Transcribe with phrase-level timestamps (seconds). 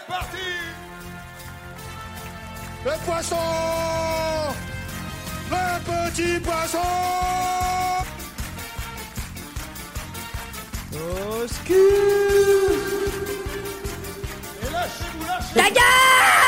[0.00, 0.36] c'est parti.
[2.84, 3.36] Le poisson.
[5.50, 6.78] Le petit poisson.
[10.92, 11.46] Au
[14.60, 15.26] Et lâchez-vous,
[15.56, 16.39] lâchez-vous.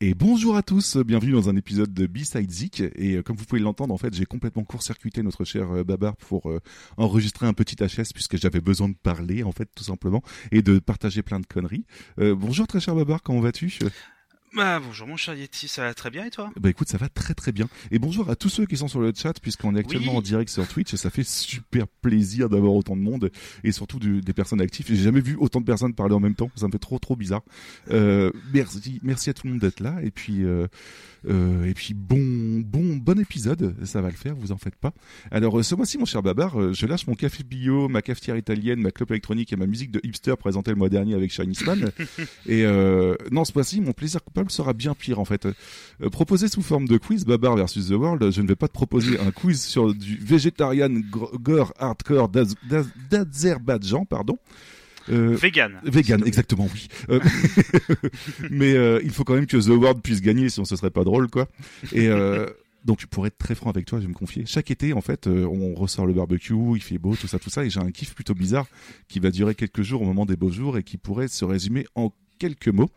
[0.00, 2.80] Et bonjour à tous, bienvenue dans un épisode de B-Side Zik.
[2.94, 6.16] Et euh, comme vous pouvez l'entendre, en fait, j'ai complètement court-circuité notre cher euh, Babar
[6.16, 6.60] pour euh,
[6.96, 10.78] enregistrer un petit HS puisque j'avais besoin de parler, en fait, tout simplement, et de
[10.78, 11.86] partager plein de conneries.
[12.18, 13.78] Euh, bonjour très cher Babar, comment vas-tu?
[14.52, 16.50] Bah bonjour mon cher Yeti, ça va très bien et toi?
[16.58, 17.68] Bah écoute, ça va très très bien.
[17.92, 20.18] Et bonjour à tous ceux qui sont sur le chat puisqu'on est actuellement Oui.
[20.18, 23.30] en direct sur Twitch et ça fait super plaisir d'avoir autant de monde
[23.62, 24.86] et surtout du- des personnes actives.
[24.88, 27.14] J'ai jamais vu autant de personnes parler en même temps, ça me fait trop trop
[27.14, 27.42] bizarre.
[27.92, 30.66] Euh, merci, merci à tout le monde d'être là et puis euh,
[31.28, 34.92] euh, et puis bon bon bon épisode, ça va le faire, vous en faites pas.
[35.30, 38.36] Alors euh, ce mois-ci mon cher Babar, euh, je lâche mon café bio, ma cafetière
[38.36, 41.64] italienne, ma clope électronique et ma musique de hipster présentée le mois dernier avec Chinese
[41.66, 41.90] Man.
[42.46, 45.46] et euh, non, ce mois-ci mon plaisir coupable sera bien pire en fait.
[45.46, 48.72] Euh, proposé sous forme de quiz Babar versus The World, je ne vais pas te
[48.72, 54.38] proposer un quiz sur du végétarien gr- gore hardcore d'Az- d'Az- d'Azerbaïdjan, pardon.
[55.08, 55.80] Euh, Vegan.
[55.84, 56.88] Vegan, exactement, oui.
[57.08, 57.20] Euh,
[58.50, 61.04] mais euh, il faut quand même que The World puisse gagner, sinon ce serait pas
[61.04, 61.48] drôle, quoi.
[61.92, 62.08] Et
[62.86, 64.46] donc, pour être très franc avec toi, je vais me confier.
[64.46, 67.64] Chaque été, en fait, on ressort le barbecue, il fait beau, tout ça, tout ça,
[67.64, 68.66] et j'ai un kiff plutôt bizarre
[69.06, 71.86] qui va durer quelques jours au moment des beaux jours et qui pourrait se résumer
[71.94, 72.10] en
[72.40, 72.88] quelques mots,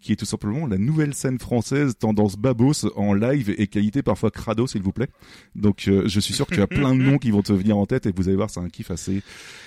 [0.00, 4.30] qui est tout simplement la nouvelle scène française tendance babos en live et qualité parfois
[4.30, 5.08] crado, s'il vous plaît.
[5.54, 7.76] Donc, euh, je suis sûr que tu as plein de noms qui vont te venir
[7.76, 9.22] en tête et vous allez voir, c'est un kiff assez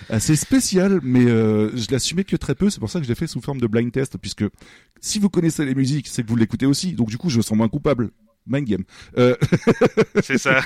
[0.09, 2.69] assez spécial, mais euh, je l'assumais que très peu.
[2.69, 4.45] C'est pour ça que je l'ai fait sous forme de blind test, puisque
[5.01, 6.93] si vous connaissez les musiques, c'est que vous l'écoutez aussi.
[6.93, 8.11] Donc du coup, je me sens moins coupable.
[8.47, 8.83] Mind game.
[9.17, 9.35] Euh,
[10.23, 10.61] C'est ça.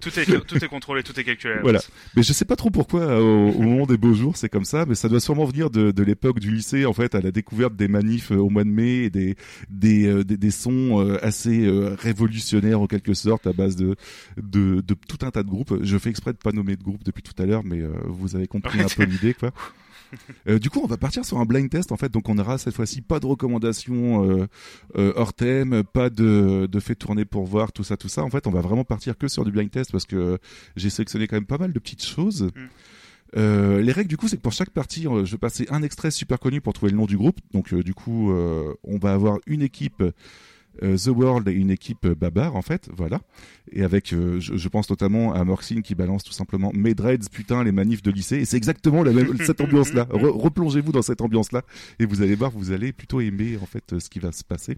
[0.00, 1.54] tout est tout est contrôlé, tout est calculé.
[1.62, 1.80] Voilà.
[2.16, 4.64] mais je sais pas trop pourquoi euh, au, au moment des beaux jours c'est comme
[4.64, 7.30] ça, mais ça doit sûrement venir de, de l'époque du lycée en fait, à la
[7.30, 9.36] découverte des manifs euh, au mois de mai et des
[9.70, 11.66] des, euh, des, des sons assez
[11.98, 13.96] révolutionnaires en quelque sorte à base de,
[14.36, 15.78] de de tout un tas de groupes.
[15.82, 18.46] Je fais exprès de pas nommer de groupe depuis tout à l'heure, mais vous avez
[18.46, 19.52] compris un peu l'idée quoi.
[20.46, 22.58] Euh, du coup, on va partir sur un blind test en fait, donc on aura
[22.58, 24.46] cette fois-ci pas de recommandations euh,
[24.96, 28.22] euh, hors thème, pas de, de fait tourner pour voir tout ça, tout ça.
[28.22, 30.38] En fait, on va vraiment partir que sur du blind test parce que
[30.76, 32.50] j'ai sélectionné quand même pas mal de petites choses.
[33.36, 35.82] Euh, les règles du coup c'est que pour chaque partie euh, je vais passer un
[35.82, 39.12] extrait super connu pour trouver le nom du groupe donc euh, du coup on va
[39.12, 40.02] avoir une équipe
[40.82, 43.20] The World et une équipe euh, Babar en fait voilà.
[43.72, 47.28] Et avec euh, je, je pense notamment à Morxine qui balance tout simplement mes dreads
[47.30, 48.36] putain les manifs de lycée.
[48.36, 51.62] Et c'est exactement la même cette ambiance là replongez-vous dans cette ambiance là
[51.98, 54.44] et vous allez voir vous allez plutôt aimer en fait euh, ce qui va se
[54.44, 54.76] passer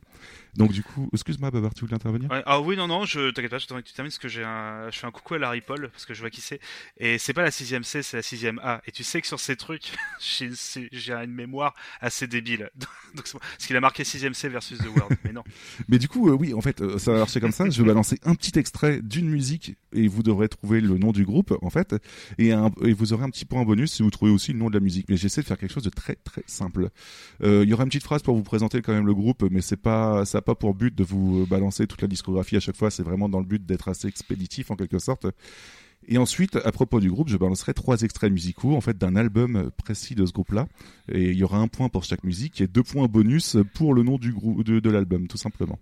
[0.56, 2.31] donc du coup excuse-moi Babar tu voulais intervenir?
[2.31, 2.43] Ouais.
[2.47, 4.91] Ah oui non non, je t'inquiète pas, je t'en- tu termines parce que j'ai un,
[4.91, 6.61] je fais un coucou à Larry Paul parce que je vois qui c'est
[6.99, 9.41] et c'est pas la 6 C, c'est la 6 A et tu sais que sur
[9.41, 12.71] ces trucs j'ai une mémoire assez débile
[13.15, 15.43] donc c'est parce qu'il a marqué 6 C versus The World mais non.
[15.89, 17.69] Mais du coup, euh, oui, en fait, euh, ça va marcher comme ça.
[17.71, 21.25] Je vais balancer un petit extrait d'une musique et vous devrez trouver le nom du
[21.25, 21.94] groupe, en fait,
[22.38, 24.69] et, un- et vous aurez un petit point bonus si vous trouvez aussi le nom
[24.69, 25.06] de la musique.
[25.09, 26.88] Mais j'essaie de faire quelque chose de très très simple.
[27.43, 29.61] Euh, Il y aura une petite phrase pour vous présenter quand même le groupe, mais
[29.61, 32.77] c'est pas ça pas pour but de vous euh, balancer toute la discographie à chaque
[32.77, 32.91] fois.
[32.91, 35.27] C'est vraiment dans le but d'être assez expéditif en quelque sorte.
[36.09, 39.71] Et ensuite, à propos du groupe, je balancerai trois extraits musicaux, en fait, d'un album
[39.77, 40.69] précis de ce groupe-là.
[41.11, 44.03] Et il y aura un point pour chaque musique et deux points bonus pour le
[44.03, 45.79] nom du groupe, de, de l'album, tout simplement.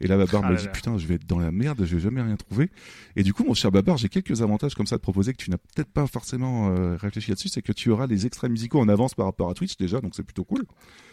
[0.00, 0.72] Et là, Babar Ah me là dit, là.
[0.72, 2.70] putain, je vais être dans la merde, je vais jamais rien trouver.
[3.16, 5.42] Et du coup, mon cher Babar, j'ai quelques avantages comme ça à te proposer que
[5.42, 7.48] tu n'as peut-être pas forcément euh, réfléchi là-dessus.
[7.48, 10.14] C'est que tu auras les extraits musicaux en avance par rapport à Twitch déjà, donc
[10.14, 10.64] c'est plutôt cool.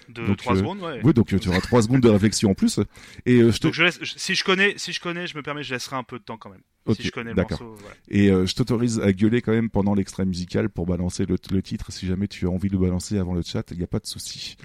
[0.09, 1.01] De Donc, 3 euh, secondes ouais.
[1.03, 2.79] Oui, donc euh, tu auras trois secondes de réflexion en plus.
[3.25, 5.35] Et euh, je te Donc je laisse, je- si je connais, si je connais, je
[5.35, 6.61] me permets, je laisserai un peu de temps quand même.
[6.95, 7.95] Si je connais le morceau, voilà.
[8.07, 11.61] Et euh, je t'autorise à gueuler quand même pendant l'extrait musical pour balancer le, le
[11.61, 13.87] titre si jamais tu as envie de le balancer avant le chat, il n'y a
[13.87, 14.55] pas de souci.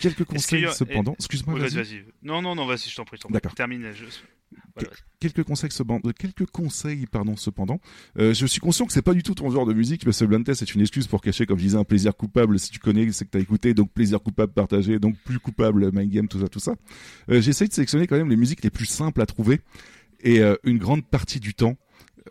[0.00, 1.14] Quelques conseils a- cependant?
[1.18, 1.74] Excuse-moi, Oui, vas-y.
[1.76, 2.04] vas-y, vas-y.
[2.22, 3.32] Non, non, non, vas-y, je t'en prie, prie.
[3.32, 3.54] D'accord.
[3.54, 3.92] Termine.
[3.92, 4.04] Je...
[5.20, 6.10] Quelques conseils cependant.
[6.18, 7.80] Quelques conseils pardon cependant.
[8.18, 10.24] Euh, je suis conscient que c'est pas du tout ton genre de musique, mais ce
[10.24, 12.58] blind c'est une excuse pour cacher, comme je disais, un plaisir coupable.
[12.58, 16.10] Si tu connais, c'est que t'as écouté, donc plaisir coupable partagé, donc plus coupable mind
[16.10, 16.74] game, tout ça, tout ça.
[17.30, 19.60] Euh, J'essaye de sélectionner quand même les musiques les plus simples à trouver
[20.22, 21.76] et euh, une grande partie du temps.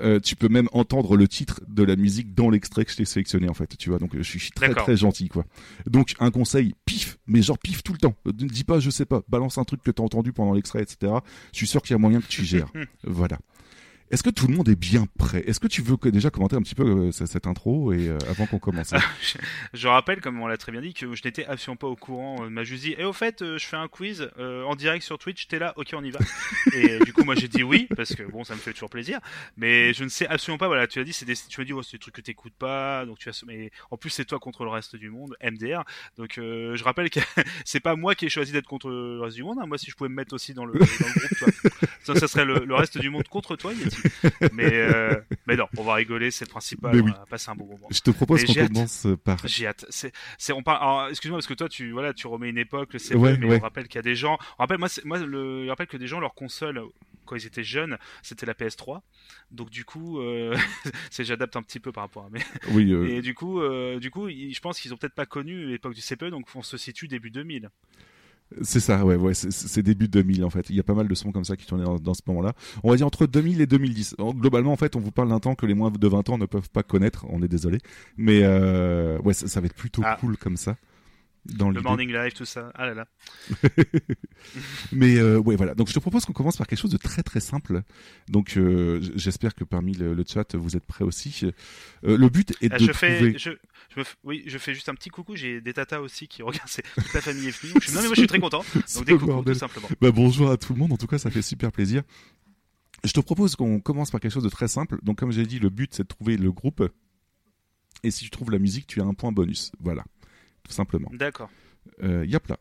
[0.02, 3.06] Euh, tu peux même entendre le titre de la musique dans l'extrait que je t'ai
[3.06, 4.00] sélectionné en fait, tu vois.
[4.00, 5.46] Donc euh, je suis très très gentil quoi.
[5.86, 8.16] Donc un conseil, pif, mais genre pif tout le temps.
[8.26, 11.14] Ne dis pas je sais pas, balance un truc que t'as entendu pendant l'extrait, etc.
[11.52, 12.72] Je suis sûr qu'il y a moyen que tu gères.
[13.04, 13.40] voilà.
[14.12, 15.42] Est-ce que tout le monde est bien prêt?
[15.48, 18.18] Est-ce que tu veux que, déjà commenter un petit peu euh, cette, intro et euh,
[18.30, 19.38] avant qu'on commence je,
[19.74, 22.36] je rappelle, comme on l'a très bien dit, que je n'étais absolument pas au courant.
[22.40, 25.06] On m'a juste dit, et au fait, euh, je fais un quiz euh, en direct
[25.06, 26.20] sur Twitch, t'es là, ok, on y va.
[26.74, 29.20] et du coup, moi j'ai dit oui, parce que bon, ça me fait toujours plaisir.
[29.56, 31.72] Mais je ne sais absolument pas, voilà, tu as dit, c'est des, tu m'as dit,
[31.72, 34.40] oh, c'est des trucs que t'écoutes pas, donc tu as, mais en plus, c'est toi
[34.40, 35.86] contre le reste du monde, MDR.
[36.18, 37.22] Donc, euh, je rappelle que
[37.64, 39.60] c'est pas moi qui ai choisi d'être contre le reste du monde.
[39.62, 39.66] hein.
[39.68, 41.72] Moi, si je pouvais me mettre aussi dans le, dans le groupe,
[42.04, 44.01] ça, ça serait le, le reste du monde contre toi, Yeti.
[44.54, 46.96] Mais, euh, mais non, on va rigoler, c'est le principal.
[46.96, 47.12] Mais oui.
[47.16, 47.88] On va passer un bon moment.
[47.92, 49.38] Je te propose Mais qu'on commence par.
[49.46, 49.86] J'ai hâte.
[49.90, 51.10] C'est, c'est, on parle.
[51.12, 53.58] excuse-moi parce que toi, tu, voilà, tu remets une époque, le CP, Ouais, mais ouais.
[53.60, 54.38] on rappelle qu'il y a des gens.
[54.58, 56.82] On rappelle, moi, c'est- moi, le, je rappelle que des gens leur console
[57.26, 59.02] quand ils étaient jeunes, c'était la PS3.
[59.52, 60.56] Donc du coup, euh,
[61.12, 62.42] c'est j'adapte un petit peu par rapport à mes.
[62.72, 63.62] Oui, euh, Et du coup,
[64.00, 66.78] du coup, je pense qu'ils ont peut-être pas connu l'époque du CPE, donc on se
[66.78, 67.70] situe début 2000.
[68.62, 70.70] C'est ça, ouais, ouais, c'est- début 2000 en fait.
[70.70, 72.54] Il y a pas mal de sons comme ça qui tournaient dans, dans ce moment-là.
[72.84, 74.16] On va dire entre 2000 et 2010.
[74.20, 76.38] En- Globalement, en fait, on vous parle d'un temps que les moins de 20 ans
[76.38, 77.26] ne peuvent pas connaître.
[77.30, 77.78] On est désolé,
[78.18, 80.18] mais euh, ouais, ça, ça va être plutôt Ah.
[80.20, 80.76] cool comme ça.
[81.46, 82.72] Dans Le morning live, tout ça.
[82.76, 83.08] Ah là là.
[84.92, 85.74] Mais euh, ouais, voilà.
[85.76, 87.82] Donc je te propose qu'on commence par quelque chose de très très simple.
[88.30, 91.46] Donc euh, j'espère que parmi le, le chat vous êtes prêts aussi.
[92.04, 93.34] Euh, le but est Ah, de je fais, trouver.
[93.38, 93.50] je,
[93.90, 95.36] je me, f- oui, je fais juste un petit coucou.
[95.36, 96.68] J'ai des tatas aussi qui regardent.
[96.70, 97.74] C'est toute la famille est venue.
[97.82, 98.64] Je suis- non mais moi je suis très content.
[98.96, 99.54] Donc des bordel.
[99.56, 99.88] tout simplement.
[100.00, 102.04] Bah, bonjour à tout le monde, en tout cas ça fait super plaisir.
[103.04, 105.00] Je te propose qu'on commence par quelque chose de très simple.
[105.02, 106.88] Donc comme j'ai dit, le but c'est de trouver le groupe.
[108.04, 109.72] Et si tu trouves la musique, tu as un point bonus.
[109.80, 110.04] Voilà,
[110.64, 111.10] tout simplement.
[111.14, 111.50] D'accord.
[112.04, 112.58] Euh, yap là.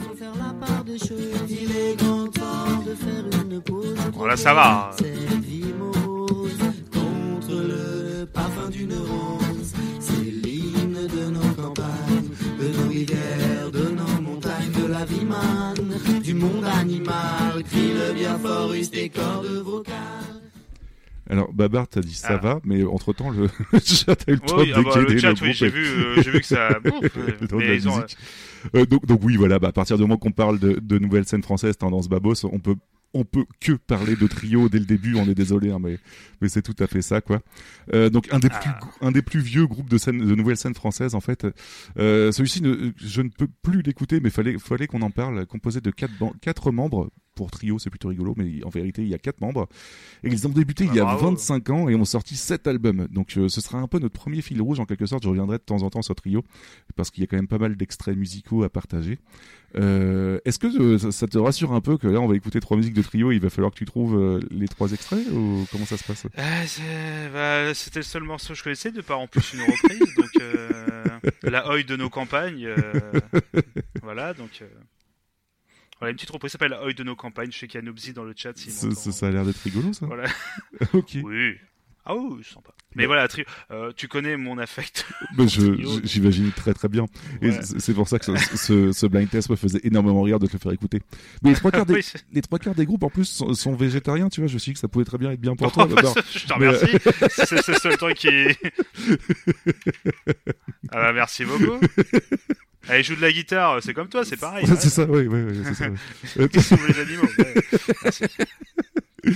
[0.00, 1.48] Faut faire la part des choses.
[1.48, 3.96] Il est grand temps de faire une pause.
[4.12, 4.90] Bon, là, ça va.
[5.78, 6.58] Morose
[6.92, 9.74] contre le parfum d'une rose.
[10.00, 16.22] C'est l'hymne de nos campagnes, de nos rivières, de nos montagnes, de la vie manne,
[16.22, 17.62] du monde animal.
[17.68, 20.39] Crie le bien fort, use tes cordes vocales.
[21.30, 22.36] Alors Babar t'as dit ça Ah.
[22.38, 23.48] va, mais entre temps le
[23.82, 25.66] chat a eu le temps Oui, de ah bah, dégainer le chat, groupe oui, j'ai
[25.66, 26.68] et- vu, euh, j'ai vu que ça.
[26.84, 27.00] Bouf,
[27.40, 28.02] le temps de mais ils ont.
[28.74, 31.24] Euh, donc, donc oui, voilà, bah, à partir du moment qu'on parle de, de nouvelles
[31.26, 32.74] scènes françaises, tendance babos, on peut
[33.12, 35.16] on peut que parler de trio dès le début.
[35.16, 35.98] On est désolé, hein, mais
[36.40, 37.40] mais c'est tout à fait ça, quoi.
[37.92, 38.58] Euh, donc un des Ah.
[38.60, 41.44] plus un des plus vieux groupes de scènes de nouvelles scènes françaises, en fait.
[41.98, 42.62] Euh, Celui-ci,
[42.96, 45.44] je ne peux plus l'écouter, mais fallait fallait qu'on en parle.
[45.46, 47.10] Composé de quatre membres.
[47.40, 49.66] Pour trio, c'est plutôt rigolo, mais en vérité, il y a quatre membres.
[50.24, 51.30] Et ils ont débuté il y a Ah, bravo.
[51.30, 53.08] 25 ans et ont sorti sept albums.
[53.10, 55.22] Donc euh, ce sera un peu notre premier fil rouge en quelque sorte.
[55.22, 56.44] Je reviendrai de temps en temps sur trio
[56.96, 59.18] parce qu'il y a quand même pas mal d'extraits musicaux à partager.
[59.76, 62.76] Euh, Est-ce que euh, ça, te rassure un peu que là on va écouter trois
[62.76, 65.96] musiques de trio, il va falloir que tu trouves les trois extraits ou comment ça
[65.96, 66.26] se passe?
[66.36, 66.42] Ah,
[67.32, 71.32] bah, c'était le seul morceau que je connaissais, de par en plus une reprise, donc
[71.44, 72.68] la Hoy de nos campagnes.
[74.02, 74.62] voilà, donc.
[76.00, 77.52] Euh, Voilà, une petite reprise s'appelle Hoy de nos campagnes.
[77.52, 78.56] Je sais qu'il y a Nobzy dans le chat.
[78.56, 79.00] ça, m'entend.
[79.00, 80.06] ça, ça a l'air d'être rigolo ça.
[80.06, 80.28] Voilà.
[80.92, 81.16] ok.
[81.22, 81.54] Oui.
[82.06, 82.70] Ah oui, sympa.
[82.96, 85.06] Mais voilà, tri- euh, tu connais mon affect.
[85.36, 85.44] Bah,
[86.02, 87.04] J'imagine très très bien.
[87.42, 87.58] Et Ouais.
[87.62, 90.46] c'est c'est pour ça que ce, ce, ce blind test me faisait énormément rire de
[90.46, 91.00] te le faire écouter.
[91.42, 93.52] Mais les trois quarts des, Oui, c'est- les trois quarts des groupes en plus sont,
[93.52, 94.48] sont végétariens, tu vois.
[94.48, 95.86] Je me suis dit que ça pouvait très bien être bien pour Oh, toi.
[95.86, 96.00] bah,
[96.34, 96.86] je te remercie.
[97.28, 98.28] C'est c'est le seul truc qui.
[100.90, 101.78] ah bah, merci beaucoup.
[102.88, 104.66] Elle joue de la guitare, c'est comme toi, c'est pareil.
[104.66, 105.88] C'est ça, oui, oui, oui, c'est ça.
[106.40, 106.48] ouais.
[106.48, 107.28] Qui sauve les animaux.
[108.04, 108.24] Merci.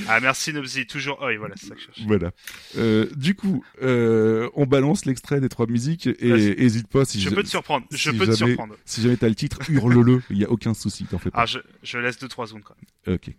[0.08, 2.00] Ah merci Nobzy, toujours Hoy, voilà, c'est ça que je cherche.
[2.06, 2.30] Voilà.
[2.78, 6.30] Euh, du coup, euh, on balance l'extrait des trois musiques et
[6.64, 8.76] hésite pas si Je peux te surprendre, je si peux te jamais- surprendre.
[8.86, 10.22] Si jamais t'as le titre, hurle-le.
[10.30, 11.42] Il y a aucun souci, t'en fais pas.
[11.42, 12.74] Ah, je, je laisse 2-3 secondes quand
[13.06, 13.14] même.
[13.16, 13.30] Ok.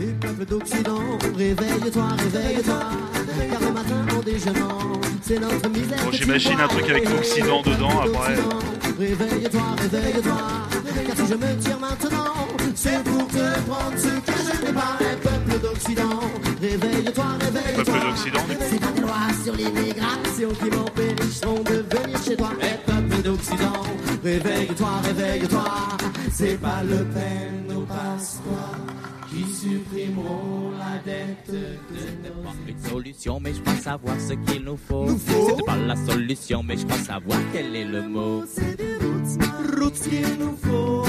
[0.00, 1.00] Et peuple d'Occident,
[1.36, 2.80] réveille-toi, réveille-toi,
[3.50, 6.04] car le matin en déjeunant, c'est notre misère.
[6.04, 8.36] Bon, j'imagine un truc avec Occident dedans, après.
[8.98, 10.40] Réveille-toi, réveille-toi,
[11.06, 12.34] car si je me tire maintenant,
[12.76, 14.98] c'est pour te prendre ce que je n'ai pas.
[15.20, 16.20] Peuple d'Occident,
[16.60, 17.84] réveille-toi, réveille-toi.
[17.84, 18.64] Peuple d'Occident, du coup.
[18.70, 22.50] C'est pas des lois sur l'immigration qui m'empêcheront de venir chez toi.
[22.62, 23.82] Un peuple d'Occident,
[24.22, 25.64] réveille-toi, réveille-toi.
[26.32, 33.52] C'est pas le peine nos passeports qui supprimeront la dette de nos une solution, mais
[33.54, 35.06] je crois savoir ce qu'il nous faut.
[35.18, 38.44] C'est pas la solution, mais je crois savoir quel est le mot.
[38.46, 41.04] C'est des routes, routes qu'il nous faut.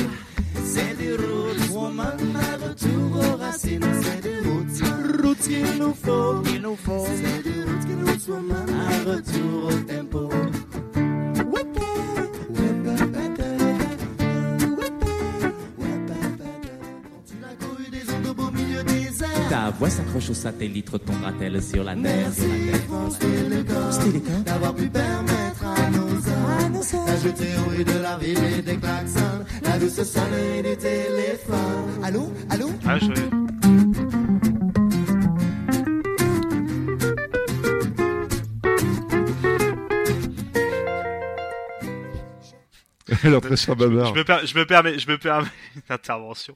[0.65, 3.81] C'est des routes, woman, un retour aux racines.
[4.01, 6.43] C'est des routes, routes qu'il nous faut.
[6.53, 7.05] Il nous faut.
[7.05, 10.29] C'est des routes qu'il nous faut, woman, un retour au tempo.
[19.49, 22.01] Ta voix s'accroche au satellite, retombera-t-elle sur la terre?
[22.03, 22.43] Merci
[22.87, 28.61] France Télécom d'avoir pu permettre à nos hommes d'ajouter au bruit de la ville et
[28.61, 29.19] des klaxons
[29.63, 32.03] la douce sonnerie du téléphone.
[32.03, 33.38] Allô, allô, Ah, je...
[43.55, 44.13] Cher Babar.
[44.13, 46.55] Je me, per- je me permets, je me permets une intervention.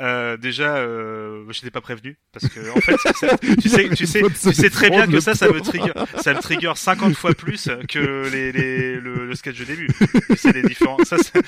[0.00, 4.06] Euh, déjà, euh, je n'étais pas prévenu parce que en fait, c'est- tu sais, tu
[4.06, 7.34] sais, tu sais très bien que ça, ça me trigger, ça me trigger 50 fois
[7.34, 9.88] plus que les, les le, le sketch de début.
[10.30, 11.42] Tu sais les différents, ça, c'est-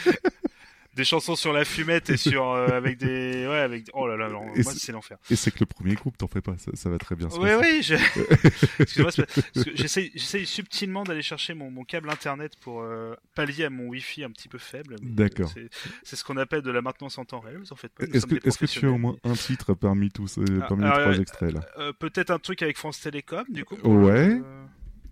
[0.96, 4.28] des chansons sur la fumette et sur euh, avec des, ouais, avec, oh là là,
[4.28, 5.18] non, moi c'est- l'enfer.
[5.30, 7.38] Et c'est que le premier groupe, t'en fais pas, ça, ça va très bien se
[7.38, 7.60] Oui, passer.
[7.60, 9.74] oui, je...
[9.74, 14.30] J'essaye subtilement d'aller chercher mon, mon câble internet pour euh, pallier à mon wifi un
[14.30, 14.96] petit peu faible.
[15.02, 15.52] mais, D'accord.
[15.56, 15.68] euh,
[16.02, 18.04] C'est, ce qu'on appelle de la maintenance en temps réel, vous en faites pas.
[18.04, 20.84] Est-ce que, est-ce que tu as au moins un titre parmi tous, euh, Ah, parmi
[20.84, 21.60] les trois extraits là?
[21.78, 23.76] Euh, Peut-être un truc avec France Télécom, du coup.
[23.84, 24.40] Ouais.
[24.42, 24.64] Euh,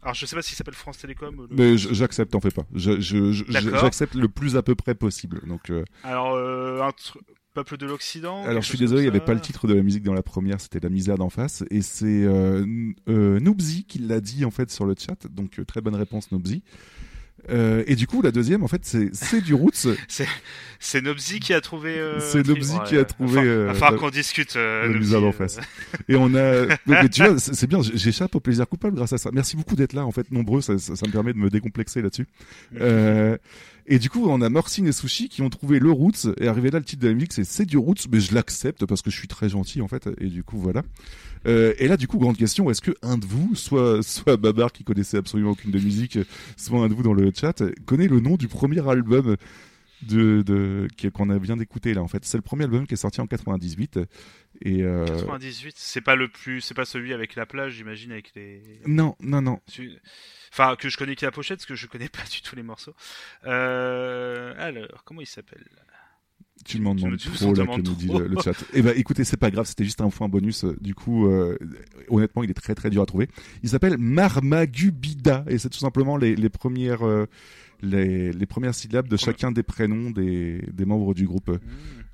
[0.04, 1.46] Alors je sais pas s'il s'appelle France Télécom.
[1.50, 2.66] le- Mais j'accepte, t'en fais pas.
[2.74, 5.40] J'accepte le plus à peu près possible.
[5.46, 7.16] Donc, euh, Alors euh, un tr-
[7.54, 8.42] peuple de l'Occident.
[8.44, 10.22] alors je suis désolé, il n'y avait pas le titre de la musique dans la
[10.24, 12.66] première, c'était la misère d'en face, et c'est euh,
[13.08, 15.26] euh, Noobsy qui l'a dit en fait sur le chat.
[15.28, 16.62] Donc très bonne réponse Noobsy.
[17.50, 19.88] Euh, et du coup, la deuxième, en fait, c'est du Roots.
[20.80, 21.96] C'est Nobzy qui a trouvé.
[21.98, 24.54] euh, C'est Nobzy qui a trouvé, euh, va falloir qu'on discute.
[24.56, 25.58] euh, la d'en euh, face.
[26.08, 29.18] Et on a, mais, tu vois, c'est c'est bien, j'échappe au plaisir coupable grâce à
[29.18, 29.30] ça.
[29.32, 32.02] Merci beaucoup d'être là, en fait, nombreux, ça, ça, ça me permet de me décomplexer
[32.02, 32.26] là-dessus.
[32.80, 33.38] Euh,
[33.86, 36.70] et du coup, on a Morcine et Sushi qui ont trouvé le Roots, et arrivé
[36.70, 39.10] là, le titre de la musique, c'est C'est du Roots, mais je l'accepte parce que
[39.10, 40.82] je suis très gentil, en fait, et du coup, voilà.
[41.46, 44.72] Euh, et là, du coup, grande question, est-ce que un de vous, soit, soit Babar
[44.72, 46.18] qui connaissait absolument aucune de musique,
[46.56, 49.36] soit un de vous dans le chat, connaît le nom du premier album
[50.02, 52.24] de, de, qui- qu'on a bien d'écouter là, en fait?
[52.24, 53.98] C'est le premier album qui est sorti en 98,
[54.62, 58.32] et euh, 98, c'est pas le plus, c'est pas celui avec la plage, j'imagine, avec
[58.34, 58.62] les.
[58.86, 59.60] non, non, non.
[60.52, 62.62] Enfin, que je connais que la pochette, parce que je connais pas du tout les
[62.62, 62.94] morceaux.
[63.44, 64.54] Euh...
[64.58, 65.64] Alors, comment il s'appelle?
[66.64, 68.52] Tu m'en demandes tu trop, là, que nous dit le, le chat.
[68.72, 70.64] Eh ben, écoutez, c'est pas grave, c'était juste un point bonus.
[70.80, 71.58] Du coup, euh,
[72.08, 73.28] honnêtement, il est très très dur à trouver.
[73.62, 77.26] Il s'appelle Marmagubida, et c'est tout simplement les, les premières, euh,
[77.82, 81.48] les, les premières syllabes de chacun des prénoms des, des membres du groupe.
[81.50, 81.58] Hmm.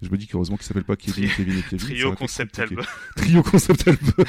[0.02, 1.78] Je me dis qu'heureusement qu'il s'appelle pas Kevin, Tri- Kevin et Kevin.
[1.78, 2.84] ça Trio concept album.
[3.16, 4.24] Trio concept album.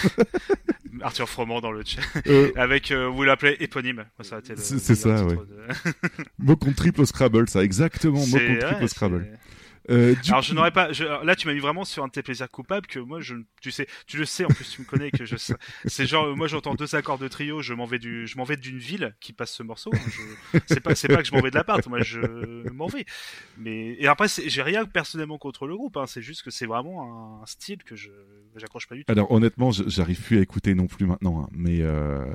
[1.02, 2.02] Arthur Froment dans le chat.
[2.28, 4.04] Euh, Avec, euh, vous l'appelez éponyme.
[4.20, 5.36] Ça le C'est- ça, ouais.
[5.36, 5.92] de-
[6.40, 9.40] mot contre triple au Scrabble, ça, exactement, mot contre triple au Scrabble.
[9.92, 10.92] Euh, du Alors coup- je n'aurais pas.
[10.94, 13.36] Je, là, tu m'as mis vraiment sur un de tes plaisirs coupables que moi, je,
[13.62, 15.36] tu sais, tu le sais en plus, tu me connais que je.
[15.86, 18.44] C'est genre, euh, moi, j'entends deux accords de trio, je m'en vais du, je m'en
[18.44, 19.92] vais d'une ville qui passe ce morceau.
[19.94, 20.00] hein,
[20.54, 22.20] je- C'est pas, c'est pas que je m'en vais de l'appart, moi, je
[22.72, 23.06] m'en vais.
[23.58, 25.98] Mais et après, j'ai rien personnellement contre le groupe.
[25.98, 28.10] Hein, c'est juste que c'est vraiment un style que je,
[28.56, 29.12] j'accroche pas du tout.
[29.12, 32.26] Alors honnêtement, j'arrive plus à écouter non plus maintenant, hein, mais euh,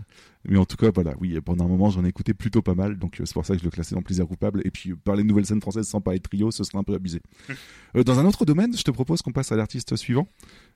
[0.49, 2.97] mais en tout cas voilà, oui, pendant un moment j'en ai écouté plutôt pas mal,
[2.99, 4.63] donc euh, c'est pour ça que je le classais dans plaisir coupable.
[4.65, 6.85] Et puis euh, parler de nouvelles scènes françaises sans parler de trio, ce serait un
[6.85, 7.21] peu abusé.
[7.97, 10.29] Euh, dans un autre domaine, je te propose qu'on passe à l'artiste suivant.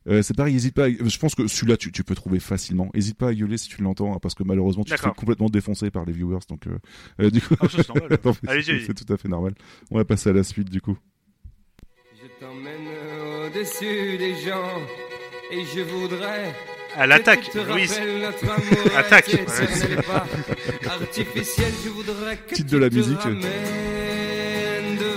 [0.08, 0.84] Euh, c'est pareil, hésite pas.
[0.86, 2.88] à- Je pense que celui-là tu, tu peux trouver facilement.
[2.94, 5.50] Hésite pas à gueuler si tu l'entends, hein, parce que malheureusement tu te fais complètement
[5.50, 6.78] défoncer par les viewers, donc euh,
[7.20, 7.54] euh, du coup.
[7.60, 7.66] Ah,
[8.86, 9.52] c'est tout à fait normal.
[9.90, 10.96] On va passer à la suite du coup.
[12.14, 12.86] Je t'emmène
[13.46, 14.78] au-dessus des gens
[15.52, 16.54] et je voudrais.
[16.96, 18.00] À l'attaque, Louise.
[18.96, 19.30] Attaque.
[21.84, 23.18] Je voudrais que Titre tu de la te musique.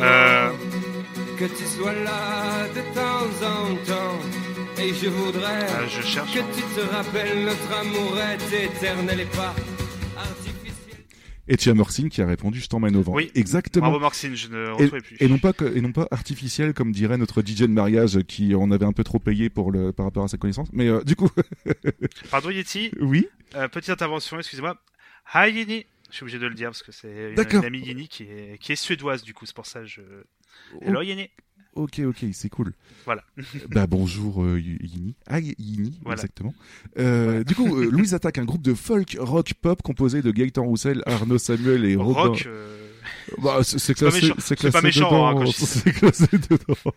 [0.01, 0.49] Euh.
[1.39, 4.19] que tu sois là de temps en temps.
[4.81, 6.33] Et je voudrais Ah, je cherche.
[6.33, 9.53] que tu te rappelles notre amour est éternel et pas.
[11.47, 13.13] Et tu as Morcine qui a répondu Je t'emmène au vent.
[13.13, 13.29] Oui.
[13.35, 13.87] exactement.
[13.87, 15.17] Bravo Morcine, je ne retrouvais plus.
[15.19, 18.55] Et non pas que- et non pas artificiel comme dirait notre DJ de mariage qui
[18.55, 20.69] en avait un peu trop payé pour le par rapport à sa connaissance.
[20.71, 21.29] Mais euh, du coup,
[22.31, 23.27] Pardon Yeti, oui.
[23.55, 24.77] Euh, petite intervention, excusez-moi.
[25.33, 25.85] Hi Yini.
[26.09, 28.57] Je suis obligé de le dire parce que c'est une, une amie Yini qui est,
[28.61, 30.01] qui est suédoise du coup, c'est pour ça que je.
[30.81, 31.29] Hello Yini.
[31.75, 32.73] Ok, ok, c'est cool.
[33.05, 33.23] Voilà.
[33.71, 35.15] bah bonjour euh, Yini.
[35.27, 36.15] Ah Yini, Voilà.
[36.21, 36.53] exactement.
[36.99, 40.63] Euh, Du coup, euh, Louise attaque un groupe de folk rock pop composé de Gaëtan
[40.63, 42.21] Roussel, Arnaud Samuel et Robin.
[42.29, 42.47] Rock.
[43.41, 45.41] Bah, c'est classé, c'est classé pas méchant, dedans.
[45.41, 46.91] hein, c'est classé dedans.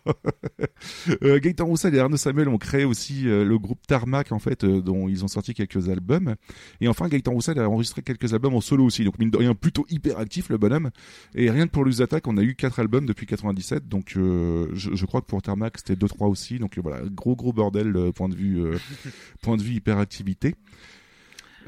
[1.23, 4.63] euh, Gaëtan Roussel et Arnaud Samuel ont créé aussi euh, le groupe Tarmac en fait,
[4.63, 6.35] euh, dont ils ont sorti quelques albums.
[6.81, 9.03] Et enfin, Gaëtan Roussel a enregistré quelques albums en solo aussi.
[9.03, 10.91] Donc mine de rien, plutôt hyper actif le bonhomme.
[11.35, 13.87] Et rien que pour Attack, on a eu quatre albums depuis 97.
[13.87, 16.59] Donc euh, je, je crois que pour Tarmac, c'était deux trois aussi.
[16.59, 18.77] Donc voilà, gros gros bordel point de vue euh,
[19.41, 20.55] point de vue hyperactivité.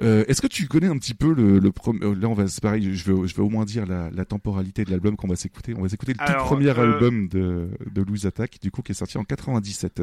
[0.01, 2.47] Euh, Est-ce que tu connais un petit peu le, le premier euh, Là, on va,
[2.47, 2.95] c'est pareil.
[2.95, 5.73] Je vais, je vais au moins dire la, la temporalité de l'album qu'on va s'écouter.
[5.77, 8.91] On va s'écouter le tout premier euh, album de, de Louise Attack, du coup, qui
[8.93, 10.01] est sorti en 97.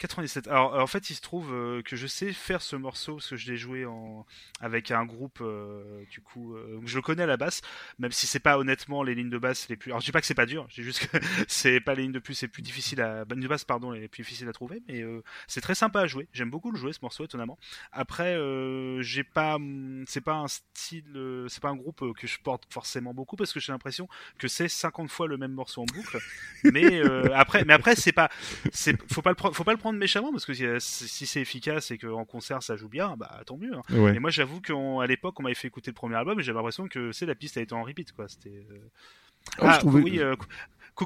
[0.00, 0.48] 97.
[0.48, 3.36] Alors en fait, il se trouve euh, que je sais faire ce morceau parce que
[3.36, 4.26] je l'ai joué en
[4.60, 7.60] avec un groupe euh, du coup euh, je le connais à la basse,
[7.98, 9.90] même si c'est pas honnêtement les lignes de basse les plus.
[9.90, 12.02] Alors je dis pas que c'est pas dur, je dis juste que c'est pas les
[12.02, 14.52] lignes de plus, c'est plus difficile à lignes de basse pardon, les plus difficiles à
[14.52, 16.28] trouver, mais euh, c'est très sympa à jouer.
[16.32, 17.58] J'aime beaucoup le jouer ce morceau étonnamment.
[17.92, 19.58] Après, euh, j'ai pas,
[20.06, 23.36] c'est pas un style, euh, c'est pas un groupe euh, que je porte forcément beaucoup
[23.36, 26.18] parce que j'ai l'impression que c'est 50 fois le même morceau en boucle.
[26.64, 28.30] mais euh, après, mais après c'est pas,
[29.08, 31.98] faut pas le faut pas le prendre méchamment parce que si, si c'est efficace et
[31.98, 33.74] qu'en concert ça joue bien, bah tant mieux.
[33.74, 33.82] hein.
[33.90, 34.16] Ouais.
[34.16, 36.88] Et moi, j'avoue qu'à l'époque, on m'avait fait écouter le premier album et j'avais l'impression
[36.88, 38.28] que c'est la piste a été en repeat, quoi.
[38.28, 38.64] C'était.
[38.70, 38.78] euh,
[39.58, 40.18] Ah, je trouvais- oui.
[40.20, 40.34] euh,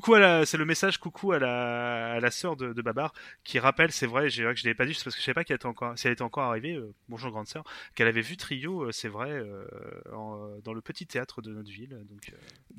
[0.01, 3.13] coucou à la, c'est le message coucou à la, à la sœur de, de Babar
[3.45, 5.35] qui rappelle, c'est vrai, j'ai que je l'avais pas dit, c'est parce que je savais
[5.35, 8.21] pas qu'elle était encore, si elle était encore arrivée, euh, bonjour grande sœur, qu'elle avait
[8.21, 9.65] vu Trio, euh, c'est vrai, euh,
[10.13, 11.97] en- dans le petit théâtre de notre ville.
[12.11, 12.33] Donc,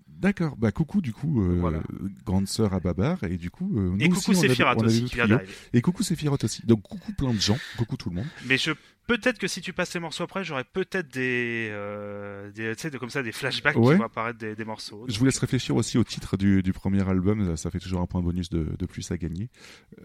[0.08, 1.82] D'accord, bah coucou du coup, Voilà.
[2.26, 5.04] grande sœur à Babar, et du coup, et coucou aussi, on avait- on avait aussi
[5.04, 5.38] vu Trio.
[5.74, 6.66] Et coucou Séphiroth aussi.
[6.66, 8.28] Donc coucou plein de gens, coucou tout le monde.
[8.46, 8.72] Mais je
[9.08, 13.10] peut-être que si tu passes les morceaux après, j'aurais peut-être des, euh, des, de, comme
[13.10, 13.94] ça, des flashbacks Ouais.
[13.94, 15.06] qui vont apparaître des, des morceaux.
[15.08, 18.02] Je vous laisse réfléchir aussi au titre du, du premier album, ça, ça fait toujours
[18.02, 19.50] un point bonus de, de plus à gagner.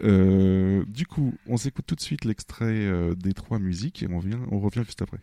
[0.02, 4.18] Euh, du coup, on s'écoute tout de suite l'extrait euh, des trois musiques et on,
[4.18, 5.18] vient, on revient juste après.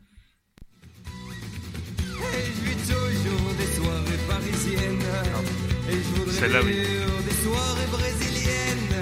[6.39, 6.71] Celle-là, oui.
[6.71, 8.95] vivre des soirées brésiliennes.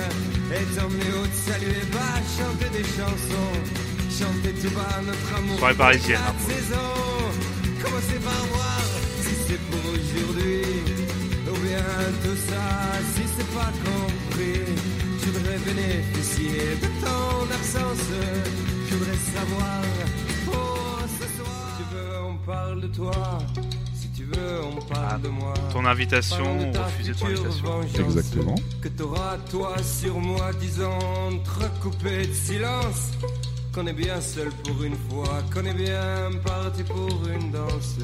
[0.52, 3.95] Et t'emmener au saluer bas, chanter des chansons.
[4.18, 5.58] Chanter tout bas notre amour.
[5.60, 7.84] Soirée parisienne, pour pour.
[7.84, 8.82] Commencer par voir
[9.22, 10.62] si c'est pour aujourd'hui.
[11.50, 11.86] Ou bien
[12.24, 12.66] tout ça,
[13.14, 14.62] si c'est pas compris.
[15.22, 18.08] Je voudrais bénéficier de ton absence.
[18.90, 19.82] Je voudrais savoir.
[20.48, 21.78] Oh, ce soir.
[21.78, 23.40] Si tu veux, on parle de toi.
[24.00, 25.54] Si tu veux, on parle Ah, de moi.
[25.74, 27.84] Ton invitation, refusé ton invitation.
[28.06, 28.56] Exactement.
[28.82, 33.12] Que t'auras toi sur moi, disant entrecoupé de silence.
[33.76, 37.98] Qu'on est bien seul pour une fois, qu'on est bien parti pour une danse.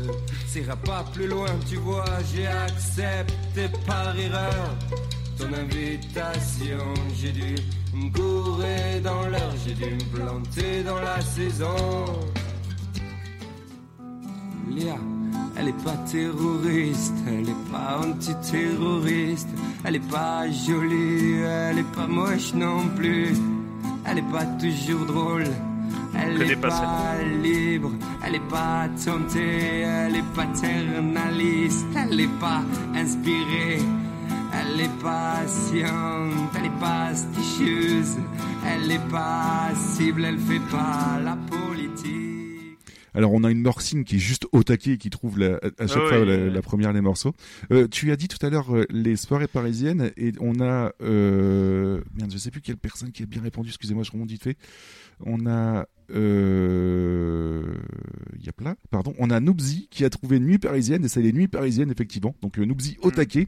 [0.46, 4.76] S'ira pas plus loin, tu vois, j'ai accepté par erreur
[5.38, 6.94] ton invitation.
[7.16, 7.56] J'ai dû
[7.94, 12.20] me gourer dans l'heure, j'ai dû me planter dans la saison.
[14.70, 14.98] Léa,
[15.56, 19.48] elle est pas terroriste, elle est pas antiterroriste,
[19.86, 23.34] elle est pas jolie, elle est pas moche non plus,
[24.06, 25.46] elle est pas toujours drôle.
[26.14, 27.92] Elle est pas pas libre,
[28.26, 32.64] elle est pas tentée, elle est paternaliste, elle est pas
[32.96, 33.82] inspirée,
[34.54, 38.18] elle est patiente, elle est pas astucieuse,
[38.68, 42.31] elle est passible, elle fait pas la politique.
[43.14, 45.88] Alors on a une Morcine qui est juste au taquet et qui trouve la- à
[45.88, 47.34] chaque Ah fois oui, la, première les morceaux.
[47.72, 52.02] Euh, tu as dit tout à l'heure euh, les soirées parisiennes et on a euh,
[52.16, 53.70] merde je sais plus quelle personne qui a bien répondu.
[53.70, 54.58] Excusez-moi je remonte vite fait.
[55.26, 57.64] On a euh,
[58.60, 59.14] là, pardon.
[59.20, 62.36] On a Noubzi qui a trouvé Nuit parisienne et c'est les Nuits parisiennes effectivement.
[62.42, 63.14] Donc Noubzi au Mm.
[63.14, 63.48] taquet.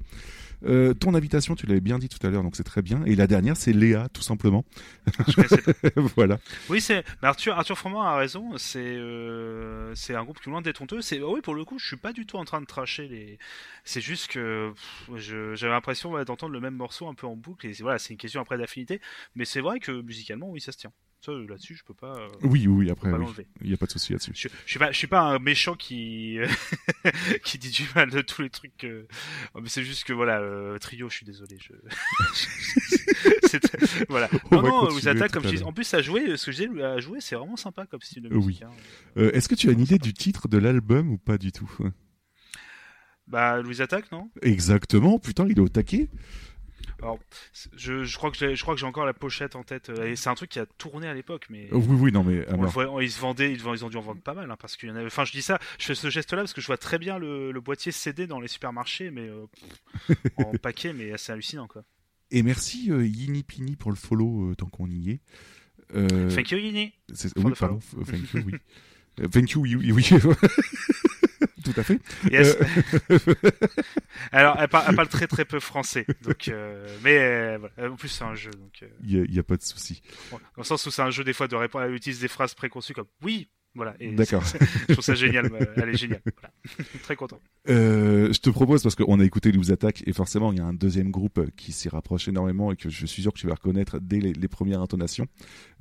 [0.66, 3.04] Euh, ton invitation, tu l'avais bien dit tout à l'heure, donc c'est très bien.
[3.06, 4.66] Et la dernière, c'est Léa, tout simplement.
[6.16, 6.40] Voilà.
[6.70, 7.04] Oui, c'est.
[7.22, 8.58] Mais Arthur, Arthur Froment a raison.
[8.58, 11.02] C'est, euh, c'est un groupe qui est loin d'être honteux.
[11.02, 13.38] C'est, oui, pour le coup, je suis pas du tout en train de tracher les.
[13.84, 14.74] C'est juste que
[15.16, 17.68] je- j'avais l'impression ouais, d'entendre le même morceau un peu en boucle.
[17.68, 19.02] Et voilà, c'est une question après d'affinité.
[19.36, 20.94] Mais c'est vrai que musicalement, oui, ça se tient.
[21.26, 22.18] Ça, là-dessus, je peux pas.
[22.18, 23.26] euh, Oui, oui, après, pas oui.
[23.62, 24.32] il n'y a pas de souci là-dessus.
[24.36, 26.38] Je, je suis pas, je suis pas un méchant qui
[27.46, 28.76] qui dit du mal de tous les trucs.
[28.76, 29.08] que-
[29.54, 31.58] Oh, mais c'est juste que voilà, euh, trio, je suis désolé.
[31.62, 31.72] Je...
[34.10, 34.30] Voilà.
[34.52, 35.64] On Non, va non, continuer vous attaque comme je dis.
[35.64, 38.24] En plus, à jouer, ce que je disais, à jouer, c'est vraiment sympa comme style
[38.24, 38.48] de Euh, oui.
[38.48, 38.64] musique.
[38.64, 38.70] hein.
[39.18, 41.72] Euh, Est-ce que tu as une idée du titre de l'album ou pas du tout?
[43.28, 44.30] Bah, Louise attaque, non?
[44.42, 46.10] Exactement, putain, il est au taquet.
[47.04, 47.20] Alors,
[47.76, 49.90] je, je crois que j'ai, je crois que j'ai encore la pochette en tête.
[49.90, 51.66] euh, c'est un truc qui a tourné à l'époque, mais.
[51.72, 53.98] Euh, Oui, oui, non, mais On le voit- ils se vendaient, ils, ils ont dû
[53.98, 55.06] en vendre pas mal, hein, parce qu'il y en avait.
[55.08, 57.52] Enfin, je dis ça, je fais ce geste-là parce que je vois très bien le,
[57.52, 59.46] le boîtier CD dans les supermarchés, mais euh,
[60.38, 61.84] en paquet, mais c'est hallucinant, quoi.
[62.32, 65.20] Et merci euh, Yini Pini pour le follow euh, tant qu'on y est.
[65.94, 66.94] Thank you, Yini.
[67.14, 68.54] c'est- oui, pardon, thank you, oui.
[69.20, 70.10] Euh, thank you, oui, oui, oui.
[71.64, 72.00] Tout à fait.
[72.30, 72.58] Yes.
[74.34, 76.50] Alors, elle parle, elle parle très très peu français, donc.
[76.50, 77.92] euh, mais euh, voilà.
[77.94, 78.84] en plus, c'est un jeu, donc.
[78.84, 80.02] euh, Il n'y a, pas de souci.
[80.32, 82.54] dans le sens où c'est un jeu des fois de répondre, elle utilise des phrases
[82.54, 83.50] préconçues comme oui.
[83.76, 83.96] Voilà.
[84.00, 84.44] D'accord.
[84.88, 85.48] Je trouve ça génial.
[85.52, 86.22] euh, Elle est géniale.
[86.40, 86.54] Voilà.
[87.04, 87.40] Très content.
[87.70, 90.66] Euh, je te propose, parce qu'on a écouté Loose Attack, et forcément, il y a
[90.66, 93.56] un deuxième groupe qui s'y rapproche énormément et que je suis sûr que tu vas
[93.56, 95.26] reconnaître dès les, les premières intonations.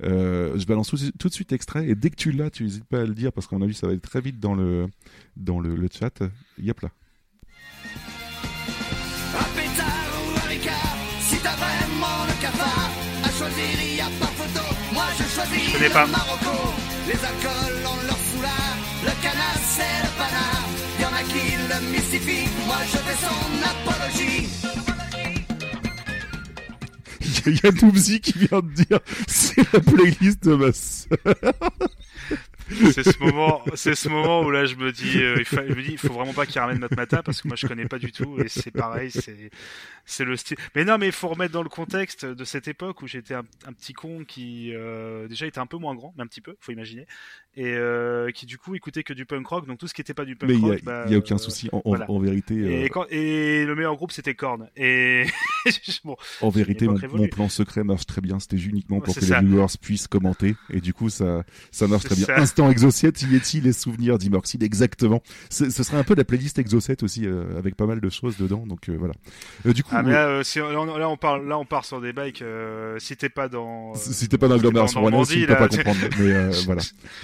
[0.03, 2.85] Euh, je balance tout, tout de suite l'extrait, et dès que tu l'as, tu n'hésites
[2.85, 4.87] pas à le dire, parce qu'à mon avis, ça va être très vite dans le,
[5.37, 6.23] dans le, le chat.
[6.57, 6.89] Yep là.
[9.35, 12.89] Un pétard ou un ricard, si t'as vraiment le cafard,
[13.23, 14.65] un choisir, il y a pas photo.
[14.93, 16.07] Moi je choisis Je le pas.
[16.07, 16.82] Marocco.
[17.05, 20.67] Les alcools ont leur soulard, le canard c'est le panard.
[20.99, 24.47] Y en a qui le mystifient, moi je fais son apologie.
[27.45, 27.71] Il y a
[28.21, 31.17] qui vient de dire c'est la playlist de ma sœur.
[32.91, 35.73] C'est ce moment, c'est ce moment où là je me dis, euh, il, fa- je
[35.73, 38.11] me dis, faut vraiment pas qu'il ramène Matmata parce que moi je connais pas du
[38.11, 39.49] tout et c'est pareil, c'est,
[40.05, 40.57] c'est le style.
[40.75, 43.43] Mais non, mais il faut remettre dans le contexte de cette époque où j'étais un,
[43.65, 46.55] un petit con qui euh, déjà était un peu moins grand, mais un petit peu,
[46.59, 47.05] faut imaginer,
[47.55, 50.13] et euh, qui du coup écoutait que du punk rock, donc tout ce qui était
[50.13, 51.69] pas du punk Mais il y a, rock, bah, il y a aucun euh, souci.
[51.71, 52.09] En, en- voilà.
[52.09, 54.69] en vérité, euh, Et, quand- et le meilleur groupe c'était Korn.
[54.75, 55.25] Et
[56.03, 58.39] bon, en vérité, mon, mon plan secret marche très bien.
[58.39, 59.41] C'était uniquement pour que ça.
[59.41, 60.55] les viewers puissent commenter.
[60.69, 62.25] Et du coup, ça, ça marche très bien.
[62.35, 65.21] Instant Exocet, y est-il les souvenirs d'Imorxide Exactement.
[65.49, 68.65] Ce serait un peu la playlist Exocet aussi, euh, avec pas mal de choses dedans.
[68.67, 69.13] Donc euh, voilà.
[69.65, 71.85] Euh, du coup, ah, mais là, euh, si on- là, on- parle, là on part
[71.85, 72.41] sur des bikes.
[72.41, 75.45] euh, si t'es pas dans, euh, si si t'es pas dans si l'agglomération peux Normandie,
[75.45, 75.99] pas comprendre.
[76.19, 76.81] Mais euh, voilà.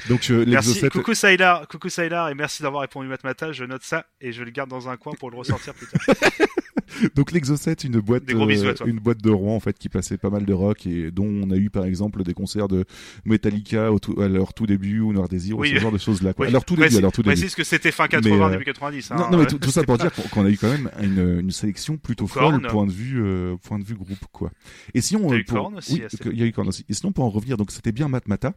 [0.07, 3.51] Donc euh, Merci, coucou Saïlar, coucou Saïlar, et merci d'avoir répondu Matmata.
[3.51, 6.15] Je note ça et je le garde dans un coin pour le ressortir plus tard.
[7.15, 10.45] Donc l'Exocet, une boîte, euh, une boîte de Rouen en fait qui passait pas mal
[10.45, 12.85] de rock et dont on a eu par exemple des concerts de
[13.25, 16.21] Metallica au tout- à leur tout début ou Noir Désir ou ce genre de choses
[16.21, 16.33] là.
[16.33, 16.45] Quoi.
[16.45, 17.35] Oui, À leur tout début, à leur tout début.
[17.35, 19.11] précise que c'était fin 80, euh, début 90.
[19.11, 21.39] Hein, non, non, mais tout, tout ça pour dire qu'on a eu quand même une,
[21.41, 24.51] une sélection plutôt folle point de vue euh, point de vue groupe quoi.
[24.93, 26.85] Et si on T'as euh, eu pour- oui, il y a eu Korn aussi.
[26.89, 28.53] Et sinon pour en revenir donc c'était bien Matmata,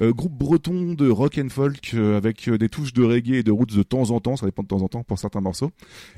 [0.00, 3.82] groupe breton de rock and folk avec des touches de reggae et de roots de
[3.82, 5.70] temps en temps, ça dépend de temps en temps pour certains morceaux.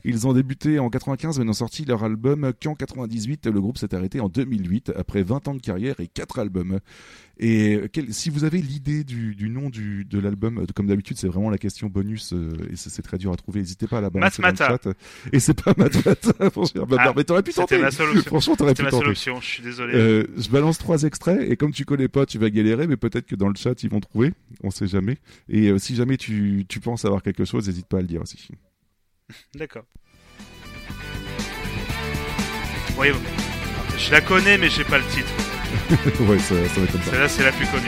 [0.04, 3.46] Ils ont débuté en 95 mais sorti leur album qu'en 98.
[3.46, 6.80] Le groupe s'est arrêté en 2008 après 20 ans de carrière et 4 albums.
[7.40, 11.16] Et quel- si vous avez l'idée du, du nom du, de l'album, euh, comme d'habitude,
[11.18, 13.60] c'est vraiment la question bonus euh, et c'est très dur à trouver.
[13.60, 14.88] N'hésitez pas à la balancer dans le chat.
[15.32, 17.78] Et c'est pas Matmata, Babar, Ah, mais t'aurais pu tenter.
[17.78, 18.22] ma seule option.
[18.22, 19.10] Franchement, t'aurais pu ma seule tenter.
[19.10, 19.40] option.
[19.40, 19.94] Je suis désolé.
[19.94, 23.26] Euh, je balance trois extraits et comme tu connais pas, tu vas galérer, mais peut-être
[23.26, 24.32] que dans le chat ils vont trouver.
[24.64, 25.18] On sait jamais.
[25.48, 28.22] Et euh, si jamais tu, tu penses avoir quelque chose, n'hésite pas à le dire
[28.22, 28.48] aussi.
[29.54, 29.84] D'accord.
[32.98, 33.12] Oui,
[33.96, 35.30] je la connais, mais j'ai pas le titre.
[36.22, 37.10] ouais, ça, ça va être comme ça.
[37.12, 37.86] Celle-là, c'est la plus connue.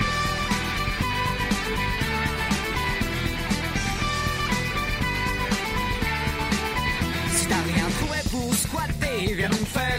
[7.34, 9.89] Si t'as rien trouvé pour squatter, viens nous faire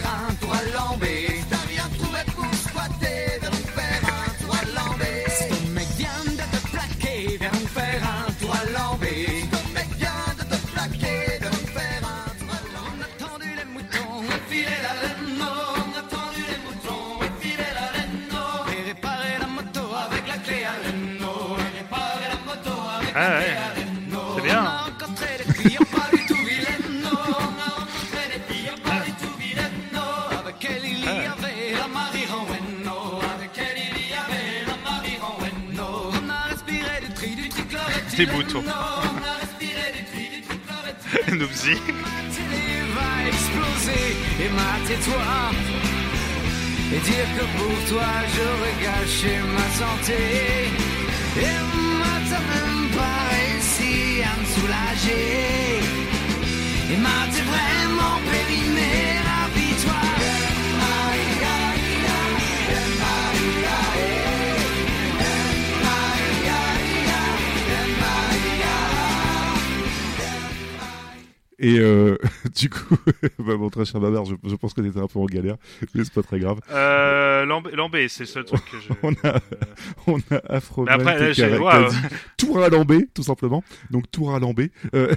[37.00, 38.16] du tri, du trichlorète.
[38.16, 38.64] Des boutons.
[38.64, 41.32] On a respiré du tri, du trichlorète.
[41.32, 41.76] Noobsy.
[44.40, 45.22] Et mater-toi
[46.94, 50.18] et dire que pour toi j'aurais gâché ma santé
[51.36, 52.81] et
[54.54, 55.80] soulager
[56.92, 59.21] et m'a vraiment périmé
[71.58, 72.16] Et euh,
[72.56, 72.96] du coup,
[73.38, 75.56] bah, mon très cher Babar, je, je pense que t'étais un peu en galère,
[75.94, 76.58] mais c'est pas très grave.
[76.70, 78.92] Euh, Lambé, Lambé, c'est le seul truc que je.
[79.02, 79.40] On a,
[80.06, 81.96] on a Afro après, qui, a, dit
[82.36, 83.62] Tour à Lambé, tout simplement.
[83.90, 84.70] Donc Tour à Lambé.
[84.94, 85.14] Euh,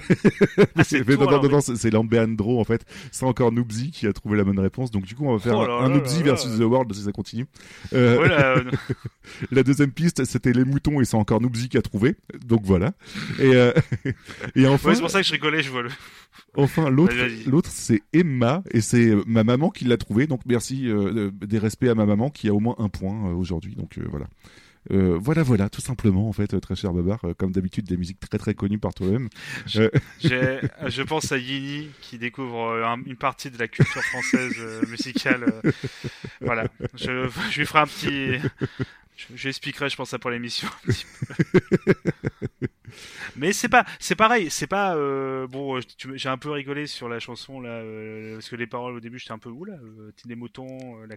[0.76, 2.84] Ah, c'est mais non, non, non, c'est Lambé Andro en fait.
[3.10, 4.90] C'est encore Noobsy qui a trouvé la bonne réponse.
[4.90, 6.56] Donc du coup, on va faire Oh là un Noobsy versus.
[6.56, 7.46] The World si ça continue.
[7.92, 8.62] Euh, Voilà, euh,
[9.50, 12.16] La deuxième piste, c'était les moutons et c'est encore Noobsy qui a trouvé.
[12.46, 12.92] Donc voilà.
[13.38, 13.72] Et, euh,
[14.54, 15.90] et enfin, ouais, c'est pour ça que je rigolais, je vois le.
[16.56, 20.26] Enfin l'autre, c'est Emma et c'est euh, ma maman qui l'a trouvé.
[20.26, 23.34] Donc merci euh, des respects à ma maman qui a au moins un point euh,
[23.34, 23.74] aujourd'hui.
[23.74, 24.26] Donc euh, voilà.
[24.92, 28.20] Euh, voilà, voilà, tout simplement, en fait, très cher Babar, euh, comme d'habitude, des musiques
[28.20, 29.28] très très connues par toi-même.
[29.66, 34.54] Je pense à Yini qui découvre un- une partie de la culture française
[34.88, 35.60] musicale.
[36.40, 38.38] voilà, je, je lui ferai un petit.
[39.16, 40.68] Je, je je pense, ça pour l'émission.
[43.36, 45.78] Mais c'est pas, c'est pareil, c'est pas euh, bon.
[45.98, 49.00] tu- J'ai un peu rigolé sur la chanson là, euh, parce que les paroles au
[49.00, 51.16] début j'étais un peu oula, euh, les moutons, euh, la...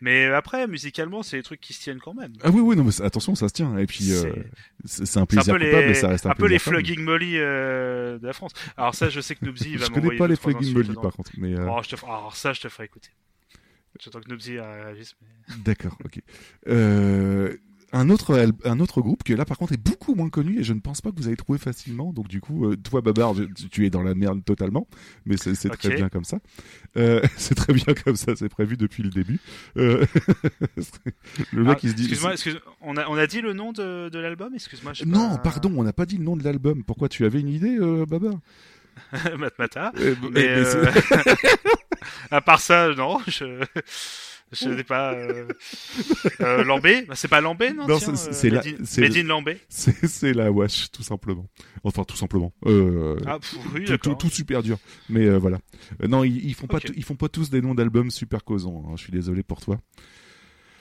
[0.00, 2.32] mais après musicalement c'est des trucs qui se tiennent quand même.
[2.42, 3.78] Ah oui, oui, non, mais attention, ça se tient.
[3.78, 4.32] Et puis, euh,
[4.84, 6.58] C'est- un C'est un plaisir peu coupable, les, mais ça reste un, un peu les
[6.58, 6.72] plaisir.
[6.72, 8.52] Flogging Molly euh, de la France.
[8.76, 11.12] Alors ça, je sais que Noobsy va Je m'envoyer connais pas les Flogging Molly, par
[11.12, 11.30] contre.
[11.38, 13.10] Mais, euh, Oh, je te Alors ça, je te ferai écouter.
[14.00, 15.14] J'attends que Nubsy réagisse.
[15.22, 15.54] Mais...
[15.64, 16.20] D'accord, ok.
[16.68, 17.56] Euh,
[17.92, 20.72] un autre, un autre groupe qui là par contre est beaucoup moins connu et je
[20.72, 22.12] ne pense pas que vous allez trouver facilement.
[22.12, 24.88] Donc du coup, euh, toi Babar, tu- tu es dans la merde totalement,
[25.26, 26.38] mais c'est très bien comme ça.
[26.96, 29.38] Euh, c'est très bien comme ça, c'est prévu depuis le début.
[29.76, 30.04] Euh,
[31.52, 32.02] le mec Ah, il se dit.
[32.02, 34.52] Excuse-moi, excuse on, a, on a dit le nom de, de l'album?
[34.54, 34.92] Excuse-moi.
[35.06, 36.82] Non, pas- pardon, on n'a pas dit le nom de l'album.
[36.82, 38.34] Pourquoi tu avais une idée, euh, Babar?
[39.38, 39.92] Matmata.
[39.98, 40.92] Euh, Mais, eh, mais euh,
[42.30, 43.64] à part ça, non, je.
[44.52, 45.14] Je n'ai pas.
[45.14, 45.48] Euh...
[46.42, 51.02] euh, Lambé Bah, C'est pas Lambé, non, c'est- euh, la- Lambé c'est la wash, tout
[51.02, 51.48] simplement.
[51.82, 52.52] Enfin, tout simplement.
[52.66, 54.18] Euh, Ah, pff, oui, tout, tout, d'accord.
[54.18, 54.78] tout super dur.
[55.08, 55.58] Mais euh, voilà.
[56.08, 58.84] Non, ils, ils font pas, ils font pas tous des noms d'albums super causants.
[58.86, 58.92] hein.
[58.96, 59.80] Je suis désolé pour toi.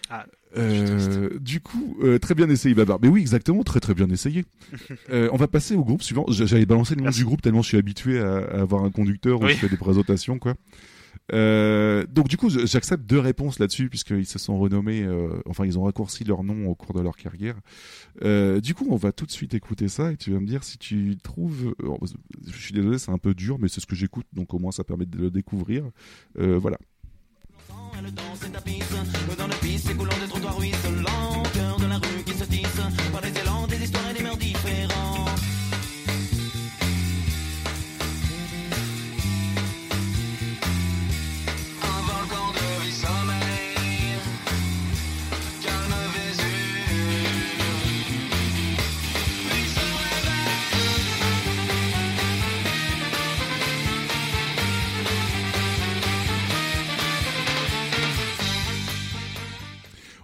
[0.09, 0.25] Ah,
[0.57, 2.99] Euh, du coup, euh, très bien essayé, Babar.
[3.01, 4.45] Mais oui, exactement, très très bien essayé.
[5.09, 6.25] Euh, on va passer au groupe suivant.
[6.27, 7.19] J'avais balancé le nom Merci.
[7.19, 9.53] du groupe tellement je suis habitué à, à avoir un conducteur où Oui.
[9.53, 10.53] je fais des présentations, quoi.
[11.31, 15.79] Euh, donc du coup, j'accepte deux réponses là-dessus puisqu'ils se sont renommés, euh, enfin ils
[15.79, 17.55] ont raccourci leur nom au cours de leur carrière.
[18.23, 20.63] Euh, du coup, on va tout de suite écouter ça et tu vas me dire
[20.63, 21.75] si tu trouves.
[21.79, 21.99] alors,
[22.45, 24.71] je suis désolé, c'est un peu dur, mais c'est ce que j'écoute, donc au moins
[24.71, 25.89] ça permet de le découvrir.
[26.35, 26.77] Voilà.
[29.37, 29.53] Dans le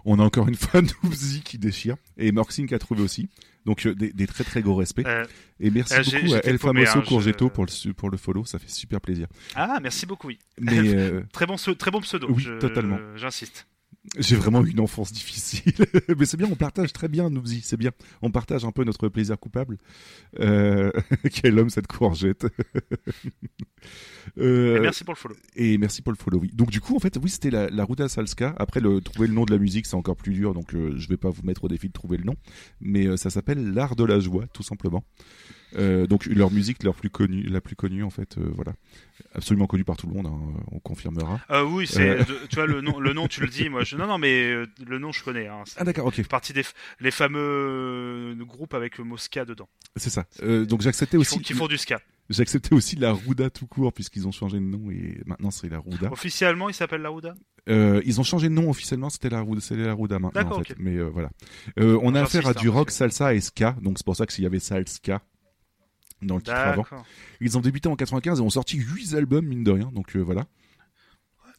[0.06, 3.30] On a encore une fois Noobsy qui déchire et Morxine qui a trouvé aussi.
[3.66, 5.06] Donc euh, des, des très très gros respects.
[5.06, 5.26] Euh,
[5.60, 8.46] Et merci euh, beaucoup à El Famoso hein, je- Courgetto pour le pour le follow,
[8.46, 9.28] ça fait super plaisir.
[9.56, 10.40] Ah, merci beaucoup, oui.
[10.60, 12.28] Mais euh, Très bon, très bon pseudo.
[12.32, 12.98] Oui, je- totalement.
[13.16, 13.68] J'insiste.
[14.18, 15.74] J'ai vraiment eu une enfance difficile.
[16.18, 17.92] Mais c'est bien, on partage très bien, Noobsy, c'est bien.
[18.22, 19.78] On partage un peu notre plaisir coupable.
[20.40, 20.92] Euh...
[21.34, 22.48] Quel homme cette courgette.
[24.38, 25.36] Euh, Et merci pour le follow.
[25.56, 26.52] et merci pour le follow, oui.
[26.54, 28.56] Donc du coup, en fait, oui, c'était la, la Ruda Salska.
[28.58, 31.08] Après, le, trouver le nom de la musique, c'est encore plus dur, donc euh, je
[31.08, 32.36] vais pas vous mettre au défi de trouver le nom.
[32.82, 35.04] Mais euh, ça s'appelle l'art de la joie, tout simplement.
[35.78, 38.74] Euh, donc leur musique, leur plus connue, la plus connue, en fait, euh, voilà.
[39.36, 40.40] Absolument connue par tout le monde, hein,
[40.72, 41.40] on confirmera.
[41.52, 42.10] Euh, oui, c'est.
[42.10, 42.24] Euh.
[42.50, 43.70] Tu vois, le nom, le nom, tu le dis.
[43.70, 43.96] Moi, je...
[43.96, 45.48] Non, non, mais euh, le nom, je connais.
[45.48, 45.64] Hein.
[45.78, 46.64] Ah d'accord, ok, partie des
[47.00, 49.70] les fameux euh, groupes avec le mot ska dedans.
[49.96, 50.26] c'est ça.
[50.42, 52.00] Euh, donc j'acceptais Qui aussi, font, qui font du ska.
[52.30, 55.80] j'acceptais aussi la Ruda tout court, puisqu'ils ont changé de nom et maintenant c'est la
[55.80, 56.12] Ruda.
[56.12, 57.36] Officiellement, il s'appelle la Ouda.
[57.68, 60.64] Euh, ils ont changé de nom officiellement, c'était la Ruda, c'est la Ruda maintenant en
[60.64, 60.76] fait.
[60.80, 61.30] Mais euh, voilà.
[61.80, 64.34] Euh, on a affaire à du rock, salsa et ska, donc c'est pour ça que
[64.34, 65.22] s'il y avait salska
[66.22, 66.86] dans le titre avant.
[67.42, 70.20] Ils ont débuté en 95 et ont sorti 8 albums mine de rien, donc euh,
[70.20, 70.46] voilà.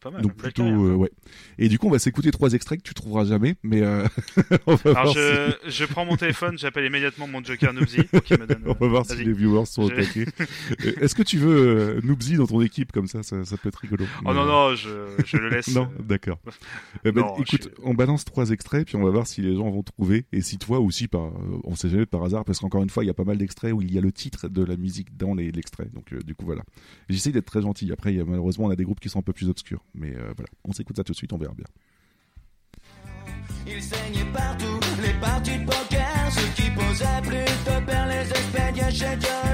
[0.01, 0.23] Pas mal.
[0.23, 1.11] donc plutôt euh, ouais.
[1.59, 4.07] Et du coup, on va s'écouter trois extraits que tu trouveras jamais, mais euh,
[4.67, 5.71] on va Alors, voir je, si...
[5.79, 8.63] je prends mon téléphone, j'appelle immédiatement mon Joker Noobsy me donne.
[8.67, 10.27] On va voir si les viewers sont au Je- taquet.
[10.87, 13.77] Euh, Est-ce que tu veux Noobsy dans ton équipe comme ça, ça, ça peut être
[13.77, 14.05] rigolo.
[14.25, 14.89] Oh non, Mais, non, je,
[15.27, 15.69] je le laisse.
[15.75, 16.39] Non, d'accord.
[17.05, 19.83] Eh ben, écoute, on balance trois extraits, puis on va voir si les gens vont
[19.83, 21.31] trouver, et si toi aussi, par,
[21.65, 23.73] on sait jamais par hasard, parce qu'encore une fois, il y a pas mal d'extraits
[23.73, 26.45] où il y a le titre de la musique dans les- l'extrait, donc du coup
[26.47, 26.63] voilà.
[27.09, 27.91] J'essaie d'être très gentil.
[27.93, 29.85] Après, il y a- malheureusement, on a des groupes qui sont un peu plus obscurs,
[29.95, 31.67] mais euh, voilà, on s'écoute ça tout de suite, on verra bien.
[33.67, 38.91] Il saignait partout, les parties de poker, ceux qui posaient plus de perles, les expédients
[38.91, 39.50] chez Dieu,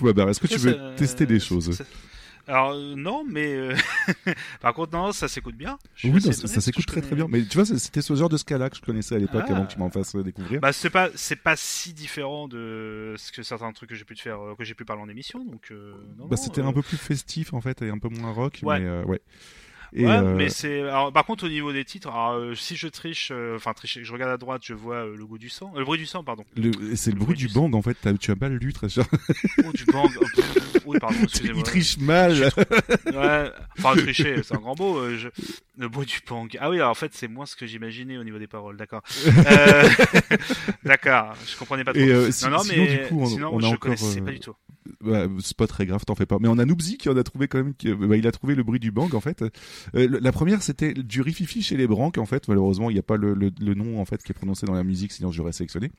[0.00, 1.80] coup, Babar, est-ce que tu veux ça- tester des choses
[2.48, 3.76] Alors euh, non, mais euh,
[4.60, 5.78] par contre non, ça s'écoute bien.
[5.94, 7.26] Je Oui, non, ça s'écoute très très bien.
[7.28, 9.52] Mais tu vois, c'était ce genre de scala que je connaissais à l'époque Ah.
[9.52, 10.60] avant que tu m'en fasses euh, découvrir.
[10.60, 14.14] Bah c'est pas c'est pas si différent de ce que certains trucs que j'ai pu
[14.16, 16.66] te faire euh, que j'ai pu parler en émission donc euh, non, Bah, c'était euh,
[16.66, 18.60] un peu plus festif en fait et un peu moins rock.
[18.64, 18.80] Ouais.
[18.80, 19.20] Mais euh, ouais.
[19.92, 20.82] Et, ouais, euh, mais c'est.
[21.12, 24.12] par contre, au niveau des titres, alors, euh, si je triche, euh, enfin tricher, je
[24.12, 26.44] regarde à droite, je vois le goût du sang, le bruit du sang, pardon.
[26.56, 27.96] le- c'est le bruit du bang en fait.
[28.20, 29.04] Tu as mal lu très cher.
[29.64, 30.08] Oh, du bang.
[30.20, 30.24] oh,
[30.86, 31.58] oui, pardon, excusez-moi.
[31.58, 32.50] Il triche mal.
[33.12, 35.08] Ouais, enfin tricher, c'est un grand mot.
[35.16, 35.28] je...
[35.78, 36.56] Le bruit du bang.
[36.60, 38.76] Ah oui, alors, en fait, c'est moins ce que j'imaginais au niveau des paroles.
[38.76, 39.02] D'accord.
[39.26, 39.88] Euh...
[40.84, 42.02] D'accord, je comprenais pas trop.
[42.02, 43.78] Et si- non, non, sinon, mais du coup, on, sinon, on a je encore.
[43.80, 44.54] connaissais pas du tout.
[45.02, 46.38] Bah, c'est pas très grave, t'en fais pas.
[46.40, 47.74] Mais on a Noobsy qui en a trouvé quand même.
[47.98, 49.42] bah, il a trouvé le bruit du bang en fait.
[49.94, 52.48] Euh, la première c'était du rififi chez les Branques en fait.
[52.48, 54.74] Malheureusement, il n'y a pas le, le, le nom en fait qui est prononcé dans
[54.74, 55.90] la musique, sinon j'aurais sélectionné.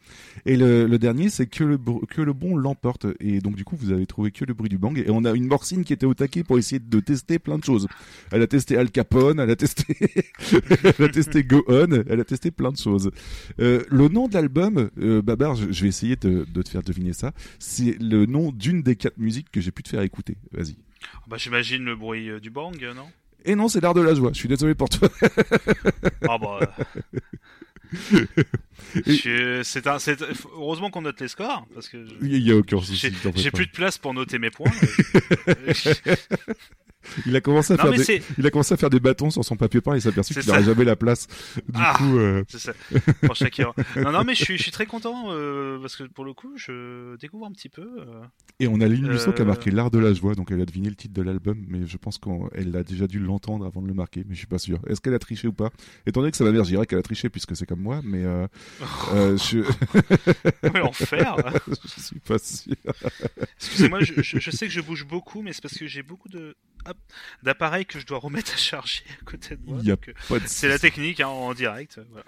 [0.45, 1.77] Et le, le dernier c'est que le
[2.09, 3.05] que le bon l'emporte.
[3.19, 4.97] Et donc du coup vous avez trouvé que le bruit du bang.
[4.97, 7.63] Et on a une Morcine qui était au taquet pour essayer de tester plein de
[7.63, 7.87] choses.
[8.31, 9.95] Elle a testé Al Capone, elle a testé,
[10.97, 13.11] elle a testé Go On, elle a testé plein de choses.
[13.59, 16.83] Euh, le nom de l'album, euh, Babar, je, je vais essayer de, de te faire
[16.83, 17.31] deviner ça.
[17.59, 20.38] C'est le nom d'une des quatre musiques que j'ai pu te faire écouter.
[20.51, 20.75] Vas-y.
[21.27, 23.10] Bah, j'imagine le bruit euh, du bang, euh, non?
[23.43, 24.31] Et non, c'est l'art de la joie.
[24.34, 25.10] Je suis désolé pour toi.
[26.29, 26.60] Ah bah.
[28.95, 30.21] Je- C'est un, c'est-
[30.55, 33.12] heureusement qu'on note les scores parce que je- Il y a aucun souci.
[33.36, 34.71] j'ai plus de place pour noter mes points.
[37.25, 39.43] Il a commencé à non faire des, il a commencé à faire des bâtons sur
[39.43, 41.27] son papier peint et il s'est aperçu qu'il n'aurait jamais la place.
[41.67, 41.93] Du Ah.
[41.97, 42.73] coup, euh, c'est ça.
[43.25, 43.73] Pour Shakira.
[43.97, 46.53] Non non mais je suis, je suis très content euh, parce que pour le coup
[46.57, 47.81] je découvre un petit peu.
[47.99, 48.21] euh.
[48.59, 50.65] et on a Lynn Musso qui a marqué l'art de la joie, donc elle a
[50.65, 53.87] deviné le titre de l'album, mais je pense qu'elle a déjà dû l'entendre avant de
[53.87, 54.79] le marquer, mais je suis pas sûr.
[54.87, 55.71] Est-ce qu'elle a triché ou pas?
[56.05, 58.01] Étant donné que ça va bien, je dirais qu'elle a triché puisque c'est comme moi,
[58.03, 58.23] mais
[59.13, 59.63] je,
[60.73, 61.35] Mais enfer.
[61.67, 62.73] je suis pas sûr.
[63.57, 66.29] Excusez-moi, je, je, je sais que je bouge beaucoup, mais c'est parce que j'ai beaucoup
[66.29, 66.55] de
[66.87, 66.97] hop,
[67.43, 69.79] d'appareils que je dois remettre à charger à côté de moi.
[70.31, 71.99] Euh, C'est la technique hein, en direct.
[72.11, 72.25] voilà.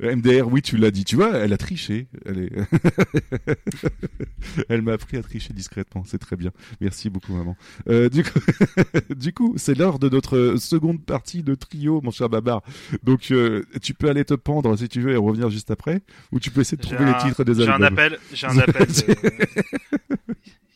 [0.00, 1.04] MDR, oui, tu l'as dit.
[1.04, 2.08] Tu vois, elle a triché.
[2.26, 2.52] Elle est...
[4.68, 6.02] elle m'a appris à tricher discrètement.
[6.04, 6.50] C'est très bien.
[6.80, 7.56] Merci beaucoup, maman.
[7.88, 8.40] Euh, du coup,
[9.14, 12.62] du coup, c'est l'heure de notre seconde partie de trio, mon cher Babar.
[13.04, 16.00] Donc, euh, tu peux aller te pendre si tu veux et revenir juste après,
[16.32, 17.86] ou tu peux essayer de trouver les titres des J'ai un albums.
[17.98, 18.18] appel.
[18.32, 18.86] J'ai un appel.
[18.88, 20.16] de-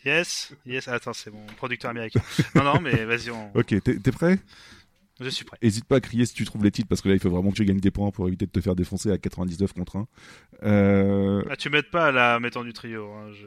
[0.05, 0.89] Yes, yes.
[0.89, 2.21] Attends, c'est mon producteur américain.
[2.55, 3.51] Non, non, mais vas-y, on...
[3.55, 4.39] Ok, t'es t'es prêt?
[5.21, 5.59] Je suis prêt.
[5.63, 7.51] Hésite pas à crier si tu trouves les titres, parce que là, il faut vraiment
[7.51, 10.07] que tu gagnes des points pour éviter de te faire défoncer à 99 contre 1.
[10.63, 13.11] Euh, Ah, tu m'aides pas à la mettant du trio.
[13.13, 13.47] Hein, je...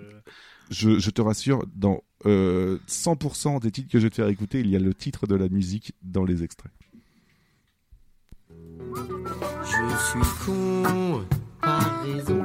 [0.69, 4.59] je, je te rassure, dans euh, 100% des titres que je vais te faire écouter,
[4.59, 6.73] il y a le titre de la musique dans les extraits.
[9.63, 11.25] Je suis con,
[11.61, 12.43] par raison.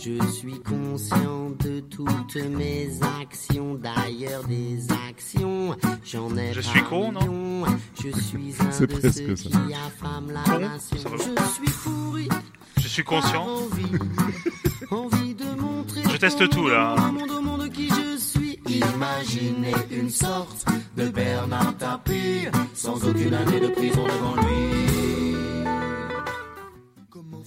[0.00, 2.88] Je suis conscient de toutes mes
[3.20, 5.76] actions, d'ailleurs des actions.
[6.04, 7.64] J'en ai Je suis con, non.
[8.00, 9.48] Je suis un C'est de presque ceux ça.
[9.50, 10.98] qui affament la Con, nation.
[11.18, 11.32] ça.
[11.36, 12.28] Je suis pourri,
[12.80, 13.44] je suis conscient.
[13.44, 13.92] envie,
[14.90, 16.02] envie de montrer.
[16.10, 16.94] Je teste tout, là.
[16.96, 18.58] Au monde, au monde qui je suis.
[18.68, 20.64] Imaginez une sorte
[20.96, 25.27] de Bernard Tapie, sans aucune année de prison devant lui.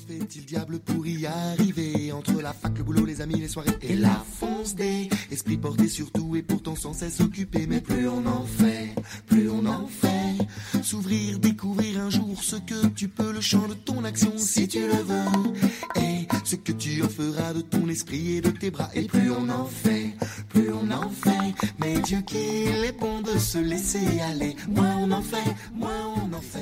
[0.07, 2.11] Fait-il diable pour y arriver?
[2.11, 5.87] Entre la fac, le boulot, les amis, les soirées et la fonce des esprits portés
[5.87, 7.67] sur tout et pourtant sans cesse occupés.
[7.67, 8.95] Mais plus on en fait,
[9.27, 10.81] plus on en fait.
[10.83, 14.79] S'ouvrir, découvrir un jour ce que tu peux, le champ de ton action si tu
[14.79, 16.01] le veux.
[16.01, 18.89] Et ce que tu en feras de ton esprit et de tes bras.
[18.93, 20.15] Et plus on en fait,
[20.49, 21.53] plus on en fait.
[21.79, 24.55] Mais Dieu qu'il est bon de se laisser aller.
[24.69, 26.59] Moins on en fait, moins on en fait.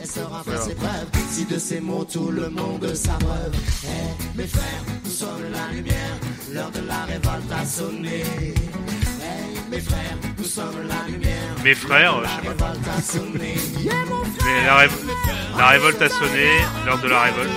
[0.00, 1.08] Elle saura faire ses preuves.
[1.30, 3.52] Si de ces mots tout le monde s'abreuve.
[3.84, 6.16] Eh, mes frères, nous sommes la lumière.
[6.52, 8.22] L'heure de la révolte a sonné.
[8.46, 11.54] Eh, mes frères, nous sommes la lumière.
[11.64, 12.66] Mes frères, je sais La pas.
[12.72, 13.54] révolte a sonné.
[14.44, 16.48] Mais la, rév- la révolte a sonné,
[16.84, 17.50] l'heure de la révolte.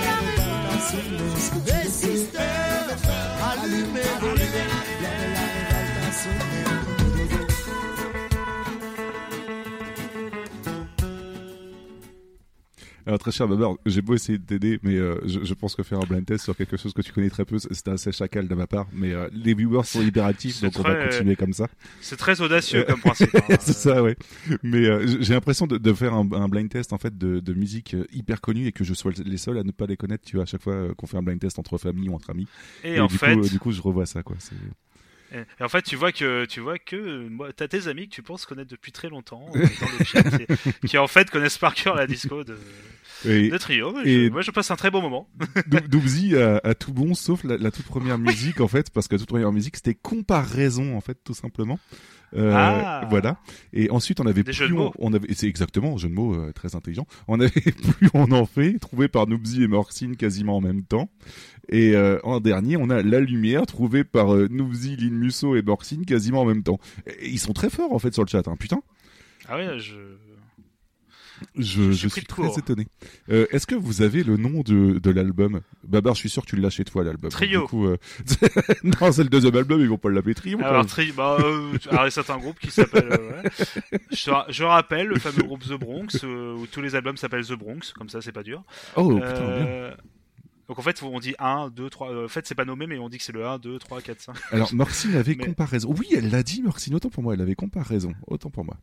[1.66, 2.96] Des systèmes
[3.52, 4.99] allumés vos lumières.
[13.06, 15.82] Alors très cher Babar, j'ai beau essayer de t'aider, mais euh, je, je pense que
[15.82, 18.46] faire un blind test sur quelque chose que tu connais très peu, c'est assez chacal
[18.48, 18.86] de ma part.
[18.92, 21.66] Mais euh, les viewers sont C'est donc on va très- continuer comme ça.
[22.00, 23.34] C'est très audacieux Euh, comme principe.
[23.34, 23.40] hein.
[23.60, 24.16] c'est ça, ouais.
[24.62, 27.54] Mais euh, j'ai l'impression de, de faire un, un blind test en fait de, de
[27.54, 30.24] musique euh, hyper connue et que je sois les seuls à ne pas les connaître.
[30.24, 32.30] Tu vois, à chaque fois euh, qu'on fait un blind test entre famille ou entre
[32.30, 32.46] amis.
[32.84, 34.36] Et, en du fait, coup, euh, du coup, je revois ça, quoi.
[35.32, 38.14] Et, et en fait, tu vois que tu vois que moi, t'as tes amis que
[38.14, 40.24] tu penses connaître depuis très longtemps euh, dans le chat,
[40.82, 42.56] et- qui en fait connaissent par cœur la disco de,
[43.24, 43.94] de Trio.
[44.04, 45.28] Et- je- moi, je passe un très bon moment.
[45.66, 49.08] Dou- Doubzi a, a tout bon, sauf la, la toute première musique, en fait, parce
[49.08, 51.78] que la toute première musique, c'était comparaison, en fait, tout simplement.
[52.34, 53.06] Euh, Ah.
[53.10, 53.38] Voilà.
[53.72, 54.92] Et ensuite, on avait Des plus jeux de on, mots.
[54.98, 57.06] on avait, c'est exactement, jeu de mots euh, très intelligent.
[57.28, 57.50] On avait
[57.98, 61.10] plus on en fait, trouvé par Noobsy et Morcine quasiment en même temps.
[61.68, 65.62] Et euh, en dernier, on a La Lumière, trouvé par euh, Noobsy, Lynn Musso et
[65.62, 66.78] Morcine quasiment en même temps.
[67.20, 68.56] Et ils sont très forts, en fait, sur le chat, hein.
[68.58, 68.80] Putain.
[69.48, 69.94] Ah ouais, je.
[71.56, 72.86] Je, Je je suis très étonné.
[73.30, 75.60] Euh, Est-ce que vous avez le nom de, de l'album?
[75.84, 77.30] Babar, je suis sûr que tu l'as chez toi, l'album.
[77.30, 77.62] Trio.
[77.62, 77.96] Du coup, euh,
[78.84, 80.58] non, c'est le deuxième album, ils vont pas l'appeler Trio.
[80.62, 81.12] Alors, tri...
[81.12, 83.12] bah, euh, alors, il y a certains groupes qui s'appellent.
[83.12, 83.98] euh, ouais.
[84.10, 87.92] je, je rappelle le fameux groupe The Bronx, où tous les albums s'appellent The Bronx,
[87.96, 88.62] comme ça, c'est pas dur.
[88.96, 89.90] Oh, putain, bien.
[90.68, 92.24] Donc en fait, on dit 1, 2, 3.
[92.26, 94.20] En fait, c'est pas nommé, mais on dit que c'est le 1, 2, 3, 4,
[94.20, 94.36] 5.
[94.52, 95.92] Alors, Morcine avait Mais- comparaison.
[95.98, 98.12] Oui, elle l'a dit, Morcine, autant pour moi, elle avait comparaison.
[98.28, 98.76] Autant pour moi.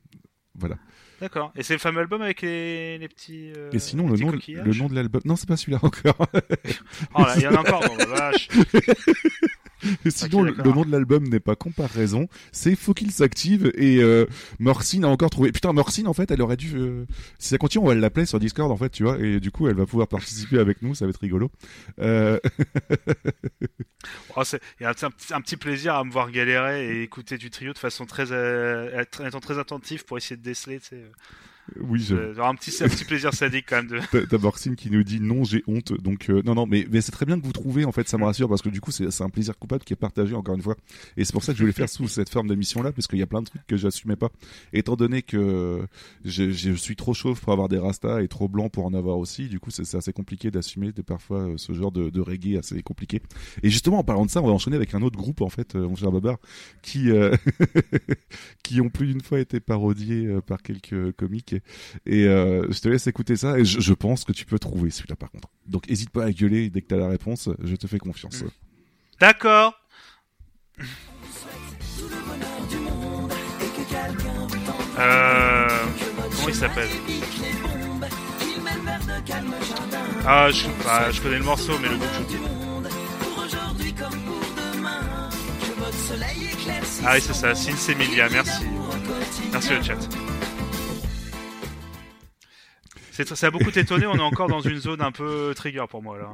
[0.55, 0.75] Voilà.
[1.19, 1.51] D'accord.
[1.55, 3.51] Et c'est le fameux album avec les, les petits.
[3.57, 5.21] euh, Et sinon, le nom, le nom de l'album.
[5.25, 6.15] Non, c'est pas celui-là encore.
[7.15, 8.47] Oh là, il y en a encore, bon, la vache.
[10.09, 12.27] Sinon, le, nom de l'album n'est pas comparaison.
[12.51, 13.71] C'est Faut qu'il s'active.
[13.75, 14.25] Et euh,
[14.59, 15.51] Morcine a encore trouvé.
[15.51, 16.75] Putain, Morcine, en fait, elle aurait dû.
[16.75, 17.05] euh,
[17.39, 19.17] Si ça continue, on va l'appeler sur Discord, en fait, tu vois.
[19.19, 20.95] Et du coup, elle va pouvoir participer avec nous.
[20.95, 21.51] Ça va être rigolo.
[21.99, 22.39] Euh...
[24.35, 27.01] Oh, c'est- Il y a un, petit- un petit plaisir à me voir galérer et
[27.03, 28.31] écouter du trio de façon très.
[28.31, 31.03] Euh, étant très attentif pour essayer de déceler, tu sais.
[31.79, 32.15] Oui, je.
[32.15, 34.25] Euh, un petit, un petit plaisir sadique quand même de.
[34.25, 35.93] T'as qui nous dit non, j'ai honte.
[36.01, 37.85] Donc euh, non, non, mais, mais c'est très bien que vous trouvez.
[37.85, 39.97] En fait, ça me rassure parce que du coup, c'est un plaisir coupable qui est
[39.97, 40.75] partagé encore une fois.
[41.17, 43.19] Et c'est pour ça que je voulais faire sous cette forme d'émission là, parce qu'il
[43.19, 44.29] y a plein de trucs que j'assumais pas.
[44.73, 45.85] Étant donné que
[46.25, 49.17] je, je suis trop chauve pour avoir des rastas et trop blanc pour en avoir
[49.17, 52.57] aussi, du coup, c'est assez compliqué d'assumer de parfois euh, ce genre de, de reggae
[52.57, 53.21] assez compliqué.
[53.63, 55.75] Et justement, en parlant de ça, on va enchaîner avec un autre groupe en fait,
[55.75, 56.37] euh, mon cher Babar,
[56.81, 57.35] qui euh,
[58.63, 61.55] qui ont plus d'une fois été parodiés par quelques comiques.
[62.05, 65.15] Et euh, je te laisse écouter ça et je, pense que tu peux trouver celui-là
[65.15, 65.49] par contre.
[65.67, 68.43] Donc hésite pas à gueuler dès que t'as la réponse, je te fais confiance.
[69.19, 69.73] D'accord.
[74.99, 75.67] Euh,
[76.35, 76.89] comment il s'appelle?
[80.25, 80.65] Ah, je,
[81.11, 82.37] je connais le morceau, mais le groupe je.
[87.05, 88.65] Ah oui, c'est ça, Sins Emilia, merci.
[89.51, 89.97] Merci le chat.
[93.17, 96.01] C'est- Ça a beaucoup étonné, on est encore dans une zone un peu trigger pour
[96.03, 96.29] moi là.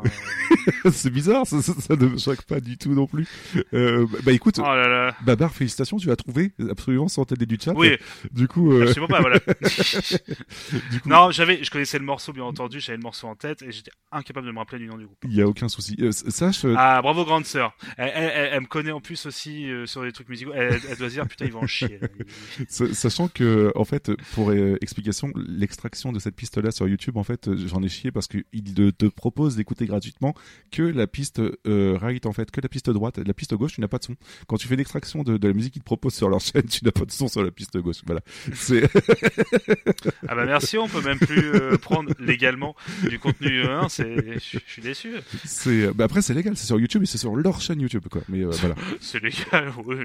[0.92, 3.28] c'est bizarre, ça, ça, ça ne me choque pas du tout non plus.
[3.74, 5.16] Euh, bah, bah, écoute, Oh là là.
[5.26, 7.74] Babar, félicitations, tu as trouvé absolument sans t'aider du chat.
[7.76, 7.98] Oui,
[8.32, 9.40] Du coup, euh, absolument pas, voilà.
[10.92, 13.62] du coup, non, j'avais, je connaissais le morceau bien entendu, j'avais le morceau en tête
[13.62, 15.18] et j'étais incapable de me rappeler du nom du groupe.
[15.26, 15.96] il y a aucun souci.
[16.02, 17.74] Euh, sache, euh, Ah, bravo grande sœur.
[17.98, 20.52] Elle, elle- elle- elle me connaît en plus aussi sur des trucs musicaux.
[20.54, 22.00] Elle, doit se dire putain ils vont en chier.
[22.02, 22.08] là.
[22.68, 27.48] sa- sachant que, en fait, pour explication, l'extraction de cette piste-là sur YouTube, en fait,
[27.48, 28.44] euh, j'en ai chié parce qu'il
[28.74, 30.34] te te propose d'écouter gratuitement
[30.72, 33.18] que la piste euh, right, en fait, que la piste droite.
[33.26, 34.16] La piste gauche, tu n'as pas de son.
[34.48, 36.84] Quand tu fais l'extraction de, de la musique qu'ils te proposent sur leur chaîne, tu
[36.86, 37.98] n'as pas de son sur la piste gauche.
[38.06, 38.22] Voilà.
[38.54, 38.84] C'est
[40.28, 42.76] Ah bah merci, on peut même plus euh, prendre légalement
[43.10, 43.62] du contenu.
[43.64, 45.14] euh, hein, c'est, je suis déçu.
[45.46, 48.22] C'est, bah après c'est légal, c'est sur YouTube et c'est sur leur chaîne YouTube quoi.
[48.30, 48.76] Mais euh, voilà.
[49.02, 49.72] C'est légal.
[49.86, 49.98] oui.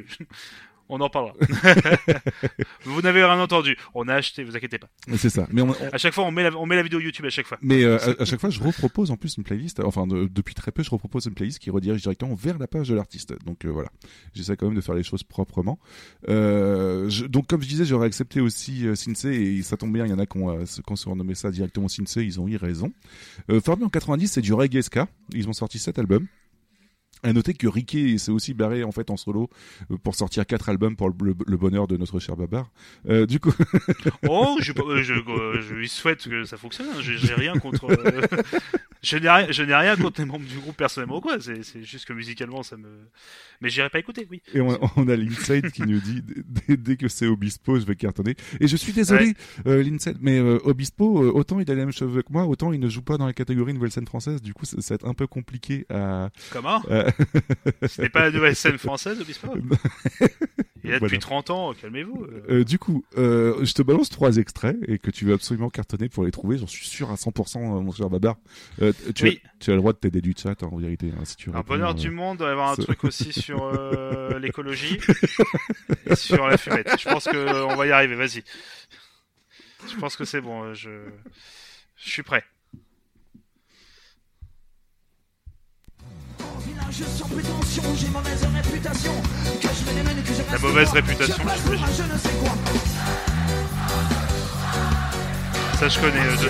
[0.89, 1.34] On en parlera.
[2.84, 3.76] vous n'avez rien entendu.
[3.95, 4.89] On a acheté, vous inquiétez pas.
[5.16, 5.47] C'est ça.
[5.53, 7.30] Mais on, on- À chaque fois, on met la, on met la vidéo YouTube à
[7.30, 7.59] chaque fois.
[7.62, 9.80] mais euh, à, à chaque fois je repropose en plus une playlist.
[9.80, 12.89] Enfin de- depuis très peu je repropose une playlist qui redirige directement vers la page
[12.89, 13.34] de l'artiste.
[13.45, 13.91] Donc euh, voilà.
[14.34, 15.78] J'essaie quand même de faire les choses proprement.
[16.28, 20.05] Euh, je- donc comme je disais j'aurais accepté aussi euh, Sinsei et ça tombe bien
[20.07, 22.57] il y en a qui ont, qui ont surnommé ça directement Sinsei ils ont eu
[22.57, 22.93] raison.
[23.51, 25.07] Euh, formé en 90 c'est du reggae ska.
[25.32, 26.26] Ils ont sorti sept albums.
[27.23, 29.51] À noter que Ricky s'est aussi barré en fait en solo
[29.91, 32.71] euh, pour sortir quatre albums pour le, bonheur de notre cher Babar.
[33.09, 33.53] Euh, du coup,
[34.29, 36.87] Oh, je, je, je, je lui souhaite que ça fonctionne.
[36.95, 37.01] hein.
[37.01, 37.87] J'ai rien contre.
[37.91, 38.21] euh,
[39.03, 41.39] je n'ai rien, contre les membres du groupe personnellement quoi.
[41.41, 42.89] C'est juste que musicalement ça me.
[43.61, 44.41] Mais j'irai pas écouter, oui.
[44.55, 46.23] Et on, on a l'Inside qui nous dit
[46.69, 48.37] dès, dès que c'est Obispo, je vais cartonner.
[48.61, 49.35] Et je suis désolé,
[49.66, 52.73] euh, l'Inside, mais euh, Obispo, euh, autant il a les mêmes cheveux que moi, autant
[52.73, 54.41] il ne joue pas dans la catégorie nouvelle scène française.
[54.41, 56.31] Du coup, ça, ça va être un peu compliqué à.
[56.53, 56.81] Comment?
[56.91, 57.08] Euh,
[57.99, 59.49] N'est pas la nouvelle scène française, Obispo?
[60.85, 61.19] Il est là depuis Voilà.
[61.19, 62.27] 30 ans, calmez-vous.
[62.49, 62.65] euh.
[62.65, 66.25] Du coup, euh, je te balance trois extraits et que tu vas absolument cartonner pour
[66.25, 66.57] les trouver.
[66.59, 68.37] J'en suis sûr à 100%, euh, mon cher Babar.
[68.81, 69.41] Euh, tu, Oui.
[69.45, 71.13] as, tu as le droit de t'aider du chat, hein, en vérité.
[71.19, 73.73] hein, si tu Un bonheur du monde doit y avoir un truc aussi sur
[74.39, 74.99] l'écologie
[76.07, 76.91] et sur la fumette.
[76.99, 78.15] Je pense que on va y arriver.
[78.15, 78.45] Vas-y.
[79.91, 80.75] Je pense que c'est bon.
[80.75, 80.91] Je
[81.97, 82.45] je suis prêt.
[85.99, 86.07] je sens prétention, j'ai mauvaise réputation.
[86.07, 86.58] Que je me démène, que je
[90.51, 91.79] La mauvaise réputation, Je je.
[95.79, 96.21] Ça, je connais.
[96.21, 96.49] euh, bonhommes.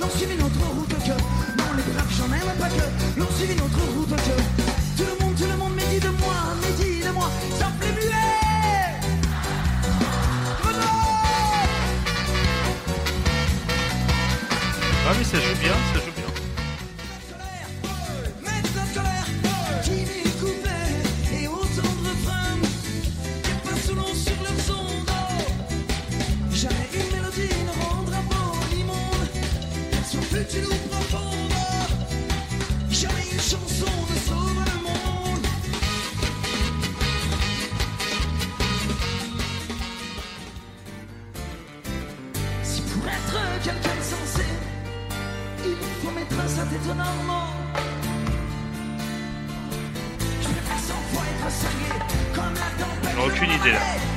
[0.00, 1.10] Non, suivi notre route que.
[1.10, 3.20] Non, les braves, j'en aime pas que.
[3.20, 4.55] Non, notre route que.
[15.08, 15.72] Ah, mais ça joue bien,
[53.14, 54.15] J'aurais aucune idée, là.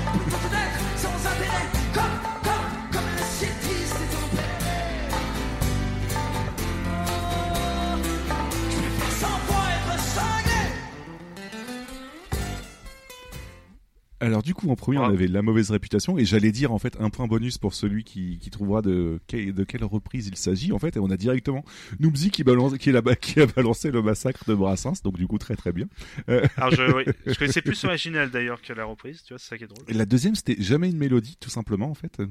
[14.21, 16.97] Alors du coup, en premier, on avait la mauvaise réputation, et j'allais dire en fait
[16.99, 20.71] un point bonus pour celui qui, qui trouvera de, que- de quelle reprise il s'agit.
[20.73, 21.63] En fait, et on a directement
[21.99, 25.37] Noobsy qui, balance, qui, là-bas, qui a balancé le massacre de Brassens, donc du coup
[25.37, 25.85] très très bien.
[26.29, 29.47] Euh, Alors, je, oui, je connaissais plus l'original d'ailleurs que la reprise, tu vois, c'est
[29.49, 29.85] ça qui est drôle.
[29.87, 32.21] et la deuxième, c'était jamais une mélodie, tout simplement en fait.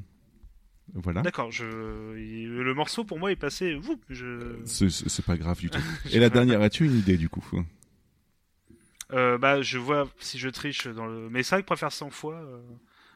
[0.95, 1.21] Voilà.
[1.23, 1.65] D'accord, je...
[1.65, 3.79] le morceau pour moi est passé.
[4.65, 5.81] C'est pas grave du tout.
[6.13, 7.45] Et la dernière, as-tu une idée du coup?
[9.13, 11.29] Euh, bah, je vois si je triche dans le.
[11.31, 12.35] Mais c'est vrai que je préfère 100 fois.
[12.35, 12.59] euh,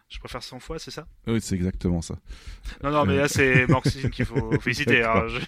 [0.09, 1.07] Je préfère 100 fois, c'est ça?
[1.27, 2.17] Oui, c'est exactement ça.
[2.83, 3.21] Non, non, mais Euh.
[3.23, 5.03] là, c'est Morxine qu'il faut féliciter.
[5.05, 5.39] hein, je-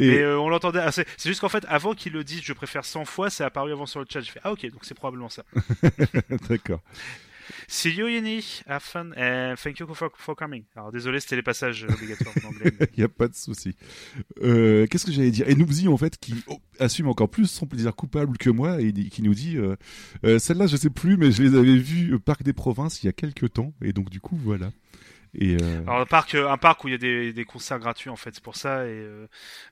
[0.00, 0.80] Et- Mais euh, on l'entendait.
[0.80, 3.70] ah, c'est juste qu'en fait, avant qu'il le dise, je préfère 100 fois, c'est apparu
[3.72, 4.20] avant sur le chat.
[4.20, 5.44] J'ai fait Ah, ok, donc c'est probablement ça.
[6.48, 6.80] D'accord.
[7.68, 8.44] See you, Yeni.
[8.66, 9.12] Have fun.
[9.16, 10.64] And thank you for, for coming.
[10.76, 12.72] Alors, désolé, c'était les passages obligatoires en anglais.
[12.80, 13.76] Il n'y a pas de souci.
[14.42, 15.48] Euh, Qu'est-ce que j'allais dire?
[15.48, 18.92] Et Noobsy, en fait, qui oh, assume encore plus son plaisir coupable que moi et
[18.92, 19.76] qui nous dit euh,
[20.24, 23.06] euh, Celle-là, je sais plus, mais je les avais vues au Parc des Provinces il
[23.06, 23.72] y a quelques temps.
[23.82, 24.70] Et donc, du coup, voilà.
[25.34, 27.78] Et euh, Alors, un parc, euh, un parc où il y a des, des concerts
[27.78, 29.26] gratuits, en fait, c'est pour ça, et euh,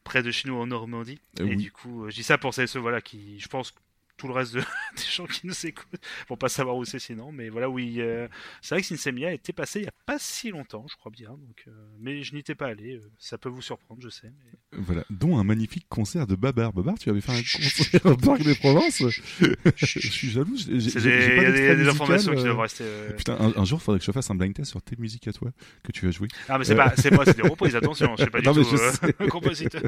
[0.04, 1.18] près de chez nous en Normandie.
[1.38, 1.56] Euh, et oui.
[1.56, 3.74] du coup, je dis ça pour celles ceux, voilà, qui, je pense,
[4.20, 4.60] tout le reste de,
[4.96, 5.86] des gens qui nous écoutent
[6.28, 7.32] vont pas savoir où c'est sinon.
[7.32, 8.28] Mais voilà, oui, euh,
[8.60, 11.30] c'est vrai que Sinsemia était passé il y a pas si longtemps, je crois bien.
[11.30, 12.96] Donc, euh, mais je n'y étais pas allé.
[12.96, 14.30] euh, ça peut vous surprendre, je sais.
[14.72, 15.04] mais- voilà.
[15.10, 16.72] Dont un magnifique concert de Babar.
[16.72, 19.02] Babar, tu avais fait un concert au Parc des Provinces
[19.76, 20.54] Je suis jaloux.
[20.54, 22.84] pas Il y a des, informations qui euh, doivent rester.
[22.84, 24.96] euh, Putain, un, un jour, il faudrait que je fasse un blind test sur tes
[24.96, 25.50] musiques à toi
[25.82, 26.28] que tu as joué.
[26.48, 26.76] Ah, mais c'est Euh.
[26.76, 28.66] pas, c'est moi, c'est des reprises, attention, je sais pas du Non, tout.
[28.74, 29.82] euh, compositeur.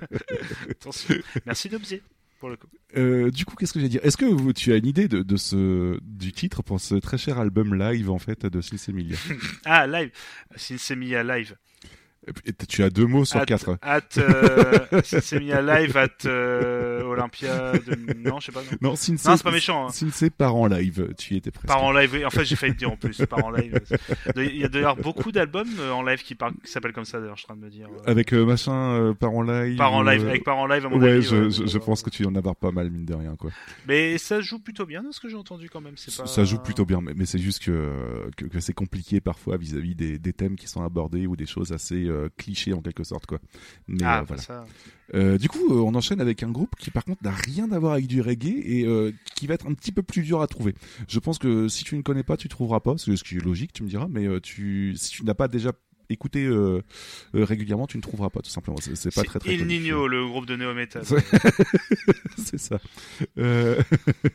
[0.70, 1.14] attention.
[1.46, 2.02] Merci Nobzier,
[2.42, 2.66] pour le coup.
[2.96, 4.00] Euh, du coup, qu'est-ce que j'ai dire?
[4.02, 7.16] Est-ce que vous- tu as une idée de, de ce du titre pour ce très
[7.16, 9.16] cher album live en fait de Sils Emilia
[9.64, 10.10] Ah, live.
[10.56, 11.54] Sinsemia live.
[12.44, 13.78] Et Tu as deux mots sur At- quatre.
[13.82, 17.72] At, euh, Sinsemia live at euh, Olympia.
[17.72, 18.14] De...
[18.18, 18.62] Non, je sais pas.
[18.80, 19.90] Non, c'est pas méchant, hein.
[19.90, 21.12] Sinsei part en live.
[21.18, 21.66] Tu y étais presque.
[21.66, 22.24] Par en live, oui.
[22.24, 23.80] en fait j'ai failli le dire en plus, par en live.
[24.36, 27.18] Il y a d'ailleurs beaucoup d'albums euh, en live qui, par- qui s'appellent comme ça
[27.18, 27.88] d'ailleurs, je suis en train de me dire.
[27.88, 29.76] euh, Avec euh, machin part en live.
[29.76, 31.22] Par en live, avec par en live à mon ouais, avis.
[31.22, 33.50] je, ouais, je, pense que tu en as pas mal mine de rien quoi.
[33.88, 35.94] Mais ça joue plutôt bien de ce que j'ai entendu quand même.
[35.96, 36.28] C'est Ça- pas...
[36.28, 37.90] Ça joue plutôt bien, mais, mais c'est juste que,
[38.36, 41.72] que, que c'est compliqué parfois vis-à-vis des, des thèmes qui sont abordés ou des choses
[41.72, 43.38] assez euh, clichés en quelque sorte quoi.
[43.88, 44.42] Mais Ah, euh, voilà.
[44.42, 44.64] ça.
[45.14, 47.94] Euh, du coup, on enchaîne avec un groupe qui par contre n'a rien à voir
[47.94, 48.86] avec du reggae et
[49.34, 50.74] qui va être un petit peu plus dur à trouver.
[51.08, 53.44] Je pense que si tu ne connais pas, tu trouveras pas, c'est ce qui est
[53.44, 55.72] logique, tu me diras, mais tu, si tu n'as pas déjà
[56.12, 56.82] écouté euh,
[57.34, 58.76] euh, régulièrement, tu ne trouveras pas tout simplement.
[58.80, 59.66] C'est pas très très Il.
[59.66, 61.02] Nino, le groupe de néo metal.
[62.36, 62.78] c'est ça.
[63.38, 63.80] Euh,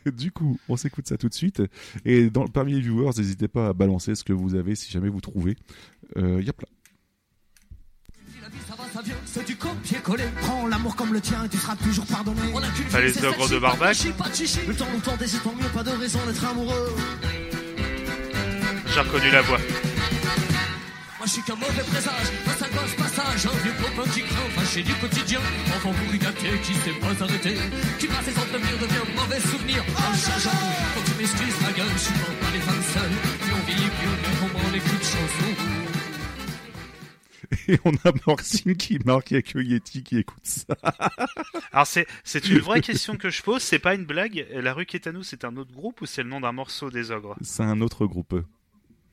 [0.18, 1.62] du coup, on s'écoute ça tout de suite.
[2.06, 5.10] Et dans, parmi les viewers, n'hésitez pas à balancer ce que vous avez si jamais
[5.10, 5.56] vous trouvez.
[6.18, 6.68] Euh, yep là.
[8.48, 10.24] La vie, ça va, ça vient, c'est du copier-coller.
[10.40, 12.40] Prends l'amour comme le tien et tu seras toujours pardonné.
[12.54, 13.94] On a qu'une Pas vie, les c'est ogres de Barbac.
[13.94, 14.60] chichi, Pas de chichi.
[14.66, 16.96] Le temps nous tente et c'est tant mieux, pas de raison d'être amoureux.
[18.88, 19.58] J'ai reconnu la voix.
[19.58, 24.50] Moi je suis qu'un mauvais présage, un sale gosse passage, un vieux copain qui craint,
[24.56, 25.40] fâché du quotidien,
[25.76, 27.58] enfant pourri gâté qui sait pas arrêter,
[28.00, 30.62] qui passe ses devient mauvais souvenir, en changeant,
[30.96, 34.08] quand tu m'excuses ma gueule, je suis pas les femmes seules, plus on vieillit, plus
[34.08, 35.97] on comprend les coups de chanson.
[37.68, 40.76] Et on a Morxine qui marque, il y a que Yeti qui écoute ça.
[41.72, 44.46] Alors c'est c'est une vraie question que je pose, c'est pas une blague.
[44.54, 46.52] La rue qui est à nous, c'est un autre groupe ou c'est le nom d'un
[46.52, 47.36] morceau des ogres?
[47.42, 48.36] C'est un autre groupe.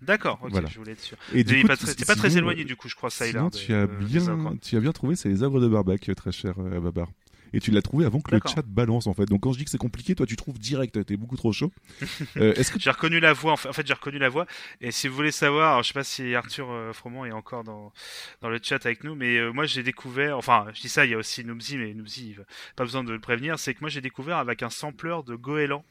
[0.03, 0.69] D'accord, ok, Voilà.
[0.69, 1.17] je voulais être sûr.
[1.33, 3.09] Et du coup, pas tu- très- T'es pas très sinon, éloigné du coup, je crois,
[3.09, 6.11] ça Sinon, de- tu as bien, tu as bien trouvé, c'est les œuvres de Barbac,
[6.15, 7.09] très cher euh, Babar.
[7.55, 9.27] Et tu l'as trouvé avant que le chat balance en fait.
[9.27, 11.73] Donc quand je dis que c'est compliqué, toi tu trouves direct, t'es beaucoup trop chaud.
[12.37, 14.47] Euh, Est-ce que J'ai reconnu la voix, en fait, en fait, j'ai reconnu la voix.
[14.81, 17.63] Et si vous voulez savoir, alors, je sais pas si Arthur euh, Froment est encore
[17.63, 17.93] dans,
[18.41, 21.13] dans le chat avec nous, mais euh, moi j'ai découvert, enfin, je dis ça, il
[21.13, 22.35] y a aussi Noobsy, mais Noobsy,
[22.75, 25.85] pas besoin de le prévenir, c'est que moi j'ai découvert avec un sampler de Goéland,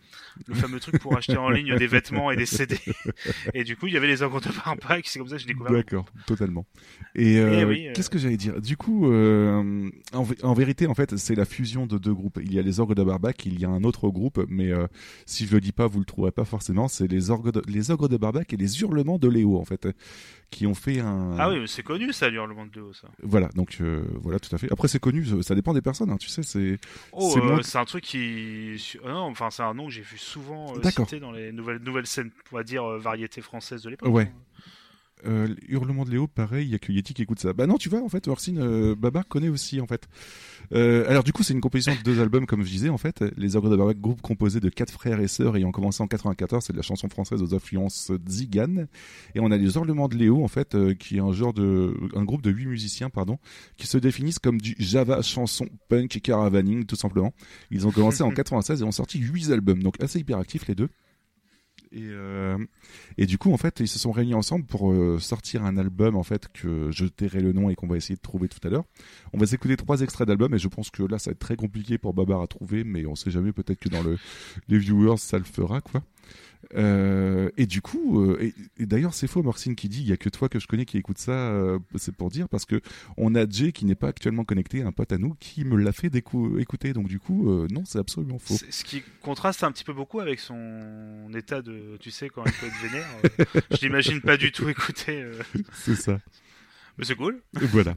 [0.47, 2.77] le fameux truc pour acheter en ligne des vêtements et des CD.
[3.53, 5.47] Et du coup, il y avait les ogres de Barbac, c'est comme ça que j'ai
[5.47, 5.71] découvert.
[5.71, 6.65] D'accord, totalement.
[7.15, 8.59] Et euh, Eh oui, qu'est-ce que j'allais dire?
[8.59, 12.39] Du coup, en, en vérité, en fait, c'est la fusion de deux groupes.
[12.43, 14.87] Il y a les Orgues de Barbac, il y a un autre groupe, mais euh,
[15.25, 16.87] si je le dis pas, vous le trouverez pas forcément.
[16.87, 19.87] C'est les Orgues de, les Ogres de Barbac et les Hurlements de Léo, en fait,
[20.49, 21.35] qui ont fait un.
[21.39, 23.07] Ah oui, mais c'est connu ça, l'hurlement de Léo, ça.
[23.21, 24.71] Voilà, donc euh, voilà, tout à fait.
[24.71, 26.43] Après, c'est connu, ça- dépend des personnes, hein, tu sais.
[26.43, 26.79] C'est
[27.11, 28.75] Oh, c'est euh, moins- c'est un truc qui.
[29.05, 32.31] non, enfin, c'est un nom que j'ai vu souvent cité dans les nouvelles, nouvelles scènes,
[32.51, 34.11] on va dire, variétés françaises de l'époque.
[34.13, 34.31] Ouais.
[34.33, 34.61] hein.
[35.25, 37.53] Euh, Hurlement de Léo, pareil, il y a que Yeti qui écoute ça.
[37.53, 40.07] Bah non, tu vois, en fait, Orsine, euh, Babar connaît aussi, en fait.
[40.73, 43.23] Euh, alors du coup, c'est une composition de deux albums, comme je disais, en fait.
[43.37, 46.65] Les Ogres de Barbac, groupe composé de quatre frères et sœurs ayant commencé en 94,
[46.65, 48.85] c'est de la chanson française aux influences Zigan.
[49.35, 51.95] Et on a les Hurlements de Léo, en fait, euh, qui est un genre de,
[52.15, 53.37] un groupe de huit musiciens, pardon,
[53.77, 57.33] qui se définissent comme du Java chanson punk et caravaning, tout simplement.
[57.71, 60.89] Ils ont commencé en 96 et ont sorti huit albums, donc assez hyperactifs les deux.
[61.93, 62.57] Et, euh,
[63.17, 66.15] et du coup, en fait, ils se sont réunis ensemble pour euh, sortir un album,
[66.15, 68.69] en fait, que je tairai le nom et qu'on va essayer de trouver tout à
[68.71, 68.85] l'heure.
[69.31, 71.55] On va s'écouter trois extraits d'album et je pense que là, ça va être très
[71.55, 74.17] compliqué pour Babar à trouver, mais on sait jamais, peut-être que dans le,
[74.67, 76.01] les viewers, ça le fera, quoi.
[76.75, 80.11] Euh, et du coup, euh, et, et d'ailleurs, c'est faux, Morcine qui dit, il y
[80.11, 82.81] a que toi que je connais qui écoute ça, euh, c'est pour dire, parce que
[83.17, 85.91] on a Jay qui n'est pas actuellement connecté, un pote à nous, qui me l'a
[85.91, 88.55] fait écouter, donc du coup, non, c'est absolument faux.
[88.69, 92.51] Ce qui contraste un petit peu beaucoup avec son état de, tu sais, quand il
[92.53, 93.07] peut être vénère.
[93.71, 95.23] je l'imagine pas du tout écouter.
[95.73, 96.19] C'est ça.
[96.97, 97.41] Mais c'est cool.
[97.53, 97.95] voilà.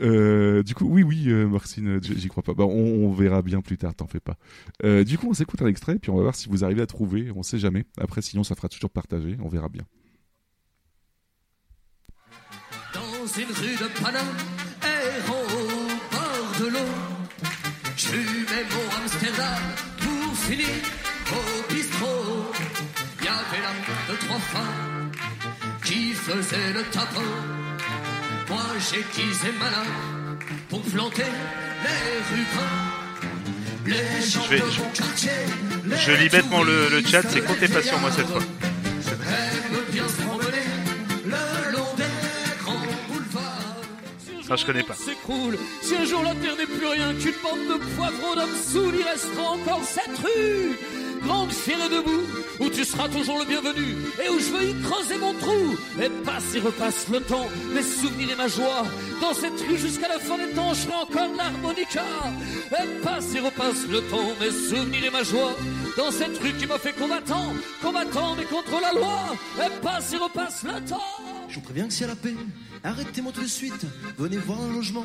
[0.00, 2.54] Euh, du coup, oui, oui, euh, Marcine, j'y crois pas.
[2.54, 4.36] Bah, on, on verra bien plus tard, t'en fais pas.
[4.84, 6.86] Euh, du coup, on s'écoute un extrait, puis on va voir si vous arrivez à
[6.86, 7.32] trouver.
[7.34, 7.84] On sait jamais.
[8.00, 9.36] Après, sinon, ça fera toujours partager.
[9.42, 9.82] On verra bien.
[12.94, 14.36] Dans une rue de Paname,
[14.82, 16.92] errant au bord de l'eau,
[17.96, 19.62] j'fumais mon Amsterdam
[19.98, 20.68] pour finir
[21.32, 22.52] au bistrot.
[23.22, 23.72] Y avait là
[24.08, 25.10] deux, trois femmes
[25.84, 27.65] qui faisaient le tapin.
[28.48, 28.58] Moi
[28.90, 29.86] j'ai quitté malin
[30.68, 31.22] pour planter
[31.84, 32.84] les rubans.
[33.86, 35.30] Les gens Je vais- de je- mon quartier,
[35.96, 38.40] Je les lis bêtement le, le chat, c'est comptez pas sur moi cette fois.
[38.42, 40.66] aiment bien se promener
[41.24, 44.46] le long des grands boulevards.
[44.46, 44.94] Ça, je connais pas.
[44.94, 45.56] s'écroule.
[45.82, 49.02] Si un jour la terre n'est plus rien qu'une bande de poivrons d'hommes sous, il
[49.04, 50.76] restera encore cette rue.
[51.50, 52.22] Fière et debout,
[52.60, 55.76] où tu seras toujours le bienvenu, et où je veux y creuser mon trou.
[56.00, 58.84] Et passe et repasse le temps, mes souvenirs et ma joie.
[59.20, 62.04] Dans cette rue jusqu'à la fin des temps, je ferai encore l'harmonica.
[62.70, 65.54] Et passe et repasse le temps, mes souvenirs et ma joie.
[65.96, 67.52] Dans cette rue qui m'a fait combattant,
[67.82, 69.18] combattant mais contre la loi.
[69.58, 71.02] Et passe et repasse le temps.
[71.48, 72.34] Je vous préviens que c'est la paix.
[72.86, 73.84] Arrêtez-moi tout de suite.
[74.16, 75.04] Venez voir un logement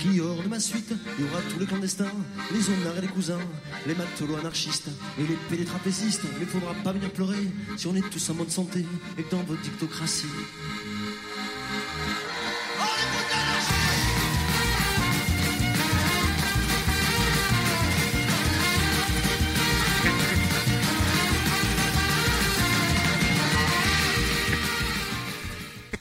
[0.00, 0.92] qui hors de ma suite.
[1.16, 2.10] Il y aura tous les clandestins,
[2.50, 3.38] les honnards et les cousins,
[3.86, 4.88] les matelots anarchistes
[5.20, 6.24] et les pédés trapézistes.
[6.40, 8.84] Mais faudra pas venir pleurer si on est tous en bonne santé
[9.16, 10.26] et dans votre dictocratie.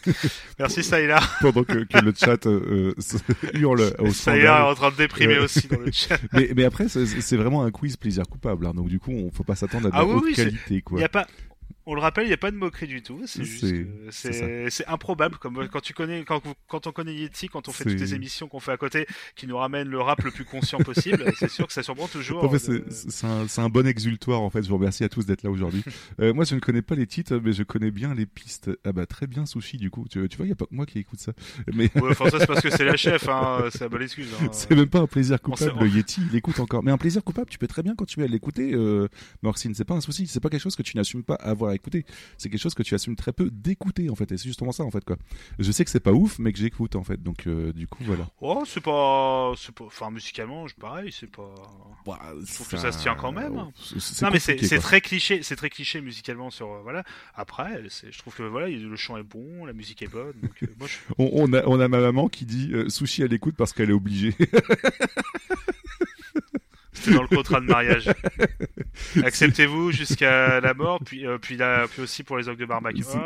[0.59, 1.19] Merci Saïla.
[1.41, 5.35] Pendant que, que le chat euh, euh, hurle au Saïla est en train de déprimer
[5.35, 6.19] Euh, aussi dans le chat.
[6.33, 8.65] mais, mais après, c'est vraiment un quiz plaisir coupable.
[8.65, 8.73] hein.
[8.75, 10.59] donc du coup, on faut pas s'attendre à de Ah la oui, haute oui, qualité,
[10.75, 10.99] Il quoi.
[10.99, 11.27] y a pas.
[11.85, 13.19] On le rappelle, il n'y a pas de moquerie du tout.
[13.25, 15.37] C'est juste, improbable.
[15.37, 18.47] Comme quand tu connais, quand, quand on connaît Yeti, quand on fait toutes les émissions
[18.47, 21.67] qu'on fait à côté, qui nous ramènent le rap le plus conscient possible, c'est sûr
[21.67, 22.43] que ça surprend toujours.
[22.43, 24.63] En fait, de- c'est un, bon exultoire, en fait.
[24.63, 25.83] Je vous remercie à tous d'être là aujourd'hui.
[26.19, 28.69] Euh, moi, je ne connais pas les titres, mais je connais bien les pistes.
[28.83, 30.05] Ah bah, très bien, Sushi, du coup.
[30.09, 31.31] Tu, tu vois, il n'y a pas que moi qui écoute ça.
[31.73, 33.69] Mais Ouais, enfin, ça c'est parce que c'est la chef, hein.
[33.71, 34.27] c'est la bonne excuse.
[34.41, 34.49] Hein.
[34.51, 35.79] c'est même pas un plaisir coupable.
[35.79, 36.83] Le Yeti, il écoute encore.
[36.83, 39.07] Mais un plaisir coupable, tu peux très bien continuer à l'écouter, euh,
[39.41, 39.73] Morcine.
[39.73, 40.27] C'est pas un souci.
[40.27, 42.05] C'est pas quelque chose que tu n'assumes pas avoir écouté.
[42.37, 44.31] C'est quelque chose que tu assumes très peu d'écouter, en fait.
[44.31, 45.17] Et c'est justement ça, en fait, quoi.
[45.59, 47.21] Je sais que c'est pas ouf, mais que j'écoute, en fait.
[47.21, 48.27] Donc, euh, du coup, voilà.
[48.41, 51.53] Oh, c'est pas, c'est pas, enfin musicalement, je- pareil, c'est pas.
[52.05, 53.57] Bah, Je trouve que ça se tient quand même.
[53.57, 53.71] hein.
[53.99, 57.03] C'est Non mais c'est très cliché, c'est très cliché musicalement sur euh, voilà.
[57.35, 60.33] Après, c'est- je trouve que voilà, il- le chant est bon, la musique est bonne.
[60.41, 60.95] Donc euh, moi, je...
[61.17, 63.93] On, on a, on a ma maman qui dit Sushi, elle écoute parce qu'elle est
[63.93, 64.33] obligée.
[66.93, 68.09] c'était dans le contrat de mariage.
[69.23, 72.95] Acceptez-vous jusqu'à la mort, puis, euh, puis, là, puis aussi pour les ogres de Barbac.
[73.03, 73.17] C'est-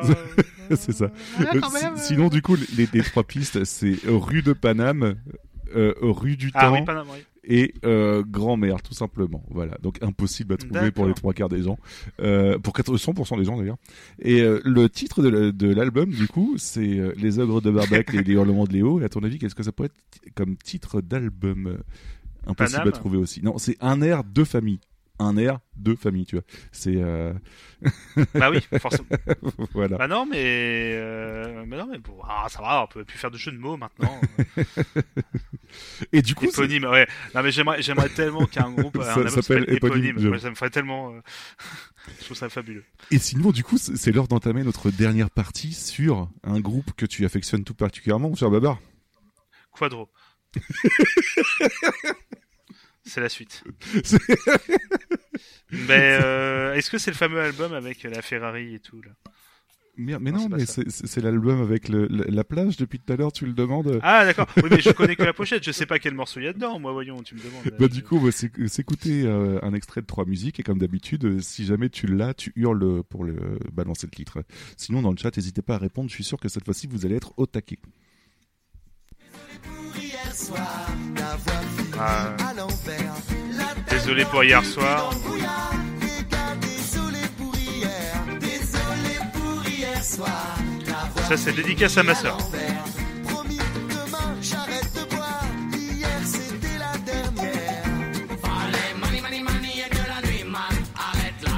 [0.72, 1.11] Oh, c'est ça.
[1.38, 1.97] voilà, quand si- même.
[1.97, 5.16] sinon, du coup, les, les trois pistes, c'est rue de Paname,
[5.76, 7.20] euh, rue du Ah Temps oui, Paname, oui.
[7.43, 9.43] et euh, grand-mère, tout simplement.
[9.51, 11.78] Voilà, donc impossible à trouver pour les trois quarts des gens,
[12.63, 13.78] pour 4 100% des gens d'ailleurs.
[14.20, 18.24] Et le titre de la- de l'album, du coup, c'est Les ogres de Barbac et
[18.24, 18.99] les hurlements de Léo.
[18.99, 21.78] Et à ton avis, qu'est-ce que ça pourrait être comme titre d'album?
[22.46, 23.41] Impossible Paname à trouver aussi.
[23.43, 24.80] Non, c'est un air de famille.
[25.18, 26.43] Un air de famille, tu vois.
[26.74, 27.34] C'est euh...
[28.34, 29.08] Bah oui, forcément.
[29.74, 29.98] voilà.
[29.98, 33.32] Bah non, mais, euh, mais non, mais bon, ah, ça va, on peut plus faire
[33.32, 34.20] de jeux de mots maintenant.
[36.12, 37.08] Et du coup, éponyme, ouais.
[37.34, 40.30] Non, mais j'aimerais, j'aimerais tellement qu'il y ait un groupe, Ça un s'appelle éponyme, éponyme.
[40.30, 41.22] Moi, ça me ferait tellement, euh,
[42.20, 42.84] je trouve ça fabuleux.
[43.10, 47.06] Et sinon, du coup, c'est c'est l'heure d'entamer notre dernière partie sur un groupe que
[47.06, 48.80] tu affectionnes tout particulièrement, mon cher Babar.
[49.72, 50.10] Quadro.
[53.08, 53.64] C'est la suite.
[54.03, 54.20] C'est-
[55.72, 59.12] Mais euh, est-ce que c'est le fameux album avec la Ferrari et tout là?
[59.97, 62.99] Mais, mais Non, c'est mais c'est- c'est c'est l'album avec le- la, la plage depuis
[62.99, 63.99] tout à l'heure, tu le demandes.
[64.03, 64.47] Ah d'accord.
[64.58, 65.64] Oui mais je connais que la pochette.
[65.64, 66.80] Je sais pas quel morceau il y a dedans.
[66.80, 67.64] Moi voyons, tu me demandes.
[67.80, 70.80] Bah, du coup, on va s'éc- s'écouter euh, un extrait de trois musiques et comme
[70.80, 74.43] d'habitude, euh, si jamais tu l'as, tu hurles pour le balancer le titre.
[74.78, 76.10] Sinon, dans le chat, n'hésitez pas à répondre.
[76.10, 77.80] Je suis sûr que cette fois-ci, vous allez être au taquet.
[82.00, 82.36] Ah.
[83.89, 85.12] Désolé pour hier soir.
[90.04, 90.16] le
[91.28, 92.38] Ça c'est dédicace à ma dernière.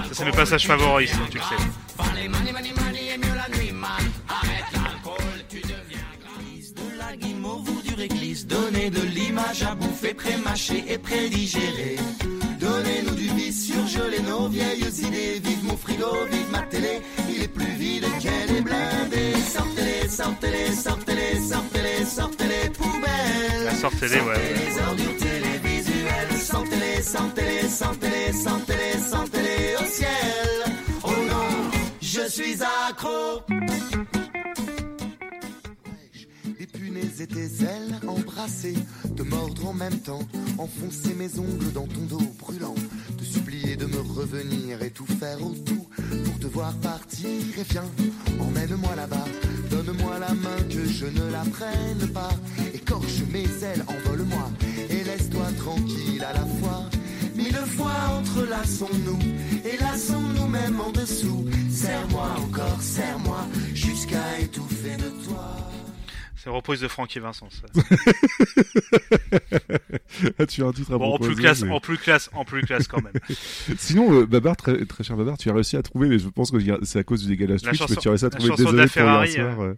[0.07, 1.77] Ça c'est mes passages favoris, ça, tu le sais.
[8.57, 11.97] Donnez de l'image à bouffer, pré-mâché et prédigéré.
[12.59, 15.39] Donnez-nous du vice, surgelez nos vieilles idées.
[15.43, 17.01] Vive mon frigo, vive ma télé.
[17.29, 19.33] Il est plus vide qu'elle est blindée.
[19.55, 23.65] Sortez-les, sortez-les, sortez-les, sortez-les, sortez-les poubelles.
[23.65, 24.53] La sortez-les, ouais.
[24.55, 26.37] Les ordures télévisuelles.
[26.41, 30.73] Sentez-les, sentez-les, sentez-les, sentez-les, sentez-les au ciel.
[31.03, 31.69] Oh non,
[32.01, 32.57] je suis
[32.89, 33.43] accro.
[37.19, 38.75] Et tes ailes embrassées,
[39.15, 40.21] te mordre en même temps,
[40.59, 42.75] enfoncer mes ongles dans ton dos brûlant,
[43.17, 45.89] te supplier de me revenir et tout faire autour
[46.25, 47.27] pour te voir partir.
[47.27, 47.89] Et viens,
[48.39, 49.25] emmène-moi là-bas,
[49.71, 52.29] donne-moi la main que je ne la prenne pas,
[52.71, 54.51] écorche mes ailes, envole-moi
[54.91, 56.85] et laisse-toi tranquille à la fois.
[57.35, 59.19] Mille fois entrelaçons-nous
[59.65, 61.45] et laçons-nous même en dessous.
[61.71, 65.67] Serre-moi encore, serre-moi jusqu'à étouffer de toi.
[66.47, 67.49] C'est reprise de Franck et Vincent.
[67.49, 67.65] Ça.
[70.39, 72.45] Ah, tu as un titre à Bon, en plus classe, mais- en plus classe, en
[72.45, 73.13] plus classe quand même.
[73.77, 76.49] Sinon, euh, Babar, très, très cher Babar, tu as réussi à trouver, mais je pense
[76.51, 78.37] que c'est à cause du dégalage La Twitch, mais chanson- tu as réussi à la
[78.37, 79.61] trouver désolé la pour hier soir.
[79.61, 79.73] euh.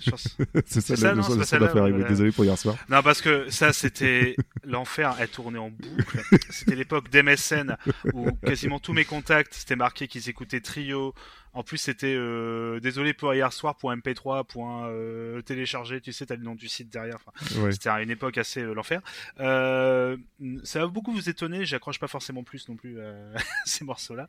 [0.00, 0.28] Chanson-
[0.66, 2.76] c'est ça, la ça, non, c'est de pas la Ferrari, mais désolé pour hier soir.
[2.88, 5.14] Non, parce que ça, c'était l'enfer.
[5.20, 6.22] Elle tournait en boucle.
[6.50, 7.76] C'était l'époque d'MSN
[8.14, 11.14] où quasiment tous mes contacts, c'était marqué qu'ils écoutaient Trio.
[11.54, 16.00] En plus, c'était euh, désolé pour hier soir, pour MP3, point euh, télécharger.
[16.00, 17.16] Tu sais, t'as le nom du site derrière.
[17.16, 17.72] Enfin, Ouais.
[17.72, 19.00] C'était à une époque assez euh, l'enfer.
[20.64, 21.64] Ça va beaucoup vous étonner.
[21.64, 23.34] J'accroche pas forcément plus non plus euh,
[23.64, 24.28] ces morceaux-là,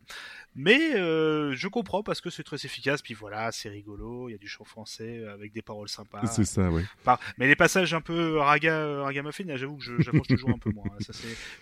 [0.55, 3.01] mais je comprends parce que c'est très efficace.
[3.01, 4.29] Puis voilà, c'est rigolo.
[4.29, 6.25] Il y a du chant français avec des paroles sympas.
[6.27, 6.69] C'est ça.
[7.03, 10.85] Pas- Mais les passages un peu raga, ragamuffin, j'avoue que j'accroche toujours un peu moins.
[10.91, 10.97] hein.
[10.99, 11.13] Ça.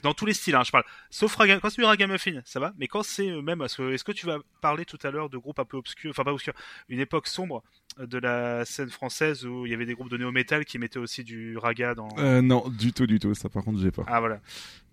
[0.04, 0.84] Dans tous les styles, hein, je parle.
[1.10, 1.60] Sauf raga...
[1.60, 2.74] quand c'est du ragamuffin, ça va.
[2.78, 5.66] Mais quand c'est même, est-ce que tu vas parler tout à l'heure de groupes un
[5.70, 6.54] peu obscurs, enfin pas obscurs,
[6.90, 7.64] une époque sombre
[8.00, 11.00] euh, de la scène française où il y avait des groupes de néo-metal qui mettaient
[11.00, 12.10] aussi du raga dans.
[12.18, 13.34] Euh, non, du tout, du tout.
[13.36, 14.04] Ça, par contre, j'ai pas.
[14.08, 14.40] Ah voilà.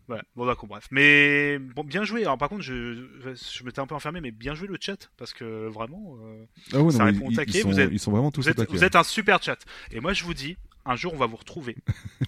[0.09, 0.25] Voilà.
[0.35, 0.89] Bon d'accord, bref.
[0.91, 2.23] Mais bon, bien joué.
[2.23, 5.33] Alors par contre, je, je m'étais un peu enfermé, mais bien joué le chat parce
[5.33, 7.59] que vraiment, euh, Ah ça non, répond au ils- taquet.
[7.59, 8.87] ils sont- vous êtes, ils sont vraiment tous vous au êtes, vous hein.
[8.87, 9.59] êtes un super chat.
[9.93, 10.57] Et moi, je vous dis,
[10.87, 11.77] un jour, on va vous retrouver.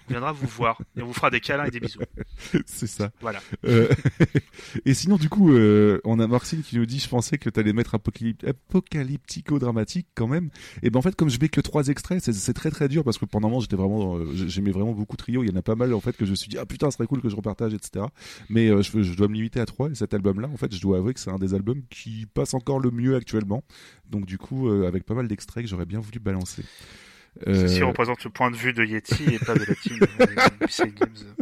[0.07, 1.99] On viendra vous voir et on vous fera des câlins et des bisous.
[2.65, 3.11] c'est ça.
[3.21, 3.41] Voilà.
[3.65, 3.87] Euh,
[4.85, 7.73] et sinon, du coup, euh, on a Marcine qui nous dit, je pensais que t'allais
[7.73, 10.49] mettre apocalyp- apocalyptico-dramatique quand même.
[10.81, 13.17] Et ben en fait, comme je mets que trois extraits, c'est- très très dur parce
[13.17, 15.43] que pendant un moment, j'étais vraiment, euh, j'aimais vraiment beaucoup Trio.
[15.43, 16.91] Il y en a pas mal en fait que je me suis dit, ah putain,
[16.91, 18.05] ce serait cool que je repartage, etc.
[18.49, 19.89] Mais euh, je, je dois me limiter à trois.
[19.89, 22.53] Et cet album-là, en fait, je dois avouer que c'est un des albums qui passe
[22.53, 23.63] encore le mieux actuellement.
[24.09, 26.63] Donc du coup, avec pas mal d'extraits que j'aurais bien voulu balancer.
[27.45, 30.25] Ceci Euh, représente le point de vue de Yeti et pas de la team euh,
[30.99, 31.35] Games.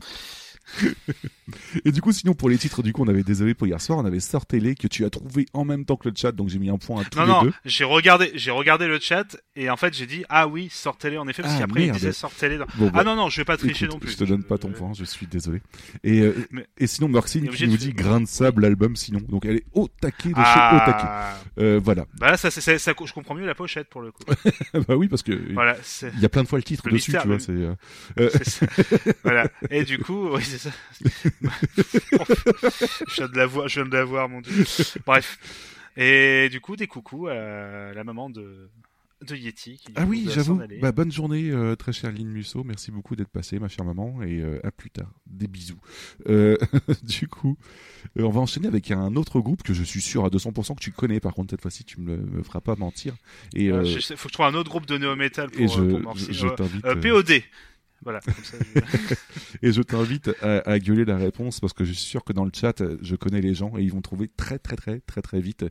[1.86, 4.00] Et du coup, sinon, pour les titres, du coup, on avait désolé pour hier soir,
[4.00, 6.60] on avait Sortez-les que tu as trouvé en même temps que le chat, donc j'ai
[6.60, 7.54] mis un point à tous Non, les non, deux.
[7.66, 11.28] j'ai regardé, j'ai regardé le chat et en fait j'ai dit ah oui sortez-les en
[11.28, 12.58] effet parce Ah, qu'après il disait sortez-les.
[12.58, 12.66] Dans...
[12.76, 14.12] Bon, bah, ah non non je vais pas tricher Écoute, non plus.
[14.12, 15.62] Je te donne pas ton point, je suis désolé.
[16.04, 19.20] Et, euh, Mais- et sinon, Marcine qui nous dit Grain de sable, l'album, sinon.
[19.28, 21.04] Donc elle est au taquet de chez au taquet.
[21.04, 22.06] Ah, Euh, voilà.
[22.18, 24.24] bah là ça, c'est- ça, je comprends mieux la pochette pour le coup.
[24.88, 25.76] bah oui, parce que voilà,
[26.14, 27.40] il y a plein de fois le titre Le dessus, mystère, tu vois.
[27.40, 27.76] C'est, euh,
[28.20, 28.66] euh, ça.
[29.24, 29.48] voilà.
[29.70, 30.72] Et du coup, oui c'est ça.
[33.08, 34.64] je viens de la voir, je viens de la voir mon dieu.
[35.06, 35.40] Bref.
[35.98, 38.70] Et du coup des coucous à la maman de
[39.26, 39.78] de Yeti.
[39.78, 40.60] Qui, Ah oui, j'avoue.
[40.82, 42.64] Bah, bonne journée, euh, très chère Lynn Musso.
[42.64, 45.12] Merci beaucoup d'être passée, ma chère maman, et euh, à plus tard.
[45.28, 45.80] Des bisous.
[46.28, 46.58] Euh,
[47.04, 47.58] du coup,
[48.18, 50.92] on va enchaîner avec un autre groupe que je suis sûr à 200% que tu
[50.92, 51.20] connais.
[51.20, 53.16] Par contre, cette fois-ci, tu me, me feras pas mentir.
[53.56, 55.68] Et, je sais- faut que je trouve un autre groupe de néo metal pour, et
[55.68, 57.44] je, pour je, je POD.
[58.04, 58.20] Voilà.
[58.22, 59.16] Comme ça, je-
[59.68, 62.46] Et je t'invite à, à gueuler la réponse parce que je suis sûr que dans
[62.46, 65.22] le chat, euh, je connais les gens et ils vont trouver très très très très
[65.22, 65.66] très vite.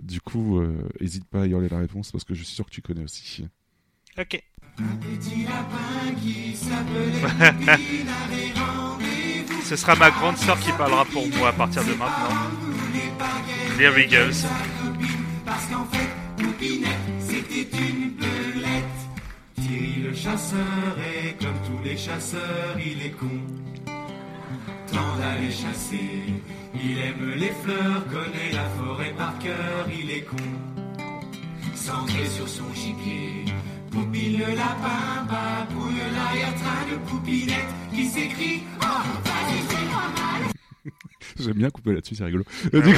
[0.00, 2.70] Du coup, euh, hésite pas à hurler la réponse parce que je suis sûr que
[2.70, 3.46] tu connais aussi.
[4.18, 4.42] Ok.
[9.64, 12.50] Ce sera ma grande sœur qui parlera pour moi à partir de maintenant.
[13.78, 14.44] There he goes.
[20.22, 23.38] Chasseur est comme tous les chasseurs, il est con.
[24.92, 26.22] Tant d'aller chasser,
[26.74, 30.36] il aime les fleurs, connaît la forêt par cœur, il est con.
[31.74, 33.46] Centré sur son gibier,
[33.90, 40.51] Poupine le lapin, babouille l'arrière-train de Poupinette qui s'écrie Oh, vas-y, fais-moi mal!
[41.38, 42.44] J'aime bien couper là-dessus, c'est rigolo.
[42.72, 42.94] Ah oui.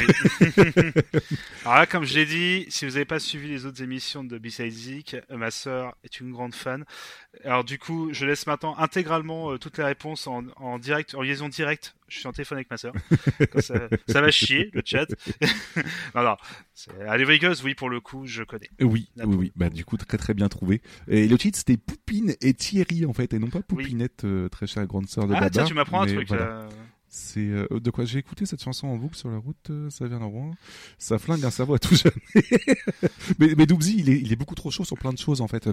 [1.64, 4.38] Alors là, comme je l'ai dit, si vous n'avez pas suivi les autres émissions de
[4.38, 6.84] Beside Zik, euh, ma sœur est une grande fan.
[7.44, 11.22] Alors du coup, je laisse maintenant intégralement euh, toutes les réponses en, en direct, en
[11.22, 11.94] liaison directe.
[12.08, 12.92] Je suis en téléphone avec ma sœur.
[13.58, 13.74] Ça,
[14.08, 15.06] ça va chier le chat.
[16.14, 16.36] non, non.
[16.74, 18.68] c'est- Allez Vegas, oui pour le coup, je connais.
[18.80, 19.52] Oui, oui, oui.
[19.56, 20.80] Bah, du coup, très très bien trouvé.
[21.08, 23.64] Et le titre, c'était Poupine et Thierry, en fait, et non pas Oui.
[23.84, 25.50] Poupinette, euh, très chère grande sœur de Ah Baba.
[25.50, 26.28] tiens, tu m'apprends un truc.
[26.28, 26.68] voilà.
[27.16, 30.04] C'est euh, de quoi j'ai écouté cette chanson en boucle sur la route, euh, ça
[30.08, 30.50] vient de Rouen.
[30.98, 32.12] Ça flingue un cerveau à tout jamais.
[33.38, 35.68] mais mais il est, il est beaucoup trop chaud sur plein de choses en fait.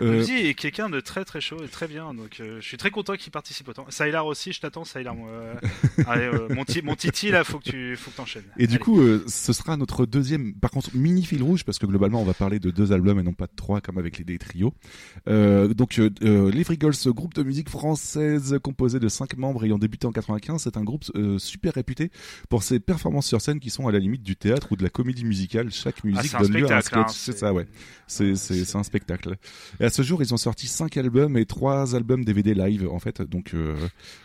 [0.00, 2.90] Euh, est quelqu'un de très très chaud et très bien, donc euh, je suis très
[2.90, 3.86] content qu'il participe autant.
[3.90, 5.14] Saïlar aussi, je t'attends, Saïlar.
[5.14, 5.28] moi.
[5.30, 5.54] Euh,
[6.08, 8.42] allez, mon, mon Titi là, faut que tu faut que t'enchaînes.
[8.58, 12.20] Et du coup, ce sera notre deuxième, par contre, mini fil rouge, parce que globalement,
[12.20, 14.38] on va parler de deux albums et non pas de trois, comme avec les des
[14.38, 14.74] trios.
[15.26, 20.62] Donc, les Frigols, groupe de musique française composé de cinq membres ayant débuté en 95,
[20.72, 22.10] c'est un groupe euh, super réputé
[22.48, 24.88] pour ses performances sur scène qui sont à la limite du théâtre ou de la
[24.90, 25.70] comédie musicale.
[25.70, 26.98] Chaque musique c'est un donne lieu à un spectacle, sketch.
[26.98, 27.66] hein, c'est c'est- ça, ouais.
[28.06, 29.36] C'est c'est c'est un spectacle.
[29.80, 32.98] Et à ce jour, ils ont sorti cinq albums et trois albums DVD live en
[32.98, 33.22] fait.
[33.22, 33.74] Donc euh,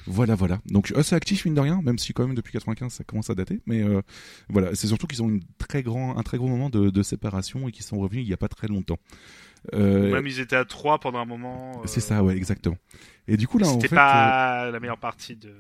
[0.05, 0.59] voilà, voilà.
[0.65, 3.35] Donc assez actif mine de rien, même si quand même depuis 95 ça commence à
[3.35, 3.61] dater.
[3.65, 4.01] Mais euh,
[4.49, 7.67] voilà, c'est surtout qu'ils ont une très grand, un très gros moment de, de séparation
[7.67, 8.97] et qu'ils sont revenus il y a pas très longtemps.
[9.73, 11.81] Euh, Même ils étaient à 3 pendant un moment.
[11.85, 12.77] c'est ça, ouais, exactement.
[13.27, 15.51] Et du coup là, C'était euh, pas la meilleure partie de.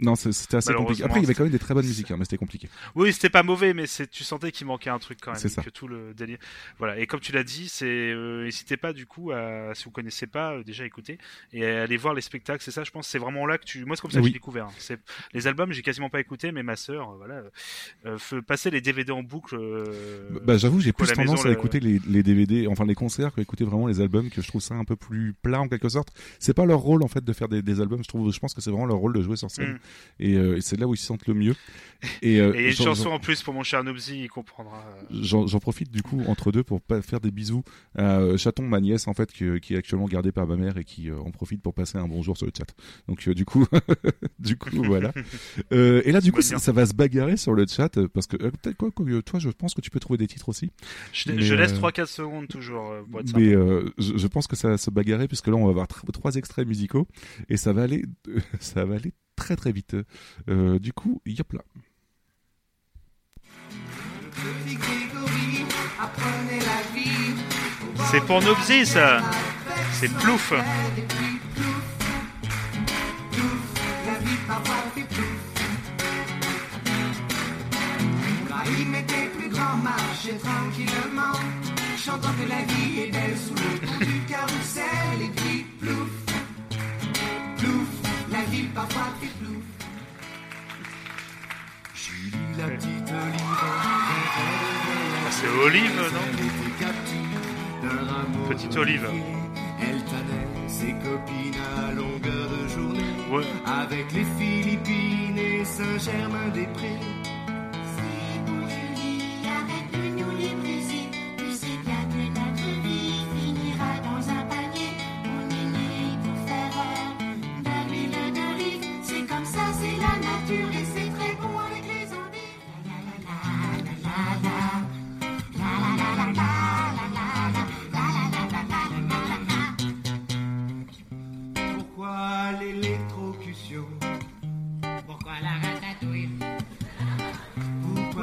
[0.00, 1.02] Non, c'était assez compliqué.
[1.04, 2.68] Après, il y avait quand même des très bonnes musiques, hein, mais c'était compliqué.
[2.94, 5.40] Oui, c'était pas mauvais, mais c'est tu sentais qu'il manquait un truc quand même.
[5.40, 5.62] C'est ça.
[5.62, 6.38] Que tout le délire.
[6.78, 6.98] Voilà.
[6.98, 10.26] Et comme tu l'as dit, c'est euh, n'hésitez pas du coup à si vous connaissez
[10.26, 11.18] pas euh, déjà écouter
[11.52, 12.62] et à aller voir les spectacles.
[12.62, 13.08] C'est ça, je pense.
[13.08, 13.84] C'est vraiment là que tu.
[13.84, 14.30] Moi, c'est comme ça que Oui.
[14.30, 14.66] j'ai découvert.
[14.66, 14.72] hein.
[14.78, 15.00] C'est
[15.32, 17.42] les albums, j'ai quasiment pas écouté, mais ma sœur, euh, voilà,
[18.06, 19.56] euh, passer les DVD en boucle.
[19.56, 23.34] euh, Bah, j'avoue, j'ai plus tendance maison, à écouter les, les DVD, enfin les concerts,
[23.34, 25.88] qu'à écouter vraiment les albums, que je trouve ça un peu plus plat en quelque
[25.88, 26.08] sorte.
[26.38, 28.02] C'est pas leur rôle en fait de faire des, des albums.
[28.02, 29.72] Je trouve, je pense que c'est vraiment leur rôle de jouer sur scène.
[29.74, 29.78] Mm.
[30.20, 31.54] Et, euh, et c'est là où ils se sentent le mieux.
[32.22, 34.28] Et, euh, Et il y a une chanson en plus pour mon cher Nobsy, il
[34.28, 34.84] comprendra.
[35.10, 37.64] J'en profite du coup entre deux pour pas faire des bisous
[37.96, 40.76] à euh, Chaton, ma nièce en fait, qui, qui est actuellement gardée par ma mère
[40.76, 42.72] et qui en profite pour passer un bonjour sur le chat.
[43.08, 43.66] Donc du coup,
[44.38, 45.12] du coup voilà.
[45.70, 48.90] Et là du coup, ça, va se bagarrer sur le chat parce que peut-être quoi,
[49.24, 50.70] toi, je pense que tu peux trouver des titres aussi.
[51.12, 53.36] Je, Mais, je laisse euh, 3-4 secondes toujours pour être.
[53.36, 53.52] Mais
[53.98, 56.34] je, je pense que ça va se bagarrer puisque là on va avoir tr- trois
[56.36, 57.06] extraits musicaux
[57.48, 58.04] et ça va aller,
[58.60, 59.96] ça va aller très très vite.
[60.48, 61.62] Euh, du coup, yop là.
[68.10, 69.20] C'est pour Nobsy ça.
[69.92, 70.52] C'est plouf.
[70.52, 71.82] Et puis plouf,
[73.32, 73.62] plouf,
[74.06, 75.28] la vie parfois fait plouf.
[78.42, 81.38] Ibrahim était plus grand, marchait tranquillement,
[81.96, 83.77] chantant que la vie est belle sous le
[88.78, 89.64] parfois plouf.
[91.94, 93.56] Julie, la petite olive,
[95.26, 96.04] Ah, C'est Olive, non
[98.48, 99.08] Petite Olive.
[99.80, 103.14] Elle tannait ses copines à longueur de journée.
[103.30, 103.44] Ouais.
[103.66, 106.98] Avec les Philippines et Saint-Germain-des-Prés.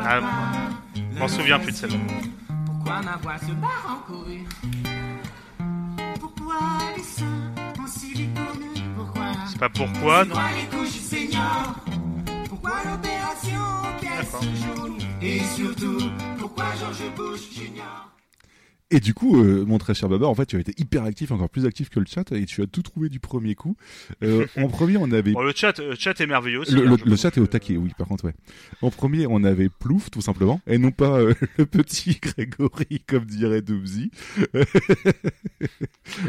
[0.08, 0.20] Ah,
[0.95, 1.97] Je m'en souviens plus de celle-là.
[2.66, 4.41] Pourquoi ma voix se barre en courir
[6.20, 6.56] Pourquoi
[6.95, 11.76] les seins en silicone Pourquoi C'est pas pourquoi, non les couches seniors
[12.49, 13.62] Pourquoi l'opération
[13.99, 14.36] caisse
[14.76, 15.97] jaune Et surtout,
[16.38, 18.10] pourquoi George Bush Junior
[18.91, 21.31] Et du coup, euh, mon très cher Babar, en fait, tu as été hyper actif,
[21.31, 23.75] encore plus actif que le chat, et tu as tout trouvé du premier coup.
[24.23, 26.73] Euh, en premier, on avait Bon, le chat, le chat est merveilleux aussi.
[26.73, 28.36] le, hein, le- le chat est au que- taquet, oui, par contre, ouais.
[28.83, 33.25] En premier, on avait Plouf, tout simplement, et non pas euh, le petit Grégory, comme
[33.25, 34.11] dirait Doobsy.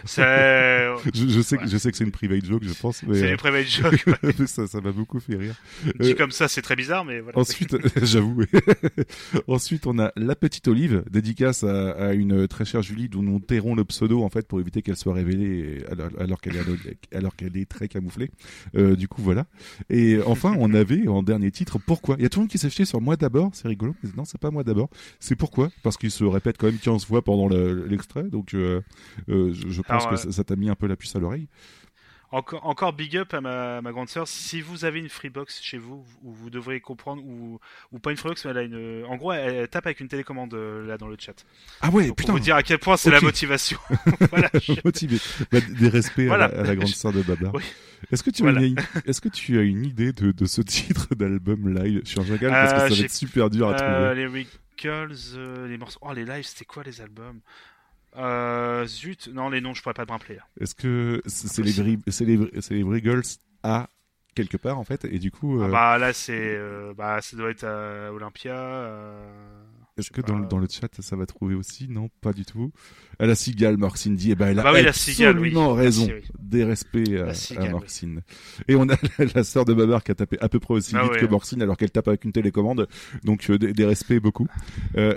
[0.04, 0.22] C'est
[1.14, 3.26] je, je sais que je sais que c'est une private joke, je pense, mais, c'est
[3.26, 4.04] euh, les private jokes.
[4.22, 5.54] mais ça, ça m'a beaucoup fait rire.
[6.00, 7.38] Dit Euh, comme ça, c'est très bizarre, mais voilà.
[7.38, 8.44] Ensuite, j'avoue.
[9.46, 13.38] Ensuite, on a la petite Olive, dédicace à, à une très chère Julie, dont nous
[13.40, 17.34] tairons le pseudo en fait pour éviter qu'elle soit révélée alors, alors qu'elle est alors
[17.36, 18.30] qu'elle est très camouflée.
[18.76, 19.46] Euh, du coup, voilà.
[19.90, 22.16] Et enfin, on avait en dernier titre pourquoi?
[22.18, 23.94] Il y a tout le monde qui s'est jeté sur moi d'abord, c'est rigolo.
[24.02, 24.90] Mais non, c'est pas moi d'abord.
[25.20, 25.70] C'est pourquoi?
[25.82, 28.24] Parce qu'il se répète quand même 15 fois pendant le- l'extrait.
[28.24, 28.80] Donc, euh,
[29.28, 31.18] euh, je, je pense Alors, que euh, ça t'a mis un peu la puce à
[31.18, 31.48] l'oreille.
[32.36, 34.28] Encore, encore big up à ma, ma grande sœur.
[34.28, 37.58] Si vous avez une Freebox chez vous, vous, vous devrez comprendre, ou,
[37.92, 39.04] ou pas une Freebox, mais elle a une.
[39.06, 41.46] En gros, elle, elle tape avec une télécommande euh, là dans le chat.
[41.80, 42.32] Ah ouais, Pour putain.
[42.32, 43.78] vous dire à quel point c'est la motivation.
[44.30, 44.50] voilà.
[44.54, 45.18] je- motivé.
[45.50, 47.50] Bah, des respects à la- à, la, grande sœur de Baba.
[47.54, 47.62] Oui.
[48.12, 48.60] Est-ce que tu Voilà.
[48.60, 48.76] as une,
[49.06, 52.72] est-ce que tu as une idée de, de ce titre d'album live en regarde parce
[52.74, 54.14] que Euh, ça va être super dur à Euh, trouver.
[54.20, 55.98] les Rickles, euh, les morceaux.
[56.02, 57.40] Oh, les lives, c'était quoi les albums?
[58.16, 60.38] Euh, Zut, non, les noms, je pourrais pas me rappeler.
[60.60, 61.72] Est-ce que c'est les
[62.70, 63.22] les Briggles
[63.62, 63.88] à
[64.34, 66.56] quelque part en fait et du coup Ah euh, bah là, c'est.
[66.56, 68.52] euh, bah, ça doit être à Olympia.
[69.98, 70.28] Est-ce que pas.
[70.28, 72.70] dans, le- dans le chat ça va trouver aussi Non, pas du tout.
[73.18, 75.48] À la cigale, Morcine dit, eh ben, elle a Ah bah oui, la cigale, oui.
[75.48, 76.12] absolument Merci, raison.
[76.14, 76.28] oui.
[76.38, 78.20] Des respects à, La à cigale, Morcine.
[78.68, 80.94] Et on a la, la sœur de Babar qui a tapé à peu près aussi
[80.96, 81.20] Ah vite ouais.
[81.20, 82.88] que Morcine alors qu'elle tape avec une télécommande.
[83.24, 84.46] Donc euh, des, des respects beaucoup.
[84.96, 85.14] Euh,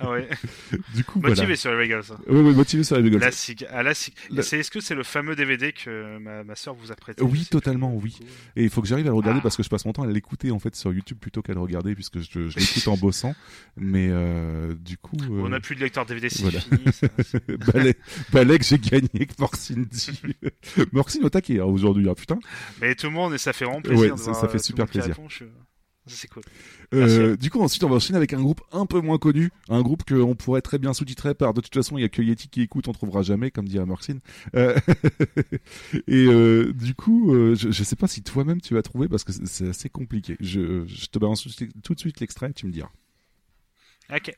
[0.00, 0.28] Ah ouais.
[0.94, 1.56] du coup, Motivé voilà.
[1.56, 2.00] sur les Riggles.
[2.10, 2.16] hein.
[2.26, 3.18] Ouais, ouais, motivé sur les Briggles.
[3.18, 3.66] La cig...
[3.70, 4.14] ah, la cig...
[4.30, 7.22] La- C'est est-ce que c'est le fameux DVD que ma, ma soeur vous a prêté
[7.22, 8.18] Oui, totalement, oui.
[8.56, 9.42] Et il faut que j'arrive à le regarder Ah.
[9.42, 11.60] parce que je passe mon temps à l'écouter en fait sur YouTube plutôt qu'à le
[11.60, 13.34] regarder puisque je, je l'écoute en bossant.
[13.76, 16.60] Mais euh, du coup, euh, On n'a plus de lecteur DVD, c'est voilà.
[16.60, 16.80] fini.
[18.32, 19.38] Balek, j'ai gagné avec
[20.92, 22.38] Morcine au taquet hein, aujourd'hui, hein, putain.
[22.80, 24.00] Mais tout le monde, et ça fait vraiment plaisir.
[24.00, 25.14] Ouais, de ça- voir, ça fait euh, super plaisir.
[25.14, 25.44] répond, je-
[26.08, 26.42] Ça, c'est cool.
[26.94, 27.38] Euh, Merci.
[27.38, 30.04] du coup, ensuite, on va enchaîner avec un groupe un peu moins connu, un groupe
[30.08, 31.52] qu'on pourrait très bien sous-titrer par.
[31.52, 33.86] De toute façon, il y a que Yeti qui écoute, on trouvera jamais, comme dirait
[33.86, 34.20] Morcine.
[34.54, 34.76] Euh,
[36.06, 39.32] et euh, du coup, je, je sais pas si toi-même tu vas trouver parce que
[39.32, 40.36] c'est- assez compliqué.
[40.40, 41.46] Je, je te balance
[41.82, 42.90] tout de suite l'extrait, tu me diras.
[44.10, 44.30] Ok.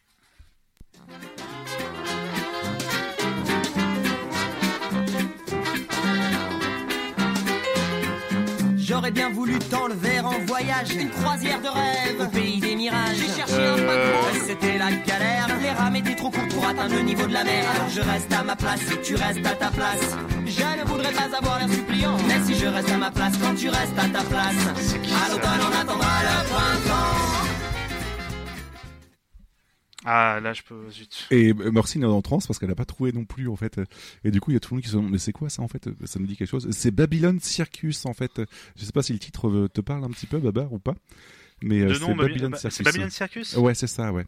[8.76, 13.16] J'aurais bien voulu t'enlever en voyage, une croisière de rêve, au pays des mirages.
[13.16, 13.86] J'ai cherché un Euh.
[13.86, 15.48] patron, c'était la galère.
[15.60, 17.64] Les rames étaient trop courtes pour atteindre le niveau de la mer.
[17.74, 20.16] Alors je reste à ma place et tu restes à ta place.
[20.46, 23.54] Je ne voudrais pas avoir l'air suppliant, mais si je reste à ma place quand
[23.54, 27.57] tu restes à ta place, à l'automne on attendra le printemps.
[30.10, 30.88] Ah, là, je peux.
[30.90, 31.26] Zut.
[31.30, 33.78] Et euh, Morcine est en transe parce qu'elle n'a pas trouvé non plus en fait.
[34.24, 35.50] Et du coup, il y a tout le monde qui se demande mais c'est quoi
[35.50, 35.88] ça en fait?
[36.06, 36.66] Ça me dit quelque chose.
[36.70, 38.40] C'est Babylon Circus en fait.
[38.76, 40.94] Je sais pas si le titre euh, te parle un petit peu, Babar ou pas.
[41.62, 42.76] Mais euh, c'est nom, Babylon Baby- Circus.
[42.78, 43.56] c'est Babylon Circus?
[43.56, 44.24] Ouais, c'est ça, ouais.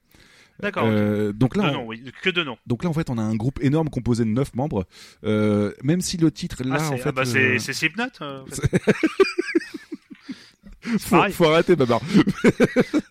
[0.58, 0.84] D'accord.
[0.86, 2.04] Euh, donc là, De on- nom, oui.
[2.22, 2.58] Que de nom.
[2.66, 4.86] donc là en fait, on a un groupe énorme composé de neuf membres.
[5.24, 8.68] Euh, même si le titre là Ah, en fait, ah, bah, c'est Slipknot en fait.
[10.98, 12.00] faut, faut arrêter Babar.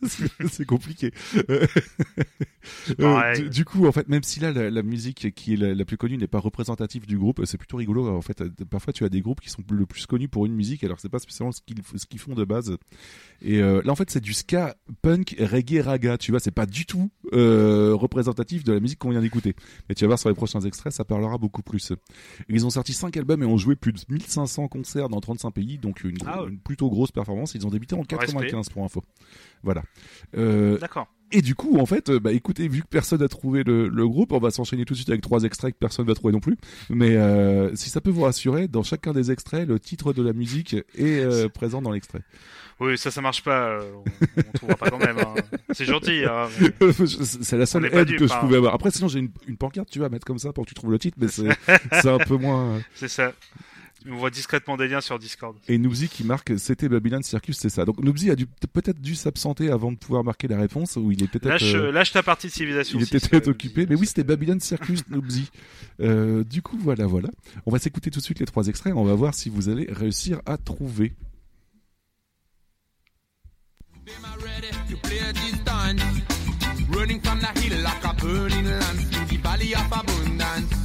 [0.52, 1.12] c'est compliqué.
[3.00, 5.74] Euh, du, du coup, en fait, même si là la, la musique qui est la,
[5.74, 8.08] la plus connue n'est pas représentative du groupe, c'est plutôt rigolo.
[8.10, 10.84] En fait, parfois tu as des groupes qui sont le plus connus pour une musique,
[10.84, 12.78] alors que c'est pas spécialement ce qu'ils ce qu'ils font de base.
[13.42, 16.18] Et euh, là, en fait, c'est du ska, punk, reggae, raga.
[16.18, 19.56] Tu vois, c'est pas du tout euh, représentatif de la musique qu'on vient d'écouter.
[19.88, 21.94] Mais tu vas voir sur les prochains extraits, ça parlera beaucoup plus.
[22.50, 25.78] Ils ont sorti 5 albums et ont joué plus de 1500 concerts dans 35 pays,
[25.78, 26.50] donc une, Ah ouais.
[26.50, 27.56] une plutôt grosse performance.
[27.56, 28.18] Ils ont débuté en Respect.
[28.26, 29.04] 95 pour info.
[29.64, 29.84] Voilà.
[30.36, 31.08] Euh, D'accord.
[31.32, 34.08] Et du coup, en fait, euh, bah écoutez, vu que personne n'a trouvé le, le
[34.08, 36.40] groupe, on va s'enchaîner tout de suite avec trois extraits que personne va trouver non
[36.40, 36.58] plus.
[36.90, 40.34] Mais euh, si ça peut vous rassurer, dans chacun des extraits, le titre de la
[40.34, 42.22] musique est euh, présent dans l'extrait.
[42.80, 43.68] Oui, ça, ça marche pas.
[43.70, 44.04] euh, On,
[44.48, 45.20] on trouvera pas quand même.
[45.20, 45.36] hein.
[45.74, 46.24] C'est gentil.
[46.26, 46.72] Hein, mais-
[47.42, 48.74] c'est la seule aide que je pouvais avoir.
[48.74, 50.92] Après, sinon, j'ai une, une pancarte, tu vas mettre comme ça pour que tu trouves
[50.92, 51.50] le titre, mais c'est
[52.02, 52.76] c'est un peu moins.
[52.76, 52.80] euh.
[52.96, 53.34] C'est ça.
[54.08, 55.58] On voit discrètement des liens sur Discord.
[55.68, 57.86] Et Noobsy qui marque, c'était Babylon Circus, c'est ça.
[57.86, 61.22] Donc Noobsy a dû peut-être dû s'absenter avant de pouvoir marquer la réponse, ou il
[61.24, 61.48] est peut-être.
[61.48, 62.98] Lâche, euh, lâche ta partie de civilisation.
[62.98, 65.50] Il était peut-être occupé, mais oui, c'était Babylon Circus Noobsy.
[66.00, 67.30] Euh, du coup, voilà, voilà.
[67.66, 68.94] On va s'écouter tout de suite les trois extraits.
[68.96, 71.14] On va voir si vous allez réussir à trouver.
[74.90, 76.02] to play this dance?
[76.90, 80.79] Running from the hill like a burning lamp through the valley of abundance.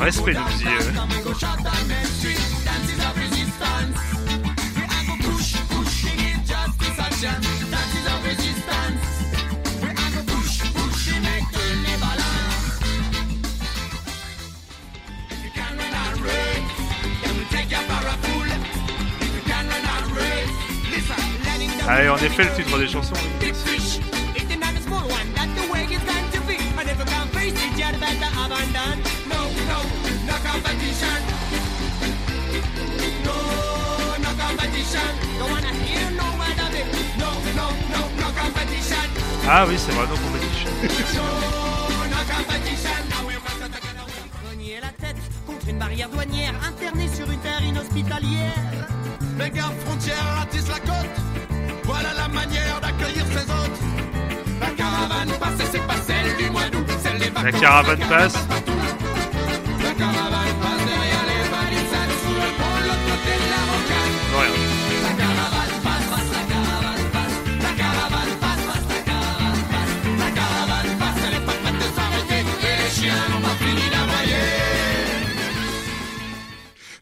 [0.00, 0.94] Respect, go Lucy, downtown.
[0.94, 3.98] Come and go shut down Main Street Dances of resistance
[4.74, 7.36] We are go push, push Bring it justice action
[7.70, 9.02] Dances of resistance
[9.82, 12.80] We are go push, push Make turn the balance
[15.30, 16.74] If you can run that race,
[17.22, 18.48] then we'll take you for a fool.
[19.20, 20.56] If you can run that race,
[20.90, 24.09] listen, letting them Ah, et en effet, le titre des chansons.
[28.60, 29.02] Better abandon.
[29.28, 29.40] No,
[29.70, 29.78] no,
[30.26, 31.20] no competition.
[33.24, 33.36] No,
[34.24, 35.10] no competition.
[35.38, 36.86] Don't wanna hear no word of it.
[37.18, 39.06] No, no, no, no competition.
[39.46, 40.70] Ah oui, c'est vrai, no competition.
[41.14, 41.26] No,
[42.08, 42.90] no competition.
[44.50, 48.52] Renier la tête contre une barrière douanière, interné sur une terre inhospitalière.
[49.38, 51.16] Les gardes frontières ratissent la côte.
[51.84, 53.80] Voilà la manière d'accueillir ses hôtes.
[54.60, 55.79] La caravane passe et
[57.42, 58.38] La caravane passe.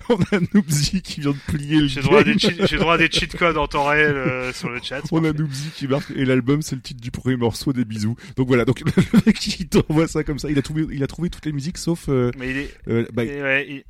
[0.33, 2.95] On a Noobsy qui vient de plier le J'ai droit, à des cheat- j'ai droit
[2.95, 5.01] à des cheat codes en temps réel euh, sur le chat.
[5.13, 8.17] On a Noobsy qui marque et l'album c'est le titre du premier morceau des bisous.
[8.37, 8.81] Donc voilà, donc
[9.13, 11.53] le mec il t'envoie ça comme ça, il a trouvé il a trouvé toutes les
[11.53, 12.75] musiques sauf euh, Mais il est.
[12.89, 13.85] euh, bah, et ouais, il-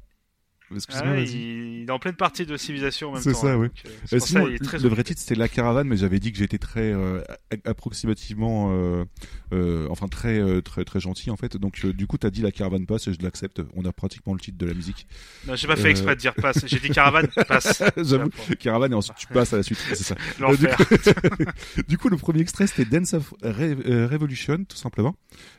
[0.75, 1.81] excuse-moi ah il...
[1.83, 3.41] il est en pleine partie de civilisation en même C'est temps.
[3.43, 3.69] ça, hein, oui.
[3.87, 5.89] euh, Euh, c'est pour sinon, ça, il est très le vrai titre c'était La Caravane,
[5.89, 7.21] mais j'avais dit que j'étais très euh,
[7.65, 9.05] approximativement, euh,
[9.53, 11.57] euh, enfin très très très gentil en fait.
[11.57, 13.63] Donc du coup t'as dit La Caravane passe et je l'accepte.
[13.75, 15.07] On a pratiquement le titre de la musique.
[15.47, 16.65] Non, j'ai pas fait exprès de dire passe.
[16.67, 17.83] J'ai dit caravane, passe.
[17.97, 19.79] J'avoue, Caravane et ensuite tu passes à la suite.
[19.89, 20.15] C'est ça.
[20.41, 20.77] L'enfer.
[20.79, 25.17] Du coup, du coup, le premier extrait c'était Dance of Re- Revolution tout simplement.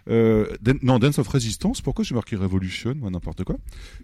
[0.09, 0.45] Euh,
[0.81, 1.81] non, Dance of Resistance.
[1.81, 3.57] Pourquoi j'ai marqué Revolution Moi, n'importe quoi.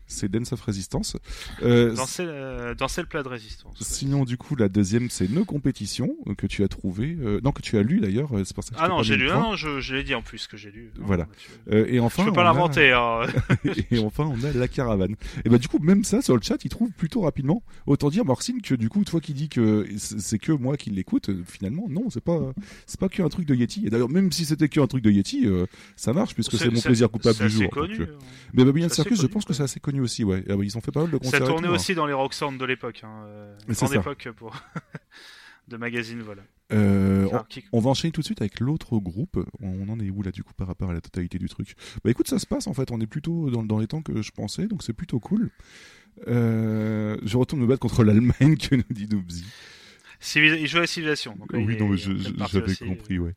[0.07, 1.17] C'est Dance of Resistance.
[1.63, 3.77] Euh, Danser, euh, danser le plat de résistance.
[3.81, 7.61] Sinon, du coup, la deuxième, c'est No Compétition, euh, que tu as trouvé, non, que
[7.61, 9.27] tu as lu d'ailleurs, c'est pour ça que Ah non, j'ai lu.
[9.27, 9.43] Non, point.
[9.43, 10.91] non, je, je l'ai dit en plus que j'ai lu.
[10.99, 11.27] Non, Voilà.
[11.37, 12.91] tu- Euh, et enfin, Je peux pas a- l'inventer.
[12.91, 13.21] Hein.
[13.91, 15.15] et enfin, on a la caravane.
[15.43, 17.63] Et bah, du coup, même ça, sur le chat, il trouve plutôt rapidement.
[17.87, 21.29] Autant dire, Morcine, que du coup, toi qui dis que c'est que moi qui l'écoute,
[21.45, 22.39] finalement, non, c'est pas,
[22.85, 23.85] c'est pas qu'un truc de Yeti.
[23.87, 25.64] Et d'ailleurs, même si c'était qu'un truc de Yeti, euh,
[25.95, 27.69] ça marche, puisque C'est- mon plaisir coupable du jour.
[27.69, 28.17] connu, donc, euh.
[28.19, 28.25] hein.
[28.53, 30.43] Mais Babylon Circus, je connu, pense que c'est assez connu aussi, ouais.
[30.49, 31.39] Ah bah, ils ont fait pas mal de concerts.
[31.39, 31.75] Ça tournait tout, hein.
[31.75, 33.01] aussi dans les rock sound de l'époque.
[33.03, 33.25] Hein.
[33.27, 33.95] euh, Grande ça.
[33.95, 34.55] époque pour
[35.67, 36.43] de magazine, voilà.
[36.73, 37.27] Euh,
[37.73, 39.37] on, va enchaîner tout de suite avec l'autre groupe.
[39.61, 41.75] On en est où là du coup par rapport à la totalité du truc?
[42.03, 42.89] Bah écoute, ça se passe en fait.
[42.91, 45.51] On est plutôt dans, dans les temps que je pensais, donc c'est plutôt cool.
[46.27, 49.45] Euh, je retourne me battre contre l'Allemagne que nous dit Noobsy.
[50.19, 51.35] Civil- Il joue à la civilisation.
[51.37, 51.95] Donc, Oui, est- non,
[52.47, 52.85] j'avais aussi.
[52.85, 53.33] compris, ouais.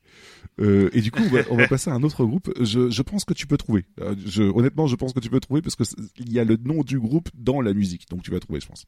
[0.60, 2.52] Euh, et du coup, on va, on va passer à un autre groupe.
[2.60, 3.84] Je, je pense que tu peux trouver.
[4.00, 5.84] Euh, je, honnêtement, je pense que tu peux trouver parce que
[6.18, 8.66] il y a le nom du groupe dans la musique, donc tu vas trouver, je
[8.66, 8.84] pense.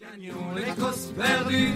[0.00, 1.72] Gagnons les causes perdues,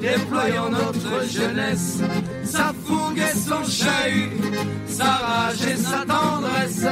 [0.00, 2.00] déployons notre jeunesse,
[2.44, 4.30] sa fougue et son chahut,
[4.86, 6.84] sa rage et sa tendresse.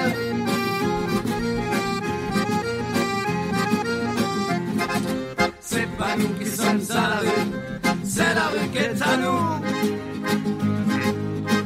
[5.74, 7.26] C'est pas nous qui sommes à la rue,
[8.04, 9.40] c'est la rue qui est à nous.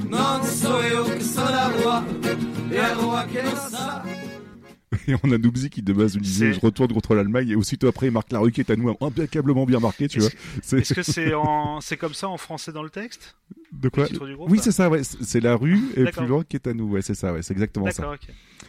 [0.08, 2.02] Non so io che sono la roi,
[2.72, 4.02] et roi non sa.
[5.06, 7.88] Et on a Noobsy qui de base nous disait je retourne contre l'Allemagne et aussitôt
[7.88, 10.30] après il marque la rue qui est à nous impeccablement bien marqué, tu vois.
[10.62, 11.80] C'est- Est-ce que c'est en...
[11.82, 13.36] c'est comme ça en français dans le texte?
[13.72, 14.06] De quoi?
[14.06, 15.02] groupe, Oui, c'est ça, ouais.
[15.04, 16.22] C'est la rue et D'accord.
[16.22, 18.14] plus loin qui est à nous, ouais, c'est ça, ouais, c'est exactement ça.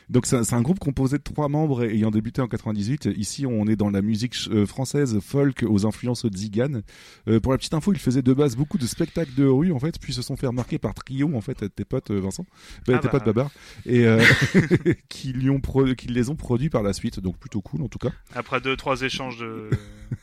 [0.10, 3.10] Donc c'est un, groupe composé de trois membres ayant débuté en 98.
[3.16, 6.82] Ici, on est dans la musique euh, française folk aux influences tziganes.
[7.28, 9.80] Euh, pour la petite info, ils faisaient de base beaucoup de spectacles de rue en
[9.80, 12.46] fait, puis se sont fait remarquer par Trio en fait, tes potes euh, Vincent,
[12.88, 13.12] bah, Ah tes bah.
[13.12, 13.52] potes Babar,
[13.86, 14.24] et euh,
[15.10, 17.20] qui, lui ont pro- qui les ont produits par la suite.
[17.20, 18.10] Donc plutôt cool en tout cas.
[18.34, 19.70] Après deux, trois échanges de,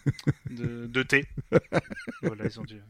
[0.51, 1.25] de, de thé.
[2.23, 2.81] voilà, ils ont dû.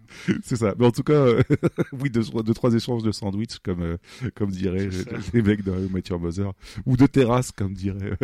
[0.43, 0.75] C'est ça.
[0.79, 1.43] Mais en tout cas, euh,
[1.93, 3.97] oui, deux, deux, trois échanges de sandwich, comme, euh,
[4.35, 4.89] comme diraient
[5.33, 6.53] les mecs de Mathieu Mother.
[6.87, 8.17] Ou de terrasse, comme dirait.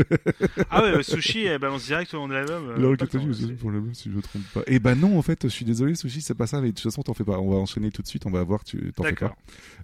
[0.71, 2.69] Ah ouais, le sushi, elle balance direct au nom de l'album.
[2.69, 4.63] euh, La pas Rocket le temps, League, c'est pour même, si je me trompe pas.
[4.69, 6.85] Et bah non, en fait, je suis désolé, Sushi, c'est pas ça, mais de toute
[6.85, 7.39] façon, t'en fais pas.
[7.41, 9.35] On va enchaîner tout de suite, on va voir, tu t'en fais pas.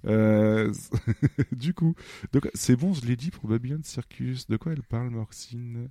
[0.06, 0.72] Euh,
[1.52, 1.94] du coup,
[2.32, 4.46] donc, c'est bon, je l'ai dit pour Babylon Circus.
[4.46, 5.88] De quoi elle parle, Morcine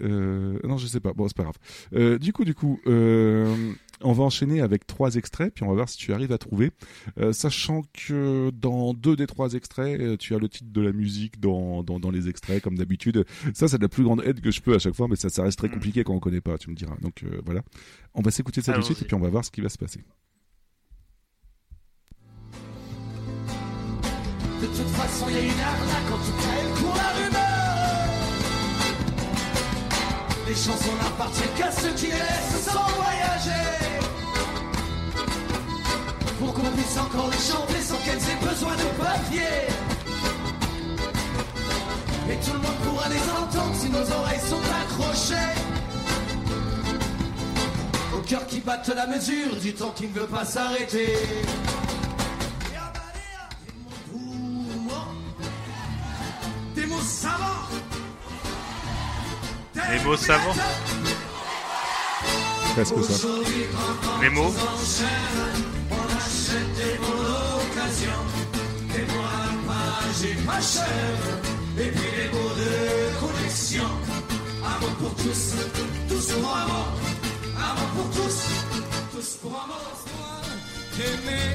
[0.00, 1.12] euh, non, je sais pas.
[1.12, 1.58] Bon, c'est pas grave.
[1.94, 3.72] Euh, du coup, du coup, euh,
[4.04, 6.70] on va enchaîner avec trois extraits, puis on va voir si tu arrives à trouver.
[7.18, 10.92] Euh, sachant que dans deux des trois extraits, euh, tu as le titre de la
[10.92, 13.24] musique dans, dans, dans les extraits, comme d'habitude.
[13.54, 15.28] Ça, c'est de la plus grande aide que je peux à chaque fois, mais ça,
[15.28, 16.96] ça reste très compliqué quand on connaît pas, tu me diras.
[17.00, 17.62] Donc euh, voilà.
[18.14, 19.68] On va s'écouter ça tout de suite, et puis on va voir ce qui va
[19.68, 20.00] se passer.
[24.60, 27.42] De toute façon, y a une arnaque en tout cas, elle court la rumeur.
[30.46, 32.68] Les chansons n'appartiennent qu'à ceux qui laissent
[36.62, 39.66] qu'on puisse encore les chanter sans qu'elles aient besoin de papier.
[42.30, 45.60] Et tout le monde pourra les entendre si nos oreilles sont accrochées.
[48.14, 51.16] Au cœur qui battent la mesure du temps qui ne veut pas s'arrêter.
[56.74, 57.44] Des mots savants.
[59.74, 60.54] Les mots savants.
[62.74, 63.28] Presque ça.
[64.22, 64.54] Les mots.
[66.22, 68.20] On achète des mots d'occasion,
[68.94, 71.14] des mots à page et pas cher,
[71.78, 72.70] et puis des mots de
[73.18, 73.90] collection.
[74.64, 75.42] Amour pour tous,
[76.08, 76.88] tous pour amour,
[77.56, 78.38] amour pour tous,
[79.12, 79.78] tous pour amour.
[80.96, 81.48] T'aimer,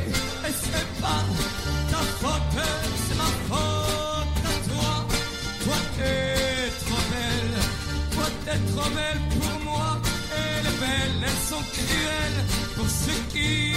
[0.48, 1.24] et c'est pas
[1.92, 2.58] ta faute,
[3.08, 4.92] c'est ma faute à toi.
[5.64, 7.58] Toi t'es trop belle,
[8.12, 9.37] toi t'es trop belle moi.
[11.00, 12.42] Elles sont cruelles
[12.76, 13.74] pour ceux qui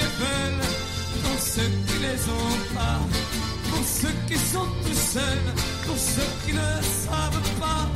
[0.00, 0.66] les veulent,
[1.22, 3.00] pour ceux qui les ont pas,
[3.70, 5.48] pour ceux qui sont tout seuls,
[5.86, 6.72] pour ceux qui ne
[7.06, 7.88] savent pas,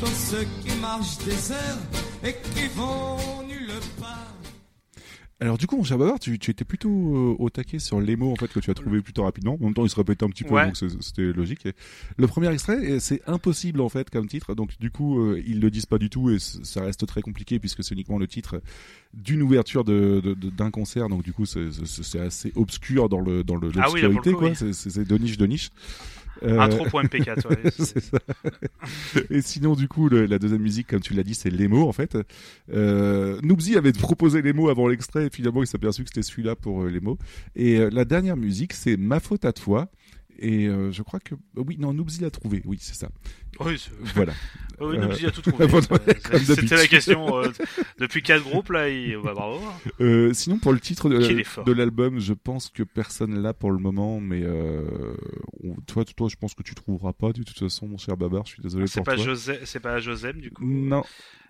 [0.00, 1.82] pour ceux qui marchent des heures
[2.24, 4.27] et qui vont nulle part.
[5.40, 8.16] Alors du coup, mon cher Bavard, tu, tu étais plutôt euh, au taquet sur les
[8.16, 9.54] mots en fait que tu as trouvé plutôt rapidement.
[9.60, 10.66] En même temps, il se répétait un petit peu, Ouais.
[10.66, 11.64] donc c'était logique.
[11.64, 11.74] Et
[12.16, 14.54] le premier extrait, c'est impossible en fait comme titre.
[14.56, 17.60] Donc du coup, euh, ils le disent pas du tout et ça reste très compliqué
[17.60, 18.60] puisque c'est uniquement le titre
[19.14, 21.08] d'une ouverture de de- de- d'un concert.
[21.08, 21.68] Donc du coup, c'est-
[22.18, 24.48] assez obscur dans le dans le Ah oui, l'obscurité quoi.
[24.48, 24.56] oui.
[24.56, 25.70] C'est- C'est c'est de niche de niche.
[26.42, 28.18] Euh, Intro.mp4, ouais, c'est- ça.
[29.30, 31.88] Et sinon, du coup, le- la deuxième musique, comme tu l'as dit, c'est les mots,
[31.88, 32.16] en fait.
[32.72, 36.22] Euh, Noobsy avait proposé les mots avant l'extrait, et finalement, il s'est aperçu que c'était
[36.22, 37.18] celui-là pour euh, les mots.
[37.56, 39.88] Et euh, la dernière musique, c'est Ma faute à toi.
[40.40, 43.08] Et euh, je crois que oui non Noobsy l'a trouvé oui c'est ça
[43.60, 44.32] Oui, voilà
[44.80, 45.66] Oui, Euh, Noobsy a tout trouvé.
[46.44, 47.42] C'était la question.
[47.42, 47.48] euh,
[47.98, 49.16] depuis quatre groupes, là, il...
[49.18, 49.60] bah, bravo.
[50.00, 54.20] Euh, sinon, pour le titre de, l'album, je pense que personne l'a pour le moment,
[54.20, 54.84] mais euh,
[55.64, 58.46] on- toi, toi, je pense que tu trouveras pas de toute façon, mon cher Babar.
[58.46, 59.24] Je suis désolé C'est pour pas toi.
[59.24, 60.64] José, c'est pas Josem du coup.
[60.64, 61.02] Non.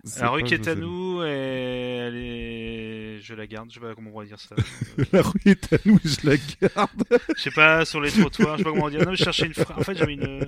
[0.03, 3.21] c'est La rue qui est à nous, et elle est...
[3.21, 3.69] je la garde.
[3.69, 4.55] Je sais pas comment on va dire ça.
[5.13, 7.03] La rue est à nous, je la garde.
[7.37, 8.57] Je sais pas sur les trottoirs.
[8.57, 9.01] Je sais pas comment dire.
[9.05, 9.77] Non, mais je cherchais une phrase.
[9.77, 10.47] En fait, j'avais une.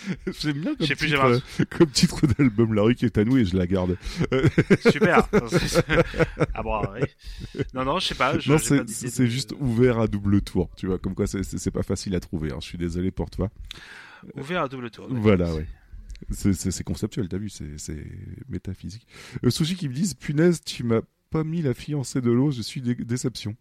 [0.40, 3.44] J'aime bien comme titre, euh, comme titre d'album, La rue qui est à nous et
[3.44, 3.96] je la garde.
[4.90, 5.28] Super.
[6.54, 7.62] ah bon, oui.
[7.74, 8.38] Non, non, je sais pas.
[8.38, 11.14] Je, non, c'est pas d'idée c'est de- juste ouvert à double tour, tu vois, comme
[11.14, 12.52] quoi c'est- c'est c'est pas facile à trouver.
[12.52, 12.58] hein.
[12.60, 13.50] Je suis désolé pour toi.
[14.36, 15.06] Ouvert à double tour.
[15.10, 15.66] Voilà, ouais.
[16.30, 18.06] C'est- conceptuel, t'as vu, c'est c'est
[18.48, 19.06] métaphysique.
[19.44, 21.00] Euh, Sushi qui me disent, punaise, tu m'as
[21.32, 23.56] pas mis la fiancée de l'eau, je suis dé- déception.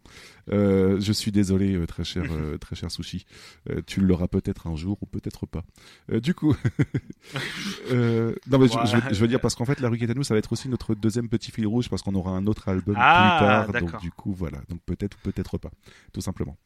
[0.51, 3.25] Euh, je suis désolé, euh, très cher, euh, très cher Sushi.
[3.69, 5.63] Euh, tu l'auras peut-être un jour ou peut-être pas.
[6.11, 6.53] Euh, du coup,
[7.91, 10.33] non mais je- je, veux- je veux dire parce qu'en fait, la rue nous, ça
[10.33, 13.37] va être aussi notre deuxième petit fil rouge parce qu'on aura un autre album Ah,
[13.63, 13.81] plus tard.
[13.81, 14.59] Donc du coup, voilà.
[14.69, 15.71] Donc peut-être ou peut-être pas,
[16.13, 16.57] tout simplement.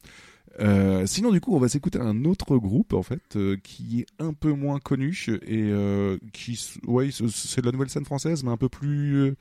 [0.58, 4.06] Euh, sinon, du coup, on va s'écouter un autre groupe en fait euh, qui est
[4.18, 8.50] un peu moins connu et euh, qui, ouais, c'est- de la nouvelle scène française, mais
[8.50, 9.36] un peu plus, euh,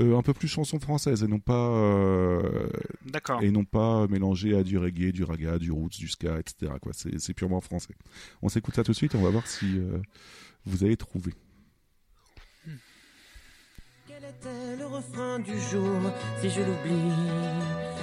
[0.00, 2.68] euh, un peu plus chanson française et non pas, euh,
[3.04, 3.42] D'accord.
[3.42, 6.72] et non pas mélangé à du reggae, du raga, du roots, du ska, etc.
[6.80, 7.94] Quoi, c'est c'est purement français.
[8.40, 9.98] On s'écoute ça tout de suite et on va voir si euh,
[10.64, 11.34] vous allez trouver.
[14.06, 16.00] Quel était le refrain du jour
[16.40, 17.12] Si je l'oublie,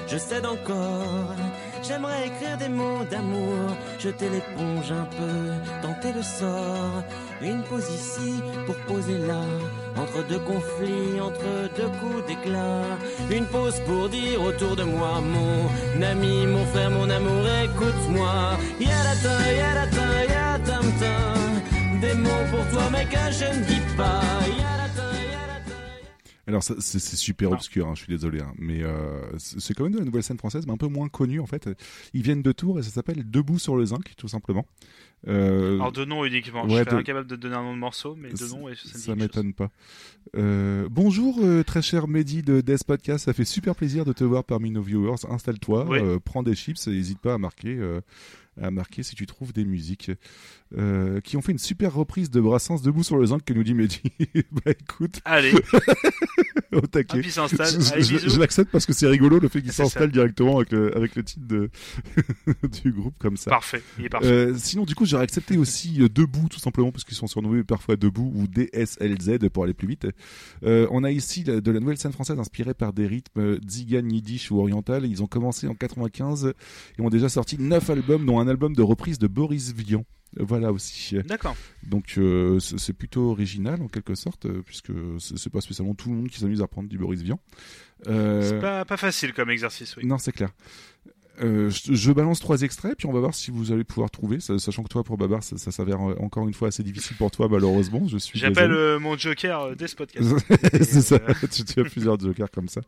[0.08, 1.36] je cède encore
[1.84, 5.38] J'aimerais écrire des mots d'amour, jeter l'éponge un peu,
[5.82, 7.04] tenter le sort.
[7.42, 9.42] Une pause ici pour poser là,
[9.98, 12.84] entre deux conflits, entre deux coups d'éclat.
[13.32, 18.58] Une pause pour dire autour de moi, mon ami, mon frère, mon amour, écoute-moi.
[18.80, 21.16] Yadata, yadata, yadamta.
[22.00, 24.22] Des mots pour toi, mais que je ne dis pas.
[26.48, 30.00] Alors c'est super obscur, hein, je suis désolé, hein, mais euh, c'est quand même de
[30.00, 31.70] la nouvelle scène française, mais un peu moins connue en fait.
[32.14, 34.66] Ils viennent de Tours et ça s'appelle Debout sur le zinc, tout simplement.
[35.28, 36.66] Euh, Alors de nom uniquement.
[36.66, 38.98] ouais, je de- incapable de donner un nom de morceau, mais de nom, et ça
[38.98, 39.70] ça m'étonne pas.
[40.36, 43.26] Euh, bonjour, très cher Mehdi de Death Podcast.
[43.26, 45.26] Ça fait super plaisir de te voir parmi nos viewers.
[45.30, 46.00] Installe-toi, Oui.
[46.26, 47.78] prends des chips et n'hésite pas à marquer,
[48.62, 50.12] à marquer si tu trouves des musiques
[50.78, 53.64] euh, qui ont fait une super reprise de Brassens debout sur le zinc que nous
[53.64, 54.02] dit Mehdi.
[54.52, 55.52] bah écoute, Allez.
[56.72, 57.20] au taquet.
[57.20, 57.68] Hop, il s'installe.
[57.82, 60.96] Je- Allez, je- l'accepte parce que c'est rigolo le fait qu'il s'installe directement avec le,
[60.96, 61.70] avec le titre de,
[62.84, 63.50] du groupe comme ça.
[63.52, 64.28] Parfait, il est parfait.
[64.28, 67.64] Euh, sinon, du coup, j'aurais accepté aussi euh, Debout, tout simplement, parce qu'ils sont surnommés
[67.64, 70.08] parfois Debout ou DSLZ pour aller plus vite.
[70.64, 74.52] Euh, on a ici de la nouvelle scène française inspirée par des rythmes tziganes, yiddish
[74.52, 75.06] ou oriental.
[75.06, 76.54] Ils ont commencé en 95
[76.98, 80.06] et ont déjà sorti neuf albums, dont un album de reprise de Boris Vian.
[80.38, 81.18] Voilà aussi.
[81.26, 81.58] D'accord.
[81.84, 86.10] Donc euh, c'est plutôt original en quelque sorte, euh, puisque c'est c'est pas spécialement tout
[86.10, 87.38] le monde qui s'amuse à prendre du Boris Vian.
[88.08, 90.06] Euh, C'est pas, pas facile comme exercice, oui.
[90.06, 90.52] non, c'est clair.
[91.42, 94.40] Euh, je, je balance trois extraits, puis on va voir si vous allez pouvoir trouver,
[94.40, 97.16] sa- sachant que toi, pour Babar, ça, ça s'avère euh, encore une fois assez difficile
[97.18, 98.06] pour toi, malheureusement.
[98.08, 100.30] Je suis J'appelle euh, mon joker euh, des podcasts.
[100.84, 102.82] c'est ça, Euh, tu, tu as plusieurs jokers comme ça.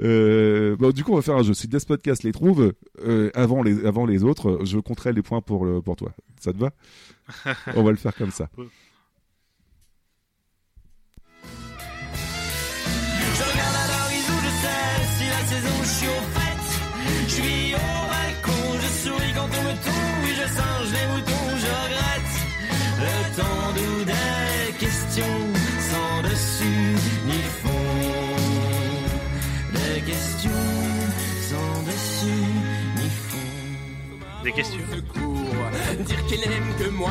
[0.00, 1.54] Euh, bon, du coup, on va faire un jeu.
[1.54, 2.72] Si Death Podcast les trouve
[3.04, 6.12] euh, avant, les, avant les autres, je compterai les points pour, le, pour toi.
[6.40, 6.72] Ça te va?
[7.74, 8.50] On va le faire comme ça.
[34.44, 34.78] Des questions.
[34.92, 37.08] Secours, dire qu'elle aime que moi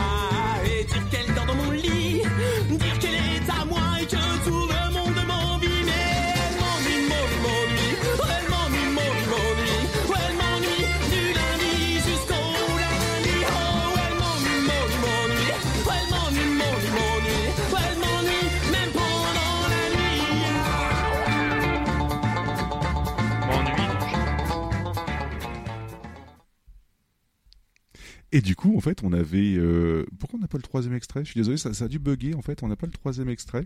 [28.36, 29.54] Et du coup, en fait, on avait.
[29.56, 31.24] euh, Pourquoi on n'a pas le troisième extrait?
[31.24, 32.34] Je suis désolé, ça, ça a dû bugger.
[32.34, 33.66] En fait, on n'a pas le troisième extrait.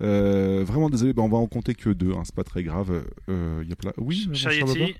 [0.00, 1.12] Euh, vraiment désolé.
[1.12, 2.12] Ben, on va en compter que deux.
[2.12, 3.04] Hein, c'est pas très grave.
[3.28, 3.92] Euh, y a plein.
[3.98, 4.28] Oui.
[4.34, 4.96] Charity,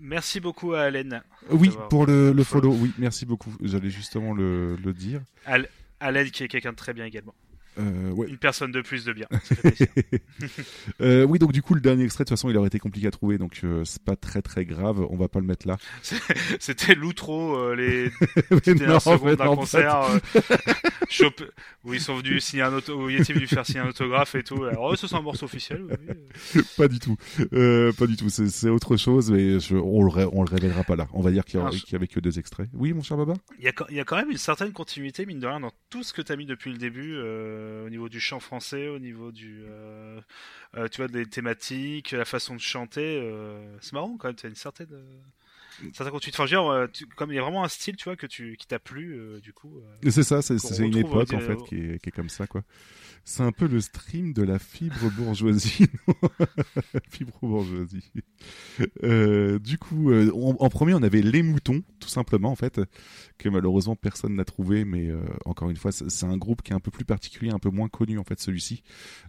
[0.00, 1.22] merci beaucoup à Allen.
[1.50, 2.72] Oui, pour le, le follow.
[2.72, 3.54] Oui, merci beaucoup.
[3.62, 5.20] J'allais justement le, le dire.
[5.44, 5.68] Al-
[6.00, 7.34] Allen qui est quelqu'un de très bien également.
[7.78, 8.28] Euh, ouais.
[8.28, 9.26] Une personne de plus de bien.
[9.30, 9.86] Ça fait plaisir.
[11.00, 13.06] Euh, oui, donc du coup, le dernier extrait, de toute façon, il aurait été compliqué
[13.06, 15.04] à trouver, donc euh, c'est pas très très grave.
[15.10, 15.76] On va pas le mettre là.
[16.60, 18.10] C'était l'outro, les
[18.48, 18.98] petites non,
[19.38, 20.06] non, concert
[21.84, 24.34] où ils sont venus signer un auto, où Yeti est venu faire signer un autographe
[24.34, 24.64] et tout.
[24.64, 25.82] Alors, oh, ce c'est un morceau officiel.
[26.54, 27.16] oui, pas du tout.
[27.52, 28.28] Euh, pas du tout.
[28.30, 31.08] C'est autre chose, mais je, on, le, ré- on le révélera pas là.
[31.12, 32.68] On va dire qu'il y, a- Ah, je- qu'il y avait que deux extraits.
[32.72, 33.34] Oui, mon cher Baba?
[33.58, 35.60] Il y, a, quand- il y a quand même une certaine continuité, mine de rien,
[35.60, 38.40] dans tout ce que tu as mis depuis le début, euh, au niveau du chant
[38.40, 39.62] français, au niveau du.
[39.68, 40.20] euh,
[40.90, 43.22] tu vois, des thématiques, la façon de chanter.
[43.80, 44.88] c'est marrant quand même, tu as une certaine.
[45.92, 46.36] Certaine continuité.
[46.40, 48.56] Enfin, dire, euh, tu- comme il y a vraiment un style, tu vois, que tu,
[48.58, 49.78] qui t'a plu, euh, du coup.
[50.04, 52.62] euh, C'est ça, c'est une époque en fait qui est, qui est comme ça quoi.
[53.26, 55.86] C'est un peu le stream de la fibre bourgeoisie.
[57.10, 58.10] fibre bourgeoisie.
[59.02, 62.80] Euh, du coup, on- en premier, on avait les moutons, tout simplement en fait,
[63.38, 65.10] que malheureusement personne n'a trouvé, mais
[65.46, 67.88] encore une fois, c'est un groupe qui est un peu plus particulier, un peu moins
[67.88, 68.82] connu en fait celui-ci.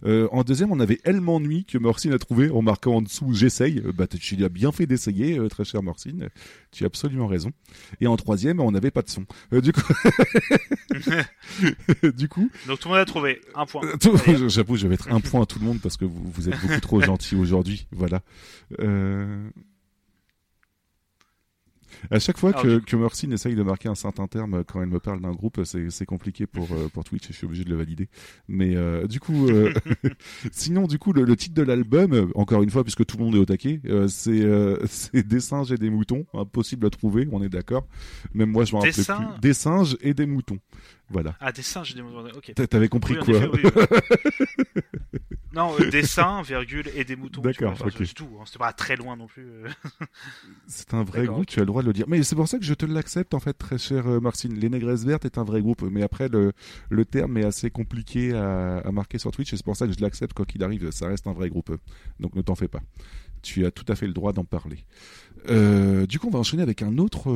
[0.04, 3.80] En deuxième, on avait Elle m'ennuie que Morcine a trouvé en marquant en dessous J'essaye.
[3.94, 6.28] Bah, tu as bien fait d'essayer, très cher Morcine.
[6.72, 7.52] Tu as absolument raison.
[8.00, 9.24] Et en troisième, on n'avait pas de son.
[9.52, 9.80] Euh, du coup,
[12.16, 13.82] du coup, Donc tout le monde a trouvé un point.
[14.48, 16.60] J'avoue, je vais mettre un point à tout le monde parce que vous, vous êtes
[16.60, 17.86] beaucoup trop gentil aujourd'hui.
[17.92, 18.22] Voilà.
[18.80, 19.48] Euh...
[22.10, 25.00] À chaque fois Alors, que, que essaye de marquer un certain terme quand elle me
[25.00, 27.76] parle d'un groupe, c'est compliqué pour, euh, pour Twitch et je suis obligé de le
[27.76, 28.08] valider.
[28.48, 29.72] Mais euh, du coup, euh,
[30.52, 33.34] sinon, du coup, le, le titre de l'album, encore une fois, puisque tout le monde
[33.34, 34.78] est au taquet, euh, c'est euh,
[35.14, 36.26] Des singes et des moutons.
[36.34, 37.86] Impossible à trouver, on est d'accord.
[38.34, 39.40] Même moi, je m'en singes plus.
[39.40, 40.58] Des singes et des moutons.
[41.08, 41.36] Voilà.
[41.40, 42.28] Ah, des singes, des moutons.
[42.36, 42.52] Ok.
[42.54, 44.80] T'a- t'avais compris Oui, quoi effet, oui, oui.
[45.52, 47.40] Non, euh, des seins, virgule, et des moutons.
[47.40, 48.06] D'accord, vois, enfin, ok.
[48.06, 48.28] C'est tout.
[48.38, 49.46] hein, C'était pas très loin non plus.
[49.48, 49.68] euh.
[50.66, 52.04] C'est un vrai groupe, tu as le droit de le dire.
[52.08, 54.52] Mais c'est pour ça que je te l'accepte en fait, très cher euh, Marcine.
[54.54, 56.52] Les Négresses Vertes est un vrai groupe, mais après le,
[56.90, 59.92] le terme est assez compliqué à, à marquer sur Twitch et c'est pour ça que
[59.94, 60.90] je l'accepte quoi qu'il arrive.
[60.90, 61.74] Ça reste un vrai groupe,
[62.20, 62.80] donc ne t'en fais pas.
[63.42, 64.84] Tu as tout à fait le droit d'en parler.
[65.48, 67.28] Euh, du coup, on va enchaîner avec un autre,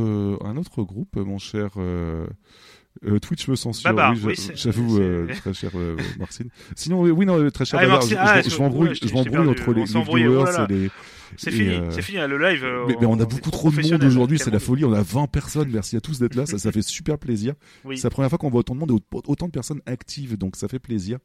[0.45, 1.71] un autre groupe, mon cher.
[3.07, 6.49] Euh, Twitch me censure, Babar, oui, oui, j'avoue, c'est- euh, très cher euh, Marcine.
[6.75, 8.61] Sinon, oui, oui, non, euh, très cher Ah, Babar, Marcine, je, ah, je- je- je
[8.61, 10.67] m'embrouille, ouais, je m'embrouille entre les, les viewers voilà.
[10.69, 10.91] et les.
[11.37, 12.65] C'est et, fini, euh, c'est fini, le live.
[12.65, 14.85] euh, mais, mais on a beaucoup trop de monde aujourd'hui, c'est la folie.
[14.85, 17.55] On a 20 personnes, merci à tous d'être là, ça, ça fait super plaisir.
[17.85, 17.97] Oui.
[17.99, 20.37] C'est la première fois qu'on voit autant de monde et au- autant de personnes actives,
[20.37, 21.19] donc ça fait plaisir.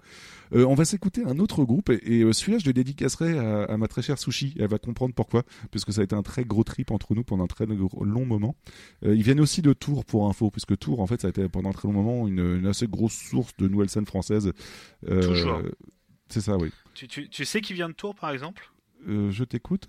[0.53, 3.77] Euh, on va s'écouter un autre groupe et, et, celui-là, je le dédicacerai à, à
[3.77, 4.53] ma très chère Sushi.
[4.59, 7.45] Elle va comprendre pourquoi, puisque ça a été un très gros trip entre nous pendant
[7.45, 8.55] un très long moment.
[9.03, 11.47] Euh, ils viennent aussi de Tours pour info, puisque Tours, en fait, ça a été
[11.49, 14.51] pendant un très long moment une, une assez grosse source de nouvelles scènes françaises.
[15.09, 15.61] Euh, Toujours.
[16.29, 16.71] C'est ça, oui.
[16.93, 18.71] Tu, tu, tu sais qui vient de Tours, par exemple?
[19.05, 19.87] Je t'écoute.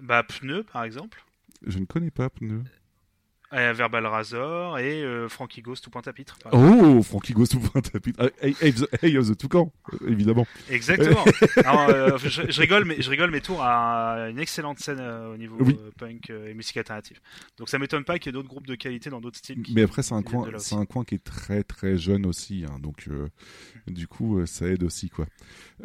[0.00, 1.24] Bah, Pneu, par exemple.
[1.66, 2.62] Je ne connais pas Pneu.
[3.72, 6.36] Verbal Razor et euh, Frankie Ghost tout point à pitre.
[6.38, 8.18] par Oh, Frankie Ghost ou pointe à pitre.
[8.22, 8.46] Ah,
[9.02, 9.72] Hey, of the Toucan,
[10.02, 10.46] euh, évidemment.
[10.70, 11.24] Exactement.
[11.64, 15.36] Alors, euh, je, je rigole, mais je rigole, mais Tours a une excellente scène au
[15.36, 15.78] niveau Oui.
[15.98, 17.20] punk et musique alternative.
[17.58, 19.62] Donc ça m'étonne pas qu'il y ait d'autres groupes de qualité dans d'autres styles.
[19.62, 22.64] qui- Mais après, c'est un coin, c'est un coin qui est très très jeune aussi,
[22.68, 23.28] hein, donc euh,
[23.86, 25.26] du coup, ça aide aussi quoi.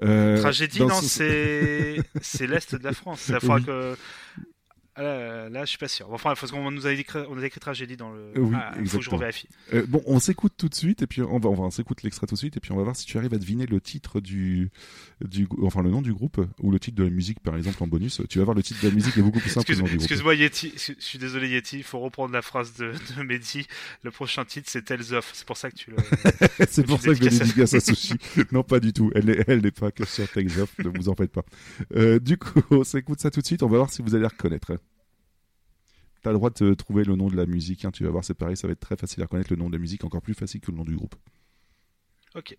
[0.04, 3.32] Euh, Tragédie, non, ce- c'est c'est l'est de la France.
[3.44, 3.64] Oui.
[3.66, 3.96] que
[5.00, 6.08] Ah, Là, là, je suis pas sûr.
[6.12, 8.32] Enfin, parce qu'on nous a écrit, on a écrit tragédie dans le.
[8.36, 9.16] Oui, Ah, faut que je exactement.
[9.18, 9.48] revérifie.
[9.74, 12.28] Euh, bon, on s'écoute tout de suite et puis on va, on va s'écoute l'extrait
[12.28, 14.20] tout de suite et puis on va voir si tu arrives à deviner le titre
[14.20, 14.70] du,
[15.22, 17.88] du, enfin le nom du groupe ou le titre de la musique par exemple en
[17.88, 18.22] bonus.
[18.30, 19.82] Tu vas voir le titre de la musique est beaucoup plus simple que le Excuse-
[19.82, 20.04] nom du groupe.
[20.12, 23.68] Excuse-moi Yeti, excuse- je suis désolé Yeti, il faut reprendre la phrase de, de Mehdi.
[24.04, 25.98] Le prochain titre c'est Tales of, c'est pour ça que tu le.
[26.70, 28.14] C'est pour ça que je dédicace à Sushi.
[28.52, 29.12] non, pas du tout.
[29.16, 31.44] Elle n'est elle pas que sur Takes Off, ne vous en faites pas.
[31.96, 33.64] Euh, du coup, on s'écoute ça tout de suite.
[33.64, 34.74] On va voir si vous allez reconnaître.
[36.22, 37.86] T'as le droit de trouver le nom de la musique.
[37.86, 37.92] hein.
[37.92, 39.74] Tu vas voir, c'est pareil, ça va être très facile à reconnaître le nom de
[39.76, 41.16] la musique, encore plus facile que le nom du groupe.
[42.36, 42.58] Ok.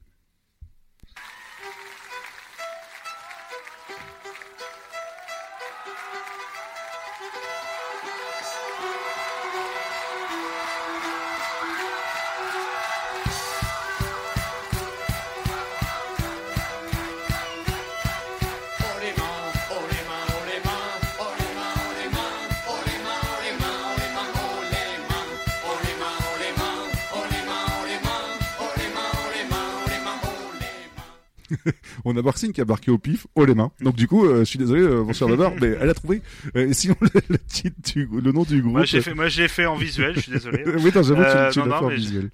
[32.04, 33.70] On a Marcine qui a marqué au pif, haut les mains.
[33.80, 36.22] Donc du coup, euh, je suis désolé, euh, mon cher Babar, mais elle a trouvé.
[36.56, 38.72] Euh, et sinon, le, le titre du, le nom du groupe.
[38.74, 40.64] Moi j'ai fait, moi j'ai fait en visuel, je suis désolé.
[40.66, 42.30] oui, non, j'avoue, Euh, tu, tu non, l'as non, fait en visuel.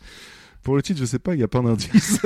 [0.62, 2.20] Pour le titre, je sais pas, il n'y a pas d'indice.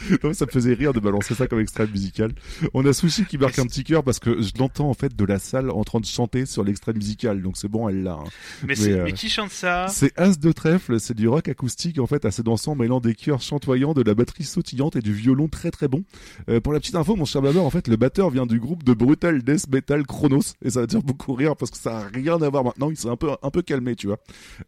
[0.24, 2.32] non, ça me faisait rire de balancer ça comme extrait musical.
[2.74, 5.24] On a Sushi qui marque un petit cœur parce que je l'entends en fait de
[5.24, 7.42] la salle en train de chanter sur l'extrait musical.
[7.42, 8.12] Donc c'est bon, elle l'a.
[8.14, 8.24] hein.
[8.66, 9.86] Mais, c'est- euh, mais qui chante ça?
[9.88, 13.40] c'est As de trèfle, c'est du rock acoustique en fait assez dansant, mêlant des chœurs
[13.42, 16.04] chantoyants, de la batterie sautillante et du violon très très bon.
[16.48, 18.82] Euh, pour la petite info, mon cher Babar, en fait, le batteur vient du groupe
[18.84, 22.02] de brutal death metal Chronos et ça va faire beaucoup rire parce que ça a
[22.08, 22.90] rien à voir maintenant.
[22.90, 24.18] Il s'est un peu un peu calmé, tu vois.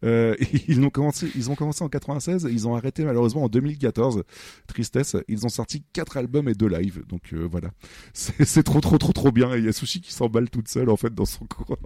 [0.03, 0.35] Euh,
[0.67, 4.23] ils ont commencé, ils ont commencé en 96, et ils ont arrêté malheureusement en 2014.
[4.67, 5.15] Tristesse.
[5.27, 7.71] Ils ont sorti quatre albums et deux lives, donc euh, voilà.
[8.13, 9.53] C'est trop trop trop trop bien.
[9.53, 11.77] Et il y a Sushi qui s'emballe toute seule en fait dans son coin.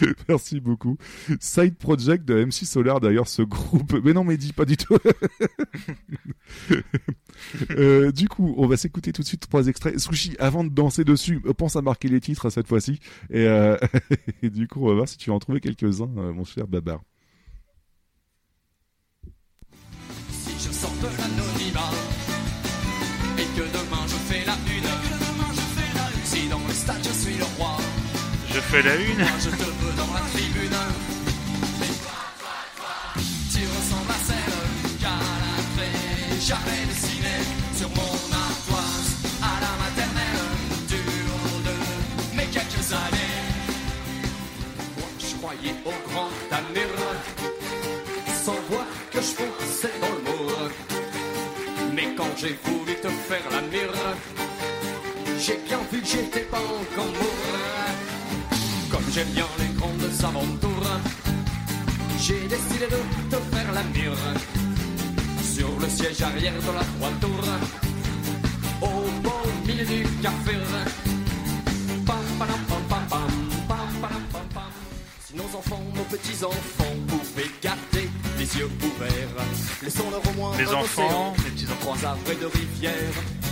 [0.28, 0.96] Merci beaucoup.
[1.40, 3.94] Side Project de MC Solar d'ailleurs ce groupe.
[4.04, 4.96] Mais non mais dis pas du tout.
[7.70, 9.98] Euh, du coup, on va s'écouter tout de suite trois extraits.
[9.98, 13.00] Sushi, avant de danser dessus, euh, pense à marquer les titres cette fois-ci.
[13.30, 13.46] Et,
[14.42, 17.00] et du coup, on va voir si tu en trouver quelques-uns, mon cher Babar.
[28.72, 28.80] Moi
[29.38, 30.78] je te veux dans la tribune.
[33.52, 37.44] Tu ressembles à celle qu'à la craie j'avais dessinée
[37.76, 38.14] sur mon
[38.44, 39.10] ardoise
[39.42, 40.42] à la maternelle
[40.88, 43.42] du haut de mes quelques années.
[44.98, 46.88] Moi je croyais au grand avenir
[48.44, 50.70] sans voir que je fonçais dans le mur.
[51.94, 53.92] Mais quand j'ai voulu te faire la mire,
[55.38, 58.03] j'ai bien vu que j'étais pas encore mort.
[59.14, 61.00] J'aime bien les grandes aventures,
[62.18, 64.18] j'ai décidé de te faire la mire.
[65.54, 67.48] Sur le siège arrière de la voiture,
[68.82, 69.30] au beau
[69.64, 70.56] milieu du café.
[72.04, 73.30] Pam, padam, pam, pam, pam,
[73.68, 74.72] pam, padam, pam, pam.
[75.24, 79.46] Si nos enfants, nos petits-enfants pouvaient garder les yeux ouverts.
[79.80, 81.94] Laissons-leur au moins Les un enfants, océan, les petits-enfants.
[81.94, 83.43] trois de rivières.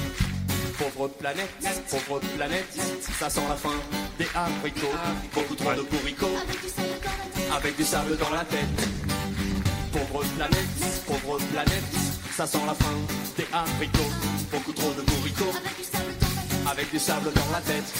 [0.82, 1.48] Pauvre planète,
[1.88, 2.66] pauvre planète,
[3.18, 3.70] ça sent la fin
[4.18, 4.88] des haricots.
[5.32, 6.36] Beaucoup trop de bourricots,
[7.54, 8.88] avec du sable dans la tête.
[9.92, 11.84] Pauvre planète, pauvre planète,
[12.32, 12.94] ça sent la fin
[13.36, 14.10] des haricots.
[14.50, 15.52] Beaucoup trop de bourricots,
[16.68, 17.92] avec du sable dans la tête.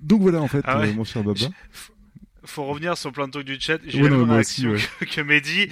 [0.00, 0.88] Donc voilà en fait, Ah ouais.
[0.88, 1.38] euh, mon cher Baba.
[2.44, 3.78] Faut revenir sur plein de trucs du chat.
[3.86, 5.68] J'ai non, aussi, réaction que, que Mehdi.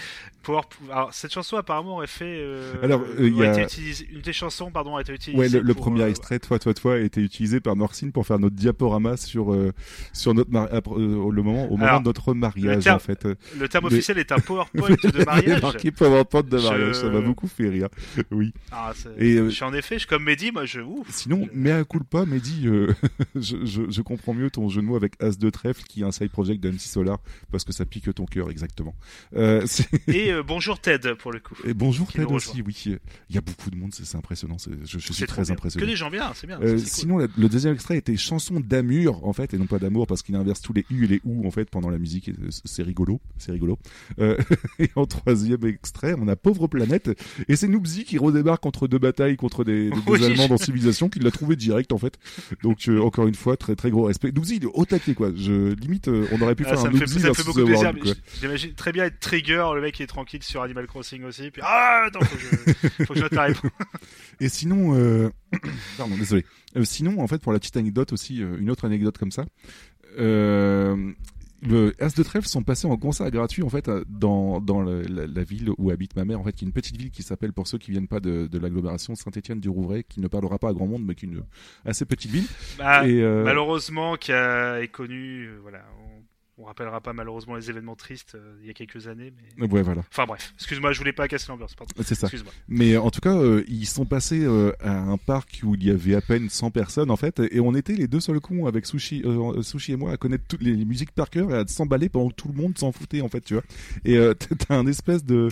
[0.90, 2.38] Alors, cette chanson apparemment aurait fait.
[2.40, 5.38] euh, Alors, euh, y a- été utilisée- Une des chansons, pardon, a été utilisée.
[5.38, 8.38] Ouais, le, premier euh, extrait, toi, toi, toi, a été utilisé par Norcine pour faire
[8.38, 9.72] notre diaporama sur euh,
[10.12, 13.26] sur notre mari- le moment au moment Alors, de notre mariage terme- en fait.
[13.58, 15.62] le terme Mais- officiel est un PowerPoint de mariage.
[15.62, 17.88] marqué PowerPoint de Je- mariage, ça m'a beaucoup fait rire.
[18.30, 18.52] Oui.
[18.72, 21.06] Ah, Et je suis en effet, je suis comme Mehdi, moi je ouf.
[21.10, 22.62] Sinon, mais à coup pas, Mehdi,
[23.34, 26.30] je, je, je comprends mieux ton mots avec As de trèfle qui est un side
[26.30, 27.18] project d'MC Solar
[27.50, 28.94] parce que ça pique ton cœur exactement.
[29.34, 31.54] Et euh, bonjour Ted pour le coup.
[31.64, 32.84] Et bonjour Ted aussi, oui.
[33.28, 34.56] Il y a beaucoup de monde, c'est impressionnant.
[34.58, 35.52] Je, je suis très bien.
[35.52, 35.84] impressionné.
[35.84, 36.78] Que des gens bien, c'est bien, Euh, cool.
[36.80, 40.22] sinon, la- le deuxième extrait était chanson d'amour en fait, et non pas d'amour parce
[40.22, 42.30] qu'il inverse tous les u et les ou en fait pendant la musique.
[42.64, 43.78] C'est rigolo, c'est rigolo.
[44.20, 44.36] Euh,
[44.78, 47.10] et en troisième extrait, on a Pauvre planète,
[47.48, 50.24] et c'est Noobsy qui redébarque entre deux batailles contre des, des- des Oui.
[50.24, 52.18] Allemands dans Civilisation, qui l'a trouvé direct en fait.
[52.62, 54.32] Donc encore une fois, très très gros respect.
[54.32, 55.30] Noobsy, il est au taquet quoi.
[55.36, 57.44] Je limite, on aurait pu Ah, faire ça un me fait, Noobsy ça me fait
[57.44, 57.92] beaucoup plaisir.
[58.40, 61.50] J'imagine très bien être trigger, le mec qui est tranquille sur Animal Crossing aussi.
[61.50, 63.70] Puis ah, attends, faut que je, faut que je note la réponse.
[64.40, 65.30] Et sinon, euh...
[65.96, 66.44] pardon, désolé.
[66.76, 69.44] Euh, sinon, en fait, pour la petite anecdote aussi, euh, une autre anecdote comme ça.
[70.18, 71.12] Euh...
[71.60, 75.26] Le As de Trèfle sont passés en concert gratuit en fait dans, dans le- la,
[75.26, 77.52] la ville où habite ma mère en fait qui est une petite ville qui s'appelle
[77.52, 80.68] pour ceux qui viennent pas de, de l'agglomération Saint-Étienne du Rouvray qui ne parlera pas
[80.68, 81.42] à grand monde mais qui est une
[81.84, 82.46] assez petite ville
[82.78, 85.84] Bah, et euh, Malheureusement, qui a, est connu, voilà,
[86.58, 89.32] on, rappellera pas malheureusement les événements tristes euh, il y a quelques années.
[89.56, 89.68] Mais...
[89.68, 90.02] Ouais, voilà.
[90.10, 91.74] Enfin bref, excuse-moi, je voulais pas casser l'ambiance.
[92.02, 92.28] C'est ça.
[92.68, 95.90] Mais en tout cas, euh, ils sont passés euh, à un parc où il y
[95.90, 98.86] avait à peine 100 personnes en fait, et on était les deux seuls cons avec
[98.86, 99.24] Sushi,
[99.62, 102.28] Sushi et moi à connaître toutes les, les musiques par cœur et à s'emballer pendant
[102.28, 103.64] que tout le monde s'en foutait en fait, tu vois.
[104.04, 104.18] Et
[104.68, 105.48] t'as un espèce de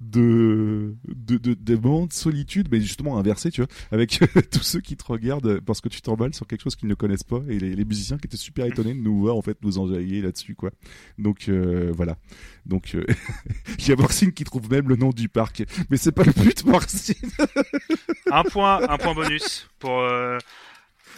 [0.00, 4.20] de de de, de moment de solitude, mais justement inversé, tu vois, avec
[4.50, 7.24] tous ceux qui te regardent parce que tu t'emballes sur quelque chose qu'ils ne connaissent
[7.24, 9.78] pas et les, les musiciens qui étaient super étonnés de nous voir en fait nous
[9.78, 10.70] enjailler là-dessus quoi.
[11.18, 12.16] Donc euh, voilà.
[12.66, 13.04] Donc euh,
[13.78, 16.32] il y a Morcine qui trouve même le nom du parc, mais c'est pas le
[16.32, 17.14] but Morcine.
[18.30, 20.00] Un point, un point bonus pour.
[20.00, 20.38] Euh...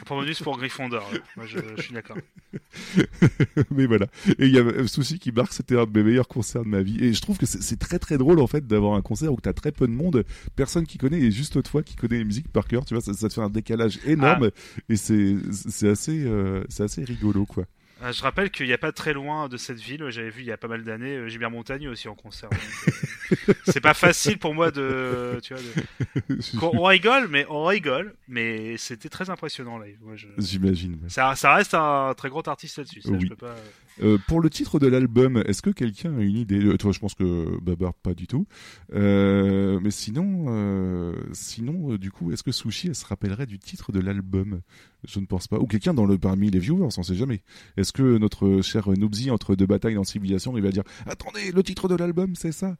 [0.01, 1.11] Un point bonus pour Gryffondor.
[1.36, 2.16] Moi, je, je suis d'accord.
[3.70, 4.07] mais voilà.
[4.39, 6.69] Et il y a un souci qui marque, c'était un de mes meilleurs concerts de
[6.69, 7.05] ma vie.
[7.05, 9.52] Et je trouve que c'est très très drôle en fait d'avoir un concert où t'as
[9.52, 10.24] très peu de monde,
[10.57, 12.85] personne qui connaît et juste toi qui connais les musiques par cœur.
[12.85, 14.51] Tu vois, ça, ça te fait un décalage énorme
[14.89, 17.65] et c'est c'est assez euh, c'est assez rigolo quoi.
[18.03, 20.47] Euh, je rappelle qu'il n'y a pas très loin de cette ville, j'avais vu il
[20.47, 22.49] y a pas mal d'années euh, Gilbert Montagny aussi en concert.
[22.53, 26.39] euh, c'est pas facile pour moi de, tu vois, de...
[26.63, 29.99] On rigole, mais on rigole, mais c'était très impressionnant live.
[30.15, 30.99] Je- J'imagine.
[31.09, 33.03] Ça, ça reste un très grand artiste là-dessus.
[33.03, 33.29] ça, je Oui.
[33.29, 33.57] peux pas-
[34.03, 36.99] Euh, pour le titre de l'album, est-ce que quelqu'un a une idée Euh, Toi, je
[36.99, 38.47] pense que Babar pas du tout.
[38.95, 43.93] Euh, mais sinon, euh, sinon, du coup, est-ce que Sushi elle se rappellerait du titre
[43.93, 44.61] de l'album?
[45.07, 45.59] Je ne pense pas.
[45.59, 47.43] Ou quelqu'un dans le parmi les viewers, on sait jamais.
[47.77, 51.63] Est-ce que notre cher Noobsy entre deux batailles dans Civilisation, il va dire attendez, le
[51.63, 52.77] titre de l'album, c'est ça?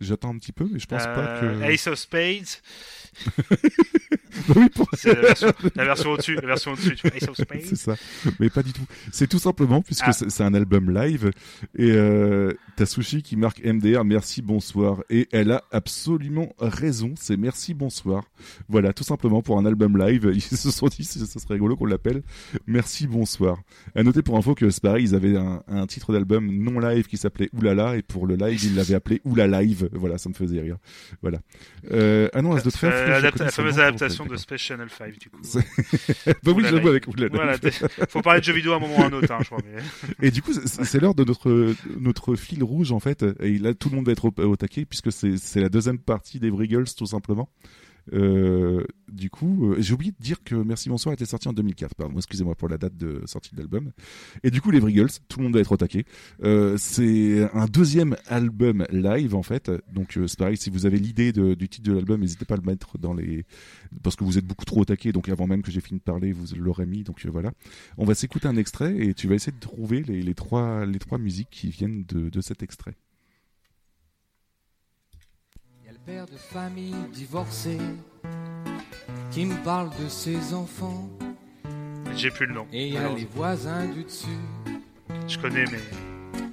[0.00, 1.62] J'attends un petit peu, mais je pense pas que.
[1.70, 2.48] Ace of Spades.
[4.56, 6.96] Oui, pour- C'est la version, la version au-dessus, la version au-dessus.
[7.64, 7.94] C'est ça.
[8.40, 8.84] Mais pas du tout.
[9.12, 10.12] C'est tout simplement puisque Ah.
[10.12, 11.30] c'est un album live
[11.76, 17.14] et euh, t'as Sushi qui marque MDR merci bonsoir et elle a absolument raison.
[17.18, 18.24] C'est merci bonsoir.
[18.68, 21.86] Voilà, tout simplement pour un album live, ils se sont dit ce serait rigolo qu'on
[21.86, 22.22] l'appelle
[22.66, 23.58] merci bonsoir.
[23.94, 27.06] À noter pour info que c'est pareil, ils avaient un, un titre d'album non live
[27.06, 29.88] qui s'appelait Oulala et pour le live ils l'avaient appelé Oulala live.
[29.92, 30.76] Voilà, ça me faisait rire.
[31.22, 31.38] Voilà.
[31.92, 32.94] Euh, ah non, As de trèfle.
[32.96, 33.76] Euh, la fameuse
[34.18, 34.36] nom, de.
[34.36, 35.40] Space Channel 5 du coup.
[36.42, 37.28] Bah oui, j'avoue avec Oulala.
[37.32, 37.56] Voilà,
[38.08, 39.58] faut parler de jeux vidéo à un moment ou à un autre, hein, je crois.
[39.64, 43.24] mais- Et du coup, c'est l'heure de notre notre fil rouge en fait.
[43.40, 46.38] Et là, tout le monde va être au, au taquet puisque c'est la deuxième partie
[46.40, 47.48] des Vriggles tout simplement.
[48.12, 51.94] Euh, du coup, euh, j'ai oublié de dire que Merci Bonsoir était sorti en 2004.
[51.94, 53.90] Pardon, excusez-moi pour la date de sortie de l'album.
[54.42, 56.04] Et du coup, les Vriggles, tout le monde va être au taquet.
[56.42, 59.70] Euh, c'est un deuxième album live en fait.
[59.92, 62.58] Donc euh, c'est pareil, si vous avez l'idée du titre de l'album, n'hésitez pas à
[62.58, 63.44] le mettre dans les
[64.02, 65.12] parce que vous êtes beaucoup trop au taquet.
[65.12, 67.04] Donc avant même que j'ai fini de parler, vous l'aurez mis.
[67.04, 67.52] Donc euh, voilà.
[67.98, 70.98] On va s'écouter un extrait et tu vas essayer de trouver les, les trois les
[70.98, 72.96] trois musiques qui viennent de, de cet extrait.
[75.80, 77.78] Il y a le père de famille divorcé
[79.30, 81.08] qui me parle de ses enfants.
[82.14, 82.66] J'ai plus le nom.
[82.72, 84.26] Et il y a les voisins du dessus
[85.26, 85.80] Je connais, mais.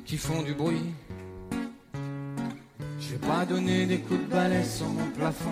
[0.06, 0.94] qui font du bruit.
[3.00, 5.50] Je vais pas donner des coups de balai sur mon plafond.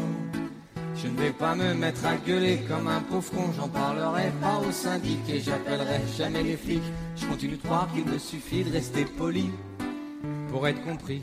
[0.95, 3.51] Je ne vais pas me mettre à gueuler comme un pauvre con.
[3.55, 6.83] J'en parlerai pas au syndic et j'appellerai jamais les flics.
[7.15, 9.49] Je continue de croire qu'il me suffit de rester poli
[10.49, 11.21] pour être compris.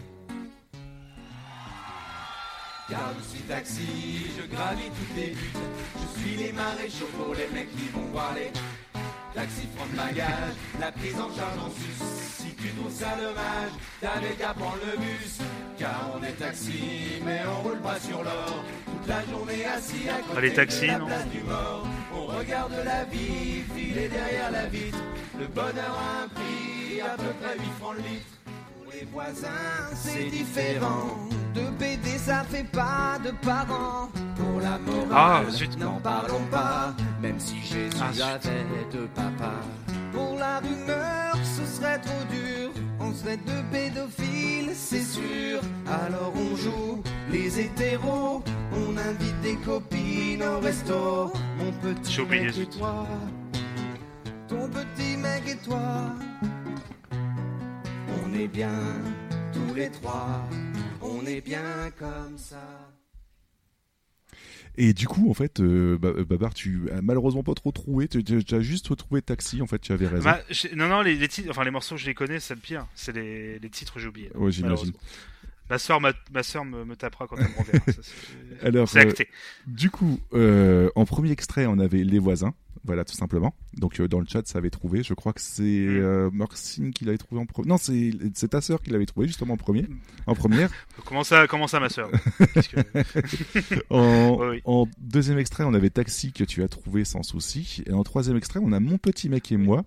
[2.88, 5.58] Car je suis taxi, je gravis toutes les buttes.
[6.00, 8.52] Je suis les maréchaux pour les mecs qui vont voir les
[9.34, 12.04] taxis prendre bagage, la prise en charge en sus.
[12.38, 15.38] Si tu trouves ça dommage, t'avais qu'à prendre le bus.
[15.78, 18.64] Car on est taxi, mais on roule pas sur l'or.
[18.86, 21.86] Toute la journée assis à côté Ah, les taxis, de la place du mort.
[22.14, 24.98] On regarde la vie filer derrière la vitre.
[25.38, 28.26] Le bonheur a un prix, à peu près 8 francs le litre.
[28.98, 31.18] Les voisins, c'est différent.
[31.54, 34.08] De BD, ça fait pas de parents.
[34.36, 35.76] Pour la morale, Ah, zut.
[35.78, 36.94] n'en parlons pas.
[37.20, 39.60] Même si Jésus Ah, avait deux papas.
[40.12, 42.70] Pour la rumeur, ce serait trop dur.
[43.00, 45.60] On serait deux pédophiles, c'est sûr.
[45.86, 48.42] Alors on joue les hétéros,
[48.72, 51.32] on invite des copines au resto.
[51.58, 53.06] Mon petit mec et toi,
[54.48, 55.82] Ton petit mec et toi.
[58.24, 58.72] On est bien
[59.52, 60.44] tous les trois,
[61.00, 62.92] on est bien comme ça.
[64.78, 68.08] Et du coup, en fait, euh, Ba- Babar, tu as malheureusement pas trop trouvé.
[68.08, 69.62] Tu, tu- tu as juste retrouvé Taxi.
[69.62, 70.24] En fait, tu avais raison.
[70.24, 70.40] Bah,
[70.74, 72.86] non, non, les, les titres, enfin les morceaux, je les connais, c'est le pire.
[72.94, 74.30] C'est les, les titres, j'ai oublié.
[74.34, 74.92] Ouais, j'imagine.
[75.70, 77.84] Ma soeur, ma, ma soeur me, me tapera quand elle me reverra.
[77.86, 79.28] ça, c'est- Alors, c'est euh, acté.
[79.66, 82.52] du coup, euh, en premier extrait, on avait Les Voisins.
[82.86, 83.54] Voilà, tout simplement.
[83.74, 85.02] Donc, euh, dans le chat, ça avait trouvé.
[85.02, 86.02] Je crois que c'est Hmm.
[86.02, 86.30] euh,
[86.94, 87.68] qui l'avait trouvé en premier.
[87.68, 89.86] Non, c'est c'est ta sœur qui l'avait trouvé justement en premier.
[90.26, 90.70] En première.
[91.04, 91.88] Comment ça, comment ça, ma
[93.90, 94.60] en, oui.
[94.64, 97.82] en deuxième extrait, on avait Taxi que tu as trouvé sans souci.
[97.86, 99.84] Et en troisième extrait, on a Mon petit mec et moi.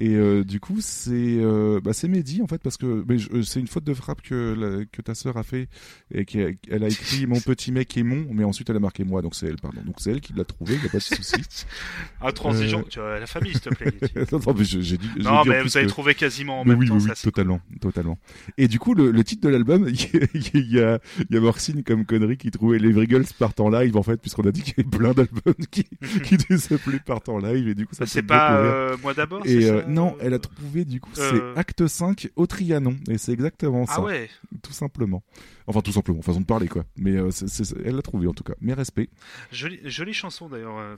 [0.00, 3.58] Et euh, du coup, c'est euh, bah, c'est Mehdi en fait parce que euh, c'est
[3.58, 5.68] une faute de frappe que la- que ta sœur a fait
[6.14, 9.02] et qu'elle elle a écrit Mon petit mec et mon, mais ensuite elle a marqué
[9.04, 9.80] moi, donc c'est elle pardon.
[9.84, 10.74] Donc c'est elle qui l'a trouvé.
[10.76, 11.34] Il y a pas de souci.
[12.20, 13.92] Ah, transigeant, Euh, tu la famille, s'il te plaît.
[14.32, 15.08] Non, non, mais j'ai dit.
[15.18, 18.18] Non, vous avez que- trouvé quasiment en Mais même oui, temps, oui, oui, totalement, totalement.
[18.56, 19.88] Et du coup, le, le titre de l'album,
[20.34, 23.70] il y a, il y a, Morcine comme connerie qui trouvait les Vrigals partent en
[23.70, 25.84] live, en fait, puisqu'on a dit qu'il y avait plein d'albums qui,
[26.24, 29.42] qui s'appeler partent en live, et du coup, ça me C'est pas, euh, Moi d'abord,
[29.46, 31.52] Et non, elle a trouvé, du coup, Euh.
[31.54, 34.00] c'est Acte 5 au Trianon, et c'est exactement Ah ça.
[34.02, 34.28] ouais.
[34.62, 35.22] Tout simplement.
[35.66, 36.84] Enfin, tout simplement, façon de parler, quoi.
[36.96, 38.54] Mais euh, c'est- c'est- elle l'a trouvé, en tout cas.
[38.60, 39.08] Mes respects.
[39.52, 40.78] Jolie, jolie chanson d'ailleurs.
[40.78, 40.96] euh,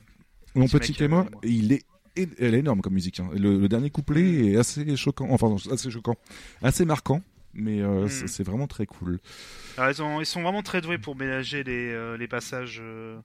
[0.54, 1.84] Mon Petit euh, il est,
[2.16, 3.20] elle est énorme comme musique.
[3.20, 3.30] hein.
[3.32, 6.16] Le, le dernier couplet est assez choquant, enfin assez choquant,
[6.60, 7.22] assez marquant,
[7.54, 8.08] mais euh, Mm.
[8.08, 9.20] c'est c'est vraiment très cool.
[9.78, 13.20] Alors, ils, ont- ils sont vraiment très doués pour mélanger les, euh, les passages euh,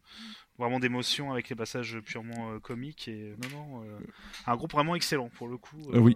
[0.57, 3.07] vraiment d'émotion avec les passages purement euh, comiques.
[3.07, 3.97] Et non, non, euh,
[4.47, 5.77] un groupe vraiment excellent pour le coup.
[5.93, 6.15] Euh, oui.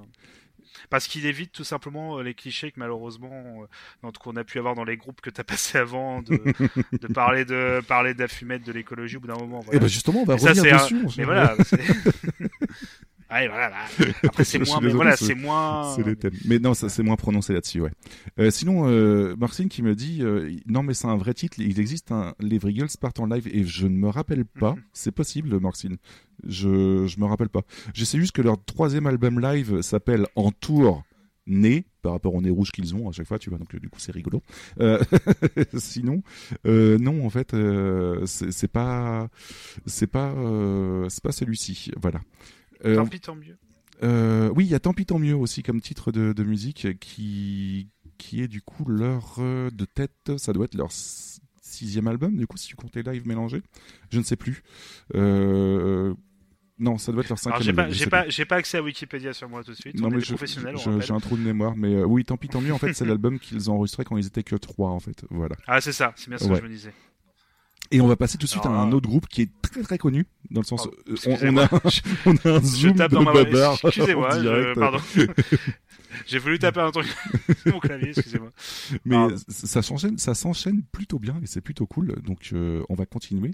[0.92, 3.64] Parce qu'il évite tout simplement les clichés que malheureusement
[4.04, 6.38] euh, qu'on a pu avoir dans les groupes que tu as passé avant, de,
[6.98, 9.62] de parler de parler de la fumette, de l'écologie au bout d'un moment.
[9.62, 9.78] voilà.
[9.78, 11.56] Eh ben, justement, on va Et ça, revenir un- dessus, en Mais voilà.
[13.32, 13.72] Ouais, voilà.
[14.24, 15.94] Après, c'est moins, mais voilà, c'est moins.
[15.96, 16.34] C'est les thèmes.
[16.46, 17.92] Mais non, ça c'est moins prononcé là-dessus, ouais.
[18.40, 21.60] Euh, sinon, euh, Marcine qui me dit, euh, non mais c'est un vrai titre.
[21.60, 24.74] Il existe un Les Vrigals partent en live et je ne me rappelle pas.
[24.74, 24.84] Mhm.
[24.94, 25.98] C'est possible, Marcine.
[26.48, 27.62] Je je me rappelle pas.
[27.94, 31.04] Je sais juste que leur troisième album live s'appelle En tour
[31.50, 33.60] nez par rapport au nez rouge qu'ils ont à chaque fois, tu vois.
[33.60, 34.42] Donc euh, du coup c'est rigolo.
[34.80, 35.04] Euh,
[35.78, 36.24] sinon,
[36.66, 39.28] euh, non en fait, euh, c'est pas
[39.86, 40.34] c'est pas
[41.10, 41.92] c'est pas celui-ci.
[41.98, 42.22] Voilà.
[42.86, 43.58] Euh, Tant pis, tant mieux.
[44.04, 47.00] euh, oui, il y a Tant pis tant mieux aussi comme titre de, de musique
[47.00, 52.36] qui qui est du coup leur euh, de tête, ça doit être leur sixième album
[52.36, 53.62] du coup si tu comptes les lives mélangés,
[54.10, 54.62] je ne sais plus.
[55.16, 56.14] Euh,
[56.78, 57.86] non, ça doit être leur cinquième j'ai album.
[57.86, 59.96] pas, j'ai pas, j'ai pas accès à Wikipédia sur moi tout de suite.
[60.00, 61.02] Non on mais je- rappelle.
[61.02, 62.74] j'ai un trou de mémoire, mais oui, tant pis tant mieux.
[62.74, 65.26] En fait, c'est l'album qu'ils ont enregistré quand ils étaient que trois en fait.
[65.30, 65.56] Voilà.
[65.68, 66.94] Ah, c'est ça, c'est bien ce que je me disais.
[67.92, 69.82] Et on va passer tout de suite à un là- autre groupe qui est très
[69.82, 71.68] très connu dans le sens euh, on, a
[72.26, 75.00] on a un Je zoom tape de dans ma- Babar Excusez-moi, je- pardon.
[76.26, 77.06] J'ai voulu taper un truc
[77.64, 78.52] sur mon clavier, excusez-moi.
[79.06, 79.36] Mais Pardon.
[79.48, 82.16] ça s'enchaîne, ça s'enchaîne plutôt bien et c'est plutôt cool.
[82.26, 83.52] Donc euh, on va continuer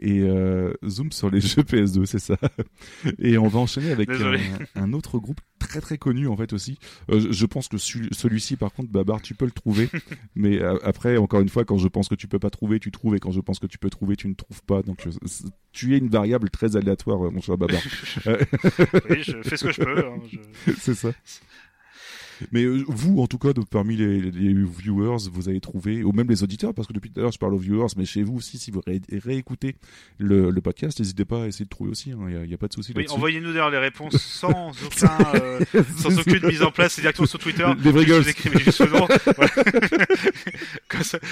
[0.00, 2.36] et euh, zoom sur les jeux PS2, c'est ça.
[3.18, 4.34] Et on va enchaîner avec un,
[4.74, 6.76] un autre groupe très très connu en fait aussi.
[7.08, 9.88] Je- je pense que celui- celui-ci par contre, Babar, tu peux le trouver.
[10.34, 13.14] mais après, encore une fois, quand je pense que tu peux pas trouver, tu trouves
[13.14, 14.82] et quand je pense que tu peux trouver, tu ne trouves pas.
[14.82, 15.02] Donc
[15.72, 17.80] tu es une variable très aléatoire, euh, mon cher Babar.
[18.26, 18.36] Euh,
[19.08, 21.10] Oui, je fais ce que je peux, hein, je- c'est ça.
[22.52, 26.12] Mais euh, vous, en tout cas, de, parmi les, les viewers, vous avez trouvé, ou
[26.12, 28.22] même les auditeurs, parce que depuis tout à l'heure je parle aux viewers, mais chez
[28.22, 29.76] vous aussi, si vous ré- réécoutez
[30.18, 32.10] le, le podcast, n'hésitez pas à essayer de trouver aussi.
[32.10, 35.60] Il n'y a, pas de souci Oui, envoyez-nous d'ailleurs les réponses sans aucun, euh,
[35.96, 37.66] sans aucune mise en place, c'est directement sur Twitter.
[37.82, 39.08] Les vrais vous écrivez juste le nom.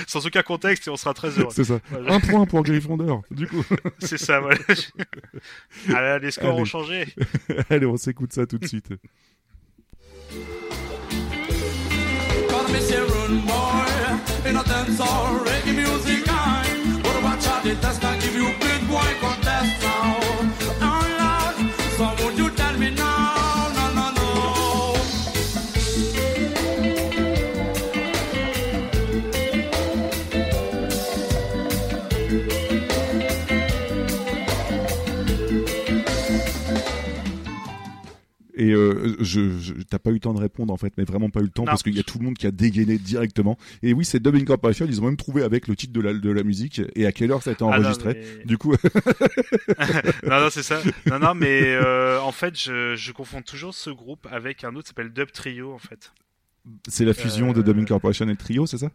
[0.07, 1.53] Sans aucun contexte et on sera très heureux.
[1.55, 1.81] C'est ça.
[1.91, 2.15] Voilà.
[2.15, 3.63] Un point pour Gryffondor, du coup.
[3.99, 4.59] C'est ça, voilà.
[5.95, 6.61] Allez, les scores Allez.
[6.63, 7.07] ont changé.
[7.69, 8.89] Allez, on s'écoute ça tout de suite.
[12.73, 14.49] Miss you run boy.
[14.49, 18.10] In a dance reggae music kind But watch out the test can
[38.63, 41.31] Et euh, je, je t'as pas eu le temps de répondre en fait, mais vraiment
[41.31, 41.69] pas eu le temps Non.
[41.71, 43.57] parce qu'il y a tout le monde qui a dégainé directement.
[43.83, 44.85] Et oui, c'est Dub Incorporation.
[44.87, 47.33] Ils ont même trouvé avec le titre de la, de la musique et à quelle
[47.33, 48.21] heure ça a été Ah non, enregistré.
[48.39, 48.73] mais- Du coup,
[50.27, 50.81] non, non, c'est ça.
[51.07, 54.83] Non, non, mais euh, en fait, je, je confonds toujours ce groupe avec un autre
[54.85, 56.13] qui s'appelle Dub Trio, en fait.
[56.89, 58.91] c'est la fusion de Dub Incorporation et Trio, c'est ça?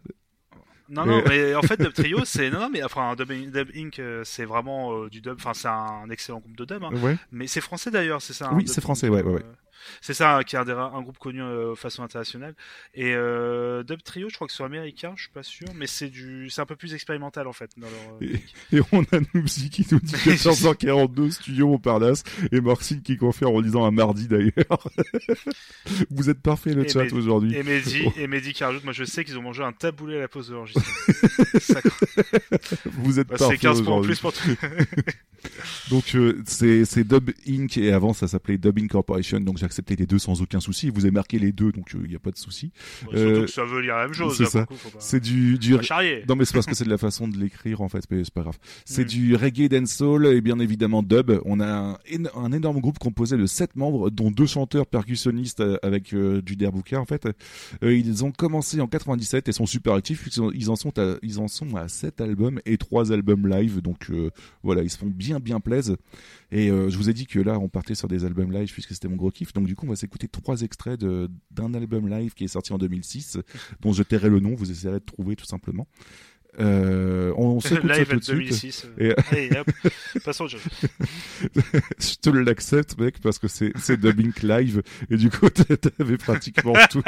[0.88, 2.50] Non, non, mais en fait, Dub Trio, c'est.
[2.50, 5.34] Non, non, mais enfin, Dub, Dub Inc., euh, c'est vraiment euh, du dub.
[5.38, 6.82] Enfin, c'est un excellent groupe de dub.
[6.84, 6.90] hein.
[7.02, 7.16] Ouais.
[7.32, 8.46] Mais c'est français d'ailleurs, c'est ça.
[8.48, 9.42] hein, Oui, c'est français, ouais, ouais, ouais.
[10.00, 12.54] C'est ça, hein, qui est un, des rares- un groupe connu euh, façon internationale.
[12.94, 16.08] Et euh, Dub Trio, je crois que c'est américain, je suis pas sûr, mais c'est
[16.08, 17.70] du, c'est un peu plus expérimental en fait.
[17.76, 18.36] Dans leur, euh,
[18.72, 22.22] Et, et on a Noubsi qui nous dit 14h42 studio Montparnasse
[22.52, 24.88] et Marcine qui confirme en disant un mardi d'ailleurs.
[26.10, 27.54] Vous êtes parfait le Et chat aujourd'hui.
[27.54, 30.20] Et Mehdi, et Mehdi qui rajoute, moi je sais qu'ils ont mangé un taboulé à
[30.20, 30.86] la pause de l'enregistrement.
[32.92, 34.56] Vous êtes Bah, parfait C'est 15 points en plus pour tout.
[35.90, 40.06] Donc euh, c'est Dub Inc et avant ça s'appelait Dub Incorporation donc j'ai accepté les
[40.06, 40.88] deux sans aucun souci.
[40.90, 42.72] Vous avez marqué les deux donc il n'y a pas de souci.
[43.00, 44.66] Surtout que ça veut dire la même chose, C'est ça.
[44.98, 45.74] C'est du du
[46.28, 48.32] non mais c'est parce que c'est de la façon de l'écrire en fait mais c'est
[48.32, 48.58] pas grave.
[48.84, 49.08] C'est Mm.
[49.08, 51.30] du reggae dancehall et bien évidemment dub.
[51.44, 55.60] On a un, éno- un énorme groupe composé de sept membres dont deux chanteurs percussionnistes
[55.60, 57.26] euh, avec euh, du derbuka en fait.
[57.82, 61.38] Euh, ils ont commencé en 97 et sont super actifs ils en sont à, ils
[61.38, 64.30] en sont à sept albums et trois albums live donc euh,
[64.62, 65.96] voilà ils se font bien bien plaisir.
[66.52, 68.92] Et euh, je vous ai dit que là, on partait sur des albums live puisque
[68.92, 69.52] c'était mon gros kiff.
[69.56, 72.78] Donc du coup, on va s'écouter trois extraits d'un album live qui est sorti en
[72.78, 73.38] 2006,
[73.80, 74.54] dont je tairai le nom.
[74.54, 75.88] Vous essayerez de trouver tout simplement.
[76.58, 78.36] Euh, on, s'écoute ça tout de suite.
[78.36, 78.88] 2006.
[78.98, 79.70] Et- euh, hop,
[80.24, 80.58] passons jeu.
[81.98, 86.74] je te l'accepte, mec, parce que c'est c'est dubbing live et du coup, t'avais pratiquement
[86.90, 87.02] tout.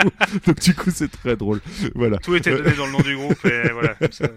[0.47, 1.61] Donc du coup, c'est très drôle.
[1.95, 2.19] Voilà.
[2.19, 3.95] Tout était donné dans le nom du groupe et voilà.
[3.95, 4.29] Comme ça.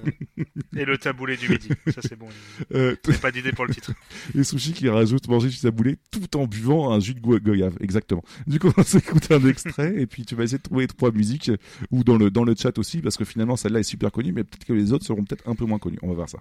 [0.76, 1.70] Et le taboulé du midi.
[1.88, 2.28] Ça c'est bon.
[2.74, 3.92] Euh, J'ai pas d'idée pour le titre.
[4.38, 7.76] Et Sushi qui rajoute manger du taboulé tout en buvant un jus de go- goyave.
[7.82, 8.24] Exactement.
[8.48, 11.52] Du coup, on s'écoute un extrait et puis tu vas essayer de trouver trois musiques
[11.92, 14.44] ou dans le, dans le chat aussi parce que finalement celle-là est super connue mais
[14.44, 16.00] peut-être que les autres seront peut-être un peu moins connus.
[16.02, 16.40] On va voir ça.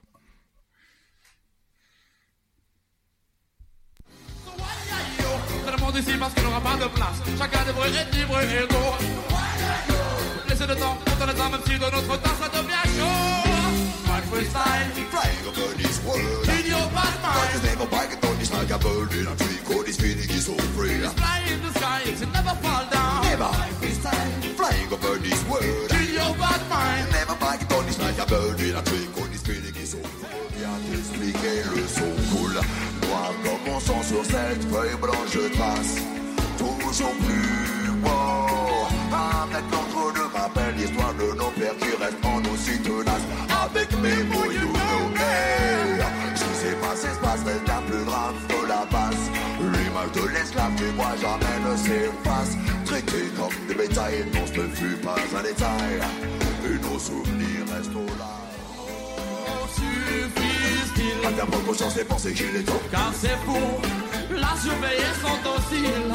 [17.32, 17.52] Parce
[18.16, 18.29] n'aura.
[18.50, 19.58] It's this like a bird in a tree.
[19.64, 20.98] Cause this feeling is so free.
[20.98, 23.22] Fly in the sky, it should never fall down.
[23.22, 24.42] Never freestyle.
[24.58, 25.90] Flying over this world.
[25.92, 27.10] In your bad mind.
[27.12, 29.06] Never bike it on this like a bird in a tree.
[29.14, 30.28] Cause this feeling is so free.
[30.56, 32.54] Viens t'expliquer le son cool.
[33.02, 35.96] Noir comme mon sang sur cette feuille blanche je trace.
[36.58, 38.88] Toujours plus beau.
[39.12, 43.26] Avec l'entre de ma belle histoire de nos pères qui restent en aussi tenaces.
[43.64, 45.09] Avec mes mots, you know.
[46.90, 49.30] Qui s'est passé se passerait bien plus grave que la passe.
[49.60, 52.56] L'image de l'esclave du moi jamais ne s'efface.
[52.84, 56.00] Traité comme des bétails, non ce ne fut pas un détail.
[56.64, 58.32] Et nos souvenirs restent là.
[59.74, 62.82] Suffit-il, À ta propre chance et penser qu'il est temps.
[62.90, 63.58] car c'est fou.
[64.34, 66.12] La surveiller sont dociles.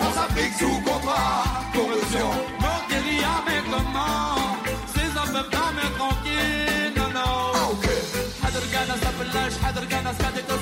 [0.00, 2.30] France Afrique sous contrat, corruption.
[2.60, 4.58] Mon guérilla, mais comment
[4.92, 6.67] Ces hommes peuvent dormir tranquilles, non,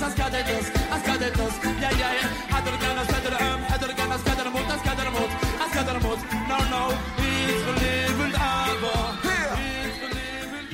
[0.06, 5.10] اسكاديتوس اسكاديتوس اسكاديتوس يا يا يا حضر كان اسكادر ام حضر كان اسكادر موت اسكادر
[5.12, 5.30] موت
[5.68, 6.18] اسكادر موت
[6.50, 10.68] نو نو It's believing d'abord It's believing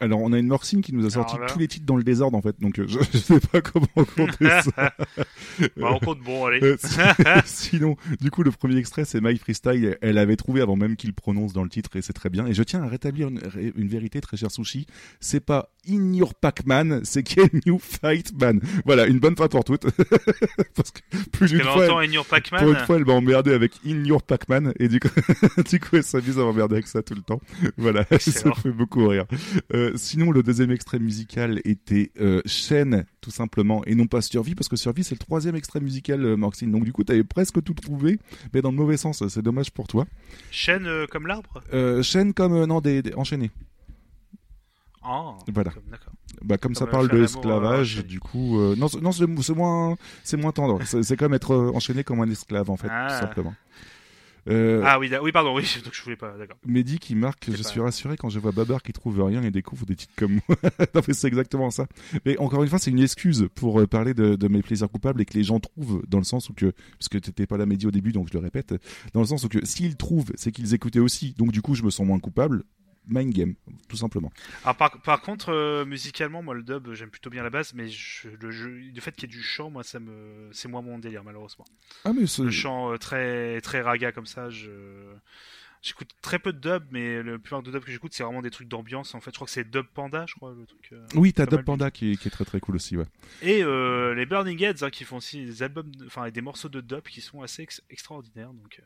[0.00, 1.52] Alors on a une Morcine qui nous a sorti Alors là.
[1.52, 3.86] tous les titres dans le désordre en fait donc euh, je, je sais pas comment
[4.16, 4.92] compter ça.
[5.76, 6.60] Bah, on compte bon, allez.
[6.62, 6.76] Euh,
[7.46, 9.96] si- sinon, du coup le premier extrait c'est My Freestyle.
[10.02, 12.46] Elle avait trouvé avant même qu'il prononce dans le titre et c'est très bien.
[12.46, 14.86] Et je tiens à rétablir une, ré- une vérité très cher Sushi.
[15.20, 18.61] C'est pas In Your Pac-Man, c'est Can You Fight Man.
[18.85, 19.85] Voilà, une bonne fois pour toutes.
[20.75, 20.99] Parce que
[21.31, 21.91] plus d'une fois, elle-
[22.59, 25.07] pour une fois, elle m'a emmerdé avec In Your Pac-Man et du coup,
[25.69, 27.41] du coup, elle s'amuse à m'emmerder avec ça tout le temps.
[27.77, 29.25] Voilà, ça fait beaucoup rire.
[29.73, 34.55] Euh, sinon, le deuxième extrait musical était euh, Chaîne, tout simplement, et non pas Survie,
[34.55, 36.71] parce que Survie, c'est le troisième extrait musical, euh, Maxine.
[36.71, 38.19] Donc du coup, t'avais presque tout trouvé,
[38.53, 39.23] mais dans le mauvais sens.
[39.27, 40.05] C'est dommage pour toi.
[40.51, 41.61] Chaîne euh, comme l'arbre?
[42.03, 43.51] Chaîne comme euh, non des, des- enchaîné.
[45.01, 45.71] Ah, Voilà.
[45.71, 45.83] comme-.
[46.43, 49.53] Bah comme, ça Comme, parle de l'amour, euh, du coup, euh, non, c'est- non, c'est
[49.55, 50.79] moins, c'est moins tendre.
[50.85, 53.07] C'est comme être euh, enchaîné comme un esclave en fait, Ah.
[53.09, 53.53] tout simplement.
[54.47, 56.57] Euh, Ah oui, oui, pardon, oui, donc je voulais pas, d'accord.
[56.65, 59.51] Mehdi qui marque, je pas- suis rassuré quand je vois Babar qui trouve rien et
[59.51, 60.57] découvre des titres comme moi.
[60.95, 61.87] non mais c'est exactement ça.
[62.25, 65.25] Mais encore une fois, c'est une excuse pour parler de, de mes plaisirs coupables et
[65.25, 67.85] que les gens trouvent dans le sens où que, parce que t'étais pas là Mehdi
[67.85, 68.73] au début, donc je le répète,
[69.13, 71.35] dans le sens où que s'ils trouvent, c'est qu'ils écoutaient aussi.
[71.37, 72.63] Donc du coup, je me sens moins coupable.
[73.07, 73.55] Mind game,
[73.87, 74.31] tout simplement.
[74.63, 77.87] Alors par, par contre, euh, musicalement, moi le dub, j'aime plutôt bien la base, mais
[77.89, 78.51] je- le,
[79.01, 81.65] fait qu'il y ait du chant, moi, ça me, c'est moins mon délire malheureusement.
[82.05, 84.69] Ah mais Le chant euh, très très raga comme ça, je
[85.81, 88.51] j'écoute très peu de dub, mais le plupart de dub que j'écoute, c'est vraiment des
[88.51, 89.15] trucs d'ambiance.
[89.15, 90.89] En fait, je crois que c'est Dub Panda, je crois le truc.
[90.91, 91.63] euh, Oui, t'as Dub.
[91.63, 93.05] Panda qui est, qui est très très cool aussi, ouais.
[93.41, 96.69] Et euh, les Burning Heads hein, qui font aussi des albums, de- enfin des morceaux
[96.69, 98.51] de dub qui sont assez ex- extraordinaires.
[98.53, 98.83] Donc, euh,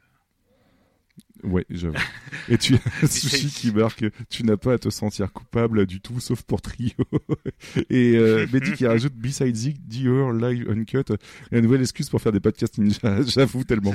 [1.44, 1.96] Ouais, j'avoue.
[2.50, 6.20] Et tu as Sushi qui marque tu n'as pas à te sentir coupable du tout,
[6.20, 6.92] sauf pour Trio.
[7.90, 11.14] Et euh, Mehdi qui rajoute Besides Zig, Dear Live Uncut,
[11.52, 13.22] la nouvelle excuse pour faire des podcasts ninja.
[13.28, 13.94] J'avoue tellement.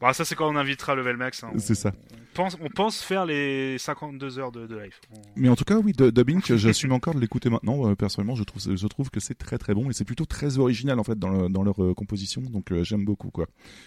[0.00, 1.42] Bon, ça c'est quand on invitera Level Max.
[1.44, 1.52] hein.
[1.58, 1.92] C'est ça.
[2.12, 4.94] On pense, on pense faire les 52 heures de, de live.
[5.12, 7.90] On- Mais en tout cas, oui, de- Dubbing, j'assume encore de l'écouter maintenant.
[7.90, 10.58] Euh, personnellement, je trouve, je trouve que c'est très très bon et c'est plutôt très
[10.58, 12.40] original en fait dans, le- dans leur euh, composition.
[12.42, 13.46] Donc euh, j'aime beaucoup quoi.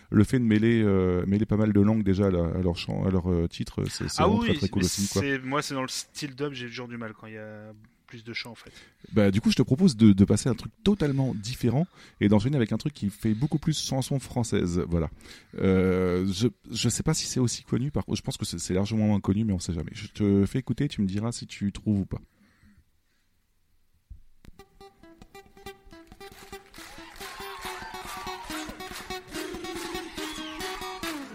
[0.10, 3.10] Le fait de mêler, euh, mêler pas mal de langues déjà à, leur chant, à
[3.12, 5.22] leur titre, c'est Ah oui, très très cool aussi quoi.
[5.44, 7.72] moi c'est dans le style dub, j'ai toujours du mal quand il y a
[8.12, 8.72] plus de chants en fait.
[9.14, 11.88] Bah, du coup, je te propose de, de passer à un truc totalement différent
[12.20, 14.84] et d'enchaîner avec un truc qui fait beaucoup plus chanson française.
[14.90, 15.10] Voilà.
[15.58, 18.74] Euh, je, je sais pas si c'est aussi connu, par je pense que c'est c'est
[18.74, 19.92] largement moins connu, mais on sait jamais.
[19.94, 22.22] Je te fais écouter, tu me diras si tu trouves ou pas.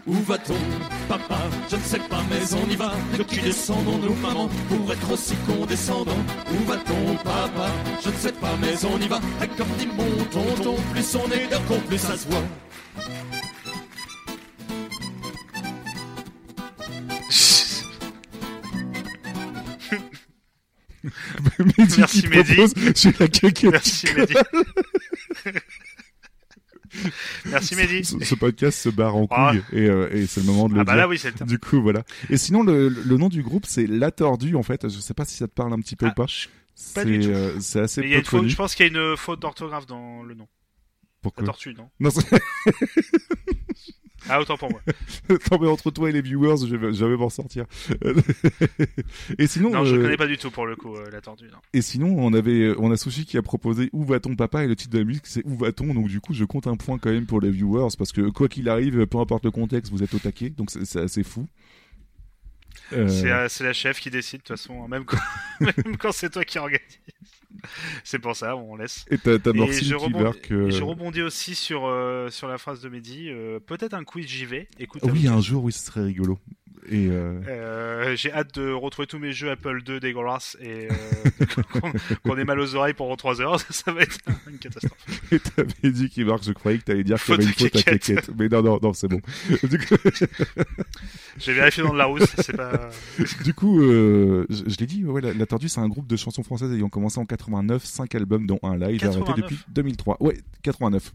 [0.06, 0.54] Où va-t-on,
[1.08, 1.38] papa?
[1.68, 2.92] Je ne sais pas, mais on y va.
[3.18, 6.16] De qui descendons-nous, maman, pour être aussi condescendant
[6.52, 7.70] Où va-t-on, papa?
[8.04, 9.20] Je ne sais pas, mais on y va.
[9.42, 12.44] Et comme dit mon tonton, plus on est d'accord, plus ça se voit.
[21.58, 22.54] Mehdi Merci, qui Mehdi.
[22.54, 22.74] propose,
[23.64, 24.34] la Merci Mehdi.
[27.74, 28.04] Merci Mehdi.
[28.04, 29.50] Ce, ce podcast se barre en Ah.
[29.52, 31.02] couille et, euh, et c'est le moment de le Ah bah dire.
[31.02, 31.44] là, oui, c'est le temps.
[31.46, 32.02] Du coup, voilà.
[32.30, 34.88] Et sinon, le, le nom du groupe, c'est La Tordue, en fait.
[34.88, 36.26] Je sais pas si ça te parle un petit peu ou pas.
[36.94, 37.34] Pas du C'est tout.
[37.34, 38.50] euh, c'est assez Mais il y a peu faute- connu.
[38.50, 40.46] je pense qu'il y a une faute d'orthographe dans le nom.
[41.22, 42.10] Pourquoi La tortue, non Non,
[44.28, 44.80] Ah, autant pour moi.
[45.28, 47.64] non, mais entre toi et les viewers, je vais jamais m'en sortir.
[49.38, 51.20] et sinon, Non, je euh, connais pas du tout pour le coup euh, la.
[51.26, 51.58] Non.
[51.72, 54.64] Et sinon, on avait, on a Sushi qui a proposé Où va-t-on papa?
[54.64, 55.92] Et le titre de la musique c'est Où va-t-on?
[55.94, 58.48] Donc du coup je compte un point quand même pour les viewers parce que quoi
[58.48, 61.46] qu'il arrive, peu importe le contexte, vous êtes au taquet donc c'est assez fou.
[62.92, 65.18] Euh, C'est euh, la chef qui décide de toute façon, hein, même quand,
[65.60, 66.80] même quand c'est toi qui organise.
[68.04, 69.04] C'est pour ça, on laisse.
[69.10, 69.38] Et t'as-
[69.84, 69.94] je
[70.52, 73.28] euh, et je rebondis aussi sur, euh, sur la phrase de Mehdi.
[73.30, 74.68] euh, Peut-être un quiz j'y vais.
[74.78, 76.38] Écoute, à Oui, un jour, oui, ce serait rigolo.
[76.88, 80.94] Et euh, Euh, j'ai hâte de retrouver tous mes jeux Apple II dégueulasses et euh,
[81.72, 81.92] qu'on
[82.22, 84.18] qu'on ait mal aux oreilles pendant 3 heures, ça va être
[84.50, 84.96] une catastrophe.
[85.32, 87.76] et t'avais dit qui marque, je croyais que t'allais dire qu'il y avait une faute
[87.76, 87.82] à.
[87.82, 88.30] Kékette.
[88.38, 89.20] Mais non, non, non, c'est bon.
[89.64, 89.94] Du coup,
[91.38, 92.88] J'ai vérifié dans le Larousse, c'est pas.
[93.44, 96.42] du coup je, je l'ai dit, ouais, la, la Tordue, c'est un groupe de chansons
[96.42, 99.36] françaises ayant commencé en 89, 5 albums dont un live, arrêté 89.
[99.36, 100.16] depuis 2003.
[100.20, 101.12] Ouais, 89.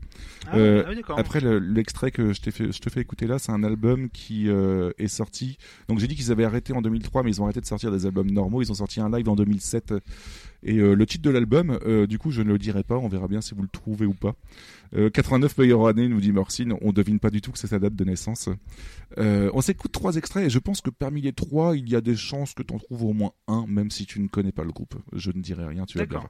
[0.48, 3.26] Ah Euh, ah oui, après, le- l'extrait que je, t'ai fait, je te fais écouter
[3.28, 5.58] là, c'est un album qui euh, est sorti.
[5.88, 8.06] Donc j'ai dit qu'ils avaient arrêté en 2003, mais ils ont arrêté de sortir des
[8.06, 8.62] albums normaux.
[8.62, 9.94] Ils ont sorti un live en 2007.
[10.64, 12.98] Et euh, le titre de l'album, euh, du coup, je ne le dirai pas.
[12.98, 14.36] On verra bien si vous le trouvez ou pas.
[14.94, 16.76] Euh, 89 meilleure année, nous dit Morcine.
[16.82, 18.50] On devine pas du tout que c'est sa date de naissance.
[19.18, 22.02] Euh, on s'écoute trois extraits et je pense que parmi les trois, il y a
[22.02, 24.64] des chances que tu en trouves au moins un, même si tu ne connais pas
[24.64, 24.96] le groupe.
[25.14, 26.24] Je ne dirai rien, tu vas bien.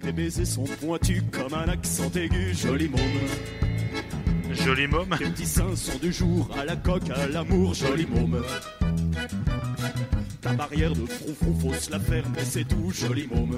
[0.00, 4.21] Tes baisers sont pointus comme un accent aigu, joli môme.
[4.52, 5.16] Joli môme.
[5.18, 8.42] Tes petits seins sont du jour à la coque, à l'amour, joli môme.
[10.40, 13.56] Ta barrière de frou faut se la faire, mais c'est tout, joli môme.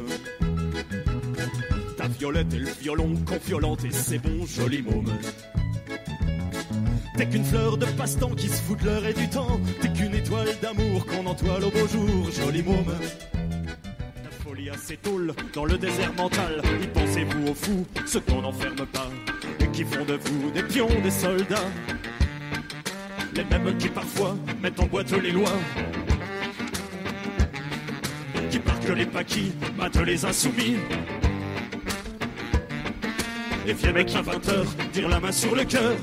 [1.97, 5.13] Ta violette et le violon, quand violente, et c'est bon, joli môme.
[7.17, 9.61] T'es qu'une fleur de passe-temps qui se fout de l'heure et du temps.
[9.81, 12.95] T'es qu'une étoile d'amour qu'on entoile au beau jour, joli môme.
[14.23, 16.63] La folie à ses tôles dans le désert mental.
[16.83, 19.09] Y pensez-vous aux fous, ceux qu'on n'enferme pas
[19.75, 21.71] qui font de vous des pions, des soldats.
[23.35, 25.59] Les mêmes qui parfois mettent en boîte les lois.
[28.51, 30.77] Qui parquent les paquis, battent les insoumis.
[33.67, 35.97] Et viennent avec un 20 heures dire la main sur le cœur.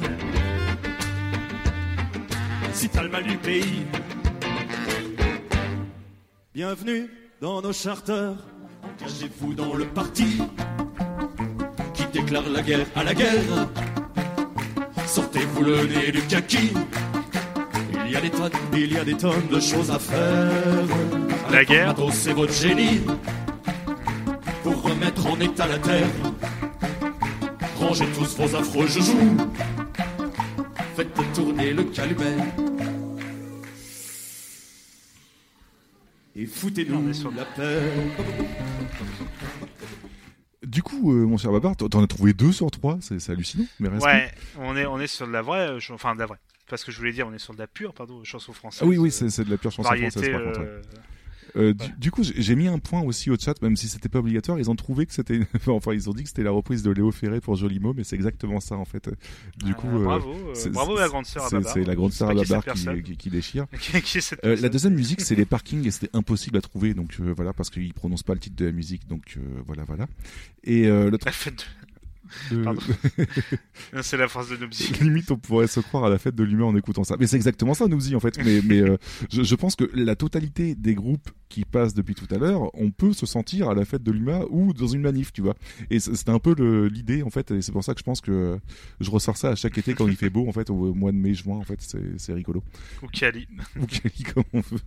[2.74, 3.86] Si t'as le mal du pays,
[6.54, 8.36] bienvenue dans nos charters.
[9.00, 10.40] Engagez-vous dans le parti
[12.22, 13.68] qui déclare la guerre à la guerre.
[15.06, 16.72] Sortez-vous le nez du kaki.
[18.06, 20.52] Il y a des tonnes, il y a des tonnes de choses à faire.
[21.52, 21.96] La guerre.
[22.12, 23.02] c'est votre génie
[24.64, 26.08] pour remettre en état la terre.
[27.80, 29.38] Rangez tous vos affreux joujoux.
[30.96, 32.38] Faites tourner le calumet.
[36.36, 37.82] Et foutez-nous la paix.
[40.66, 43.66] Du coup, euh, mon cher Babar, t'en as trouvé deux sur trois, c'est hallucinant.
[43.80, 46.28] Mais reste Ouais, on est, on est sur de la vraie, euh, enfin de la
[46.28, 46.38] vraie.
[46.70, 48.82] Parce que je voulais dire, on est sur de la pure, pardon, chanson française.
[48.84, 50.60] Ah oui, oui, c'est c'est de la pure chanson Variété, française par contre.
[50.60, 50.82] ouais.
[51.56, 54.20] Euh, du, du coup, j'ai mis un point aussi au chat, même si c'était pas
[54.20, 54.60] obligatoire.
[54.60, 57.12] Ils ont trouvé que c'était, enfin, ils ont dit que c'était la reprise de Léo
[57.12, 59.10] Ferré pour Joli Mot, mais c'est exactement ça en fait.
[59.64, 62.34] Du coup, euh, bravo, euh, bravo la grande sœur à c'est- la grande sœur à
[62.36, 63.66] qui Babar qui, qui, qui déchire.
[64.04, 67.54] Qui- Euh, la deuxième musique, c'est les parkings et c'était impossible à trouver, donc voilà,
[67.54, 69.38] parce qu'ils prononcent pas le titre de la musique, donc
[69.68, 70.08] voilà, voilà.
[70.64, 71.91] Et le La fête de-
[74.02, 74.92] c'est la phrase de Nobsy.
[75.02, 77.16] Limite, on pourrait se croire à la fête de l'humain en écoutant ça.
[77.20, 78.38] Mais c'est exactement ça, Nousy, en fait.
[78.44, 78.98] Mais, mais euh,
[79.32, 82.92] je, je pense que la totalité des groupes qui passent depuis tout à l'heure, on
[82.92, 85.56] peut se sentir à la fête de l'humain ou dans une manif, tu vois.
[85.90, 86.54] Et c'était un peu
[86.88, 87.52] l'idée, en fait.
[87.52, 88.58] Et c'est pour ça que je pense que
[89.02, 91.18] je ressors ça à chaque été quand il fait beau, en fait, au mois de
[91.18, 91.80] mai, juin, en fait.
[92.18, 92.64] C'est rigolo.
[93.04, 93.48] Ou Cali.
[93.80, 94.80] Ou Cali, comme on veut.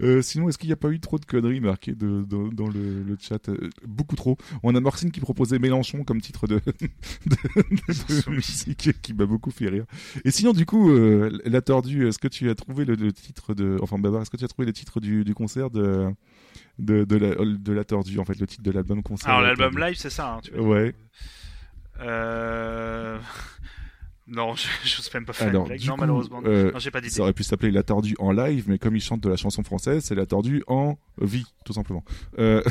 [0.00, 2.68] Euh, sinon, est-ce qu'il n'y a pas eu trop de conneries marquées de, de- dans
[2.68, 3.48] le, le chat?
[3.48, 4.36] Euh, Beaucoup trop.
[4.62, 6.86] On a Marcine qui proposait Mélenchon comme titre de, de,
[7.26, 9.84] de- de musique qui m'a beaucoup fait rire.
[10.24, 13.54] Et sinon, du coup, euh, la tordue, est-ce que tu as trouvé le, le titre
[13.54, 13.76] de.
[13.82, 16.08] Enfin, Babar, est-ce que tu as trouvé le titre du, du concert de,
[16.78, 19.78] de, de, la, de la tordue, en fait, le titre de l'album concert Alors l'album
[19.78, 20.60] live, c'est ça, hein, tu veux.
[20.60, 20.94] Ouais.
[22.00, 23.18] Euh...
[24.26, 25.80] Non, je n'ose même pas faire Alors, une blague.
[25.80, 26.40] du Non, coup, malheureusement.
[26.46, 27.12] euh, non, j'ai pas d'idée.
[27.12, 29.62] Ça aurait pu s'appeler La Tordue en live, mais comme ils chantent de la chanson
[29.62, 32.02] française, c'est La Tordue en vie, tout simplement.
[32.38, 32.62] Euh...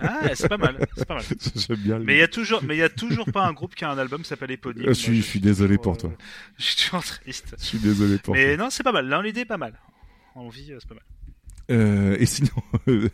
[0.00, 1.24] Ah, c'est pas mal, c'est pas mal.
[1.56, 1.98] J'aime bien.
[2.00, 3.90] Mais il y a toujours, mais il y a toujours pas un groupe qui a
[3.90, 4.84] un album qui s'appelle Éponyme.
[4.84, 6.12] Euh, je suis, je suis désolé pour toi.
[6.58, 7.54] Je suis toujours triste.
[7.58, 8.64] Je suis désolé pour Mais toi.
[8.64, 9.06] non, c'est pas mal.
[9.08, 9.78] Là, l'idée est pas mal.
[10.34, 11.04] En vie, c'est pas mal.
[11.70, 12.50] Euh, et sinon,
[12.88, 13.08] euh,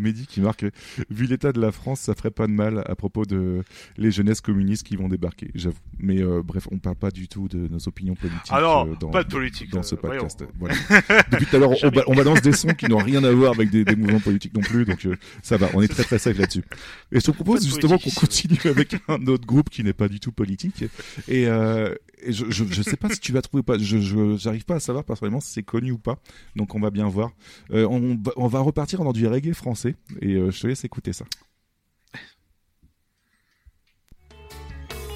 [0.00, 0.64] Mehdi qui marque,
[1.10, 3.62] vu l'état de la France, ça ferait pas de mal à propos de
[3.96, 5.76] les jeunesses communistes qui vont débarquer, j'avoue.
[5.98, 8.40] Mais euh, bref, on parle pas du tout de nos opinions politiques.
[8.50, 10.44] Ah non, euh, dans, pas de politique, dans euh, ce podcast.
[10.58, 10.74] voyons.
[10.88, 11.22] Voilà.
[11.32, 13.52] Depuis tout à l'heure, on, ba- on balance des sons qui n'ont rien à voir
[13.54, 16.18] avec des, des mouvements politiques non plus, donc euh, ça va, on est très très
[16.18, 16.62] safe là-dessus.
[17.10, 20.20] Et je te propose justement qu'on continue avec un autre groupe qui n'est pas du
[20.20, 20.84] tout politique.
[21.28, 23.78] Et, euh, et je, je, je sais pas si tu vas trouver ou pas.
[23.78, 26.18] Je, j'arrive pas à savoir personnellement si c'est connu ou pas.
[26.56, 27.30] Donc on va bien voir.
[27.72, 31.12] Euh, on, on va repartir dans du reggae français et euh, je te laisse écouter
[31.12, 31.24] ça.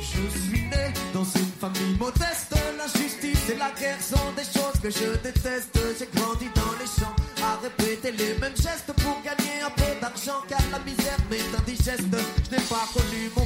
[0.00, 2.54] Je suis né dans une famille modeste.
[2.78, 5.78] L'injustice et la guerre sont des choses que je déteste.
[5.98, 10.40] J'ai grandi dans les champs à répéter les mêmes gestes pour gagner un peu d'argent.
[10.48, 12.02] Car la misère m'est indigeste.
[12.10, 13.45] Je n'ai pas connu mon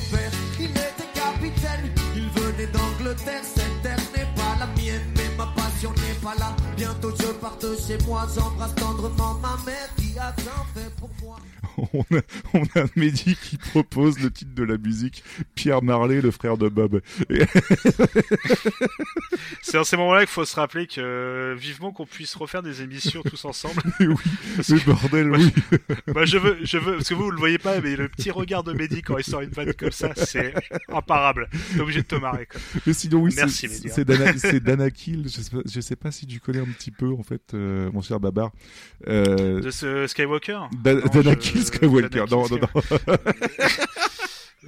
[3.43, 5.07] cette terre n'est pas la mienne.
[5.17, 6.55] Mais ma passion n'est pas là.
[6.77, 8.27] Bientôt je pars de chez moi.
[8.35, 11.20] J'embrasse tendrement ma mère qui a tant fait pour moi.
[11.95, 12.21] on a,
[12.55, 15.23] on a Mehdi qui propose le titre de la musique
[15.55, 17.01] Pierre Marley, le frère de Bob.
[17.29, 17.43] Et-
[19.63, 22.83] C'est dans ces moments-là qu'il faut se rappeler que euh, vivement qu'on puisse refaire des
[22.83, 23.81] émissions tous ensemble.
[24.01, 24.15] Mais oui,
[24.69, 25.53] mais que- bordel, Moi, oui.
[26.07, 28.09] je- Moi, je veux, je veux, parce que vous, vous le voyez pas, mais le
[28.09, 30.55] petit regard de Mehdi quand il sort une vanne comme ça, c'est
[30.89, 31.49] imparable.
[31.75, 32.61] T'es obligé de te marrer, quoi.
[32.87, 33.89] Mais sinon, oui, c'est- Merci, Mehdi.
[33.89, 33.93] hein.
[33.95, 35.25] c'est Dana, Dana Kill.
[35.25, 37.91] Je sais, pas, je sais pas si tu connais un petit peu, en fait, euh,
[37.93, 38.51] mon cher Babar.
[39.07, 40.61] Euh, De ce Skywalker?
[40.83, 42.69] Da- Non, Dana je- Kill Dana Non, Kill non,
[43.07, 43.17] non.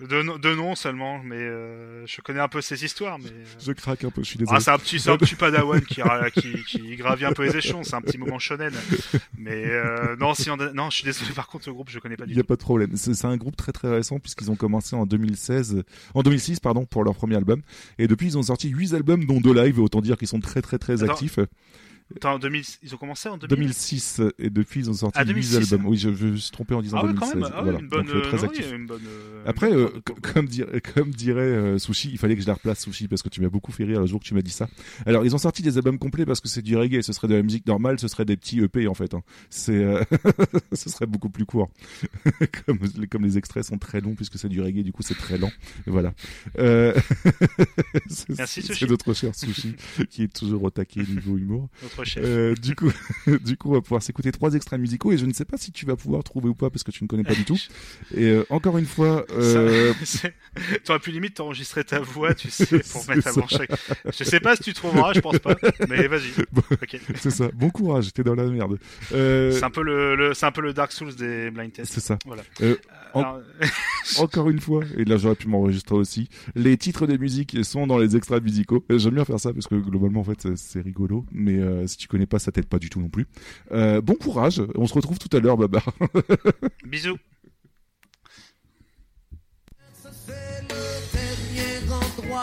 [0.08, 3.18] De, no- de nom seulement, mais euh, je connais un peu ses histoires.
[3.18, 4.56] Mais euh, Je craque un peu, je suis désolé.
[4.56, 7.44] ah, c'est un petit, c'est un petit padawan qui, ra- qui, qui gravit un peu
[7.44, 7.82] les échelons.
[7.84, 8.72] C'est un petit moment shonen.
[9.36, 11.30] Mais euh, non, si on non, je suis désolé.
[11.36, 12.48] Par contre, le groupe, je connais pas du Il n'y a tout.
[12.48, 12.96] pas de problème.
[12.96, 15.82] C'est c'est un groupe très très récent puisqu'ils ont commencé en 2016,
[16.14, 17.60] en 2006 pardon pour leur premier album.
[17.98, 19.78] Et depuis ils ont sorti 8 albums dont deux live.
[19.78, 21.12] Autant dire qu'ils sont très très très Attends.
[21.12, 21.38] actifs.
[22.16, 25.24] Attends, en 2000, ils ont commencé en 2000 2006 et depuis ils ont sorti Ah,
[25.24, 25.56] 8 2006.
[25.72, 25.86] albums.
[25.86, 27.32] Oui, je, je me suis trompé en disant Ah ouais, 2016.
[27.32, 27.50] quand même.
[27.54, 27.78] Ah voilà.
[27.78, 28.72] une bonne, Donc, euh, très actif.
[28.72, 29.88] une bonne, euh, Après, euh,
[30.34, 33.28] comme, dirait, comme dirait euh, Sushi, il fallait que je la replace Sushi parce que
[33.30, 34.68] tu m'as beaucoup fait rire le jour que tu m'as dit ça.
[35.06, 37.00] Alors, ils ont sorti des albums complets parce que c'est du reggae.
[37.02, 39.14] Ce serait de la musique normale, ce serait des petits EP en fait.
[39.14, 39.22] hein.
[39.48, 40.02] C'est, euh,
[40.72, 41.70] ce serait beaucoup plus court.
[42.66, 42.78] comme,
[43.10, 45.50] comme les extraits sont très longs puisque c'est du reggae, du coup c'est très lent.
[45.86, 46.12] Et voilà.
[46.58, 46.92] Euh...
[48.08, 48.86] c'est- Merci, c'est Sushi.
[48.86, 49.74] notre cher Sushi
[50.10, 51.68] qui est toujours au taquet niveau humour.
[51.98, 52.24] Notre chef.
[52.24, 52.90] Euh, du coup,
[53.44, 55.72] du coup, on va pouvoir s'écouter trois extraits musicaux et je ne sais pas si
[55.72, 57.58] tu vas pouvoir trouver ou pas parce que tu ne connais pas du tout.
[58.14, 59.92] Et euh, encore une fois, euh,
[60.84, 63.70] T'aurais pu limite t'enregistrer ta voix, tu sais, pour mettre avant chaque.
[64.06, 65.56] Je sais pas si tu trouveras, je pense pas.
[65.88, 66.30] Mais vas-y.
[66.52, 66.62] Bon,
[67.16, 67.48] c'est ça.
[67.54, 68.78] Bon courage, t'es dans la merde.
[69.12, 71.92] Euh, C'est un peu le, le- c'est un peu le Dark Souls des blind tests.
[71.92, 72.18] C'est ça.
[72.26, 72.42] Voilà.
[73.14, 73.40] Alors-
[74.18, 77.98] Encore une fois, et là j'aurais pu m'enregistrer aussi, les titres des musiques sont dans
[77.98, 78.84] les extraits musicaux.
[78.90, 81.96] Euh, J'aime bien faire ça parce que globalement en fait c'est- rigolo, mais euh, si
[81.96, 83.26] tu connais pas ça t'aide pas du tout non plus.
[83.70, 85.84] Euh, bon courage, on se retrouve tout à l'heure Babar.
[86.84, 87.16] Bisous.
[90.26, 92.42] C'est le dernier endroit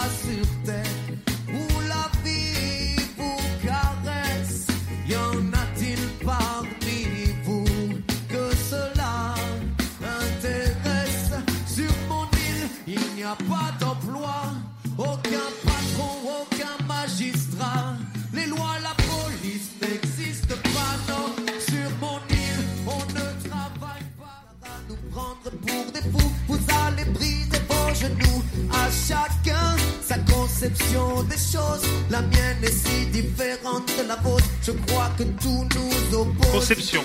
[28.00, 31.84] genoux à chacun sa conception des choses.
[32.10, 34.46] La mienne est si différente de la vôtre.
[34.64, 36.52] Je crois que tout nous oppose.
[36.52, 37.04] Conception.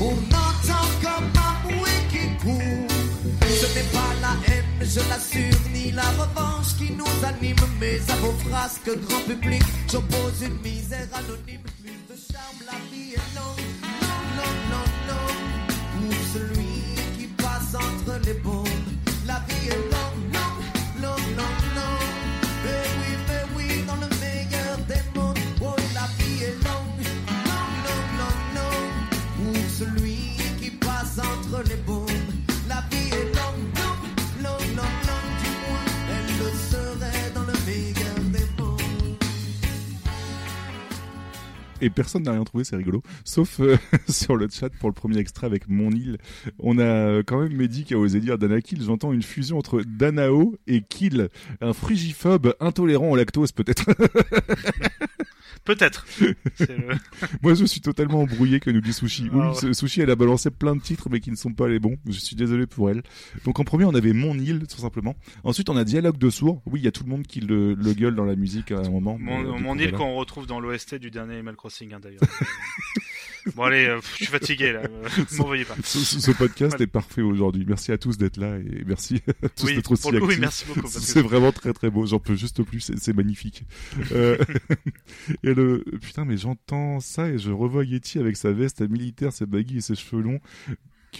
[0.00, 2.88] On entend comme un bruit qui court.
[3.48, 7.56] Ce n'est pas la haine, je l'assure, ni la revanche qui nous anime.
[7.80, 11.60] Mais à vos frasques, grand public, j'oppose une misère anonyme.
[18.32, 18.71] Entre
[41.82, 43.02] et personne n'a rien trouvé, c'est rigolo.
[43.24, 43.76] Sauf euh,
[44.08, 46.18] sur le chat pour le premier extrait avec Mon île,
[46.58, 48.82] on a euh, quand même Mehdi qui a osé dire Danakil.
[48.82, 51.28] J'entends une fusion entre Danao et Kill,
[51.60, 53.86] un frigiphobe intolérant au lactose peut-être.
[55.64, 56.06] Peut-être.
[56.20, 56.96] Le-
[57.42, 59.28] Moi, je suis totalement embrouillé que nous dit Sushi.
[59.32, 59.74] Oui, Ah ouais.
[59.74, 61.96] Sushi, elle a balancé plein de titres, mais qui ne sont pas les bons.
[62.06, 63.02] Je suis désolé pour elle.
[63.44, 65.14] Donc, en premier, on avait Mon île, tout simplement.
[65.44, 66.62] Ensuite, on a Dialogue de sourds.
[66.66, 68.78] Oui, il y a tout le monde qui le, le gueule dans la musique à
[68.78, 69.16] un moment.
[69.18, 72.20] Mon, euh, mon île qu'on retrouve dans l'OST du dernier Animal Crossing, hein, d'ailleurs.
[73.56, 74.80] bon, allez, euh, je suis fatigué, là.
[74.80, 75.74] euh, M'envoyez pas.
[75.84, 76.84] Ce, ce- ce podcast Voilà.
[76.84, 77.64] est parfait aujourd'hui.
[77.66, 80.26] Merci à tous d'être là et merci à tous Oui, d'être aussi pour le coup,
[80.26, 80.40] oui, actifs.
[80.42, 82.06] merci beaucoup, que- C'est vraiment très très beau.
[82.06, 82.92] J'en peux juste plus.
[82.96, 83.64] C'est magnifique.
[84.12, 84.38] Euh,
[85.42, 89.46] et le putain, mais j'entends ça et je revois Yeti avec sa veste militaire, ses
[89.46, 90.40] baguilles et ses cheveux longs.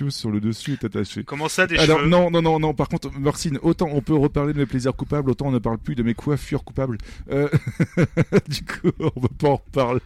[0.09, 1.23] Sur le dessus est attaché.
[1.23, 2.73] Comment ça, des Alors cheveux non, non, non, non.
[2.73, 5.77] Par contre, Marcine, autant on peut reparler de mes plaisirs coupables, autant on ne parle
[5.79, 6.97] plus de mes coiffures coupables.
[7.31, 7.49] Euh,
[8.49, 10.01] du coup, on va pas en reparler.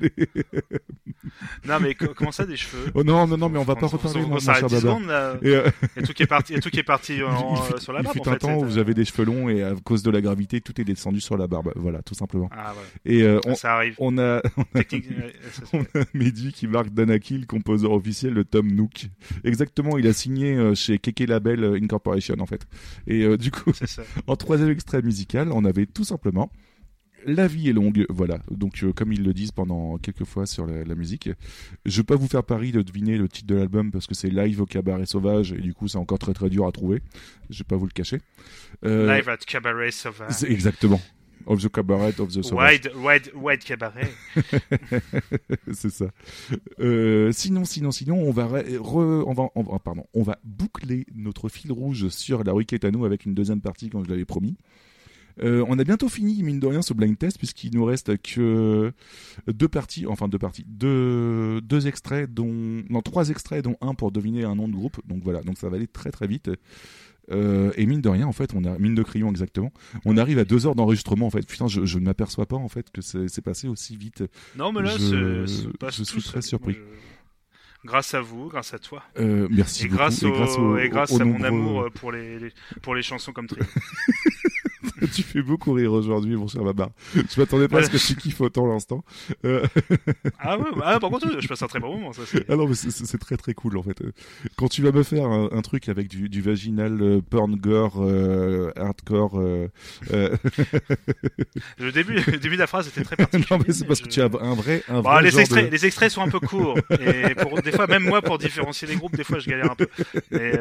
[1.67, 3.77] Non, mais co- comment ça, des cheveux Oh non, non, non, mais on va On-
[3.77, 4.21] pas on- reparler.
[4.23, 4.95] on- on mon s'arrête cher 10 Baba.
[4.97, 5.37] secondes, là.
[5.43, 7.79] Et, euh, Et tout qui est parti- tout qui est parti en- Il fut- euh,
[7.79, 9.49] sur la il barbe, fut en un fait, temps où c'est- j'avais des cheveux longs
[9.49, 11.73] et à cause de la gravité, tout est descendu sur la barbe.
[11.77, 12.49] Voilà, tout simplement.
[12.53, 12.89] Ah, voilà.
[13.05, 13.95] Et euh, on, Ça arrive.
[13.99, 15.07] on a, on a, Technique-
[15.53, 19.07] ça, on a Mehdi qui marque Danakil, composeur officiel de Tom Nook.
[19.45, 22.67] Exactement, il a signé euh, chez Keke Label euh, Incorporation en fait.
[23.07, 23.73] Et euh, du coup,
[24.27, 26.51] en troisième extrait musical, on avait tout simplement
[27.27, 28.39] la vie est longue, voilà.
[28.51, 31.29] Donc, euh, comme ils le disent pendant quelques fois sur la, la musique,
[31.85, 34.31] je vais pas vous faire pari de deviner le titre de l'album parce que c'est
[34.31, 37.03] live au cabaret sauvage et du coup, c'est encore très très dur à trouver.
[37.51, 38.21] Je vais pas vous le cacher.
[38.85, 40.45] Euh, Live at Cabaret Sauvage.
[40.45, 41.01] exactement.
[41.47, 42.87] Of the Cabaret of the Sauvage.
[42.87, 44.11] Wide, wide, wide Cabaret.
[45.73, 46.07] c'est ça.
[46.81, 51.07] Euh, sinon, sinon, sinon, on va, re- on va, on va- pardon, on va boucler
[51.15, 54.57] notre fil rouge sur la à nous avec une deuxième partie, comme je l'avais promis.
[55.43, 58.93] Euh, on a bientôt fini, mine de rien, ce blind test, puisqu'il nous reste que
[59.47, 64.13] deux parties, enfin deux parties, deux, deux extraits, dont, non, trois extraits, dont un pour
[64.13, 64.97] deviner un nom de groupe.
[65.07, 66.51] Donc voilà, donc ça va aller très très vite.
[67.33, 69.73] Euh, et mine de rien, en fait, on a mine de crayon exactement.
[70.05, 71.27] On arrive à deux heures d'enregistrement.
[71.27, 74.23] En fait, putain, je, je ne m'aperçois pas en fait que c'est passé aussi vite.
[74.57, 75.45] Non, mais là, je,
[76.05, 76.75] suis très surpris.
[76.75, 76.79] Je-
[77.85, 79.03] Grâce à vous, grâce à toi.
[79.19, 79.99] Euh, merci et beaucoup.
[79.99, 83.03] grâce, Et grâce au- et grâce aux à mon amour pour les, les- pour les
[83.03, 83.63] chansons comme Trio.
[85.15, 86.91] tu fais beaucoup rire aujourd'hui, mon cher Babar.
[87.15, 89.05] Je m'attendais pas à ce que tu kiffes autant l'instant.
[89.45, 89.65] Euh,
[90.39, 92.13] Ah ouais, ah, par contre, je passe un très bon moment.
[92.13, 94.01] Ça, ah non, mais c'est- très très cool en fait.
[94.57, 97.97] Quand tu vas me faire un, un truc avec du, du vaginal euh, porn gore
[98.01, 99.41] euh, hardcore.
[99.41, 99.69] euh,
[101.79, 103.47] Le début, le début de la phrase était très particulier.
[103.51, 105.67] non mais c'est parce que tu as un vrai un Bon, vrai les genre extraits,
[105.67, 108.87] de- les extraits sont un peu courts et pour des fois même moi pour différencier
[108.89, 109.89] les groupes des fois je galère un peu.
[110.31, 110.53] Mais,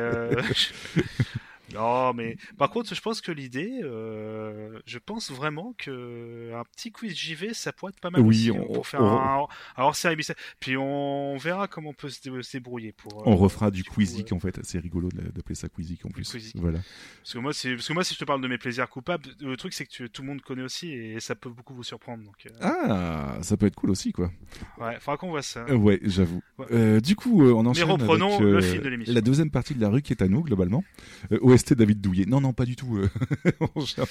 [1.75, 6.91] Non mais par contre je pense que l'idée, euh, je pense vraiment que un petit
[6.91, 9.47] quiz JV ça pourrait être pas mal Oui, aussi, on- pour faire on- un,
[9.77, 10.15] hors série
[10.59, 13.19] Puis on verra comment on peut se, dé- se débrouiller pour.
[13.19, 14.59] euh, On refera du Quizik en fait.
[14.63, 16.35] C'est rigolo d'appeler ça Quizik en plus.
[16.55, 16.79] Voilà.
[17.21, 19.29] Parce que moi c'est parce que moi si je te parle de mes plaisirs coupables,
[19.41, 21.83] le truc c'est que tu- tout le monde connaît aussi et ça peut beaucoup vous
[21.83, 22.35] surprendre donc.
[22.45, 24.31] euh, Ah, ça peut être cool aussi quoi.
[24.79, 25.65] Ouais, faudra qu'on voit ça.
[25.69, 26.41] Euh, ouais, j'avoue.
[26.57, 26.65] Ouais.
[26.71, 29.13] Euh, du coup, euh, on enchaîne reprenons avec, le euh, film de l'émission.
[29.13, 30.83] La deuxième partie de la rue qui est à nous globalement.
[31.31, 32.25] Euh, OST David Douillet.
[32.25, 32.97] Non, non, pas du tout.
[32.97, 33.09] euh.
[33.85, 34.05] Cher-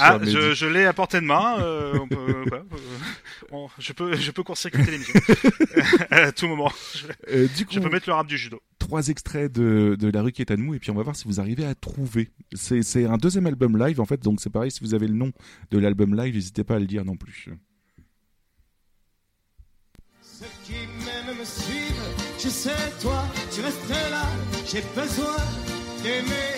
[0.00, 1.60] Ah, je, je l'ai à portée de main.
[1.60, 2.62] euh, on peut, euh,
[3.50, 5.14] bon, je peux, je peux court-circuiter l'émission
[6.10, 6.72] à tout moment.
[6.94, 8.60] Je, Euh, du coup, je peux mettre le rap du judo.
[8.78, 11.16] trois extraits de, de La rue qui est à nous et puis on va voir
[11.16, 12.30] si vous arrivez à trouver.
[12.54, 15.14] C'est c'est un deuxième album live en fait, donc c'est pareil, si vous avez le
[15.14, 15.32] nom
[15.70, 17.48] de l'album live, n'hésitez pas à le dire non plus.
[20.22, 20.74] Ceux qui
[21.04, 22.70] m'aiment me suivent, je sais
[23.00, 23.24] toi,
[23.54, 24.22] tu restes là,
[24.70, 25.36] j'ai besoin
[26.02, 26.54] d'aimer,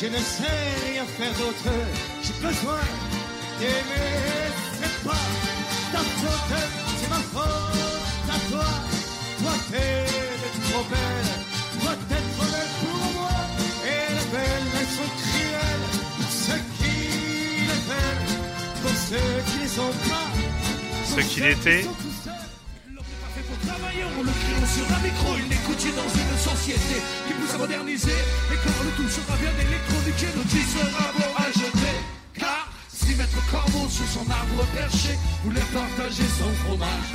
[0.00, 1.70] je ne sais rien faire d'autre,
[2.22, 2.80] j'ai besoin
[3.58, 4.48] d'aimer,
[4.80, 5.24] c'est pas
[5.92, 6.54] ta faute,
[7.00, 8.68] c'est ma faute à toi,
[9.40, 10.04] toi t'es
[10.70, 11.32] trop belle,
[11.80, 13.36] toi t'es trop belle pour moi,
[13.84, 16.96] et les belles elles sont cruelles, pour ceux qui
[17.68, 18.26] les veulent,
[18.82, 20.28] pour ceux qui les ont pas,
[21.16, 21.84] Ce qu'il était.
[24.18, 28.18] On le crie sur un micro, une écoutier dans une société qui pousse à moderniser.
[28.52, 31.96] Et quand le tout sera bien électronique, l'outil sera beau à jeter.
[32.34, 37.10] Car si Maître Corbeau sur son arbre perché voulait partager son fromage.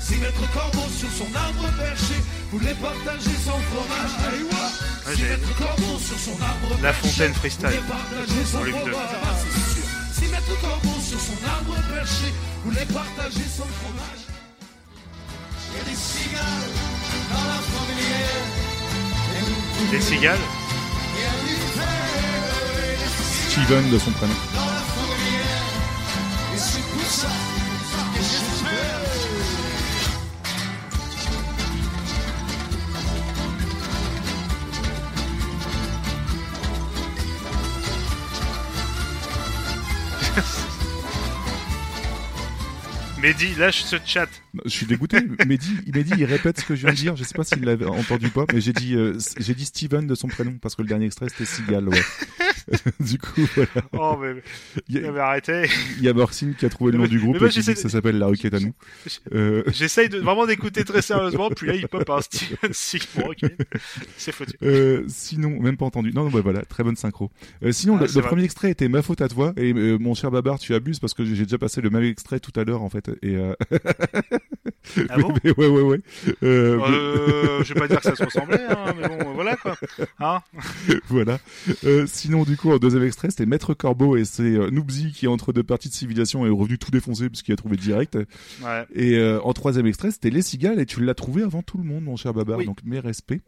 [0.00, 2.16] Si Maître Corbeau sur son arbre perché
[2.50, 4.12] voulait partager son fromage.
[4.26, 4.68] Allez, ouais.
[5.06, 8.76] Ouais, Si Maître Corbeau sur son arbre La perché Fontaine Freestyle, voulait partager son volume
[8.76, 9.16] fromage.
[9.22, 9.86] Ah, c'est sûr.
[10.12, 12.32] Si Maître Corbeau sur son arbre perché
[12.64, 14.27] voulait partager son fromage.
[15.74, 16.42] Des cigales
[17.30, 18.44] dans la fourmilière.
[19.90, 20.00] Des
[23.48, 24.34] Steven de son prénom.
[24.54, 25.64] dans la fourmilière.
[26.54, 27.28] Et c'est pour ça
[28.14, 29.47] que je fais.
[43.22, 44.28] Mehdi, lâche ce chat.
[44.64, 45.18] Je suis dégoûté.
[45.44, 47.16] Mehdi, Mehdi, il répète ce que je viens de dire.
[47.16, 50.06] Je sais pas s'il l'avait entendu ou pas, mais j'ai dit, euh, j'ai dit Steven
[50.06, 51.88] de son prénom parce que le dernier extrait c'était Sigal.
[51.88, 52.02] Ouais.
[53.00, 53.68] du coup, voilà.
[53.92, 54.34] Oh, mais,
[54.88, 55.66] Il y a- mais arrêtez.
[55.98, 57.50] Il y a Morcine qui a trouvé le nom Mais- du groupe mais moi, et
[57.50, 58.72] qui dit j'essaie que de- ça s'appelle La Roquette à nous.
[59.34, 63.08] Euh, J'essaye de, vraiment d'écouter très sérieusement, puis là il pop un Steven Seagal.
[63.16, 63.50] Bon, ok.
[64.16, 64.56] C'est foutu.
[64.62, 66.12] Euh, sinon, même pas entendu.
[66.12, 67.30] Non, non, bah voilà, très bonne synchro.
[67.62, 69.52] Euh, sinon, Ah, le, premier extrait était ma faute à toi.
[69.56, 72.40] Et euh, mon cher Babar, tu abuses parce que j'ai déjà passé le même extrait
[72.40, 73.10] tout à l'heure en fait.
[73.22, 73.36] Et.
[73.38, 73.54] Ah
[75.16, 76.00] mais- bon mais ouais, ouais, ouais.
[76.42, 79.76] Je vais pas dire que ça se ressemblait, hein, mais bon, voilà quoi.
[80.20, 80.40] Hein
[81.08, 81.38] voilà.
[82.06, 85.52] Sinon, du coup, en deuxième extrait, c'était Maître Corbeau et c'est euh, Noobsy qui, entre
[85.52, 88.16] deux parties de civilisation, est revenu tout défoncer puisqu'il a trouvé direct.
[88.62, 88.84] Ouais.
[88.94, 91.84] Et euh, en troisième extrait, c'était Les Cigales et tu l'as trouvé avant tout le
[91.84, 92.58] monde, mon cher Babar.
[92.58, 92.66] Oui.
[92.66, 93.40] Donc, mes respects.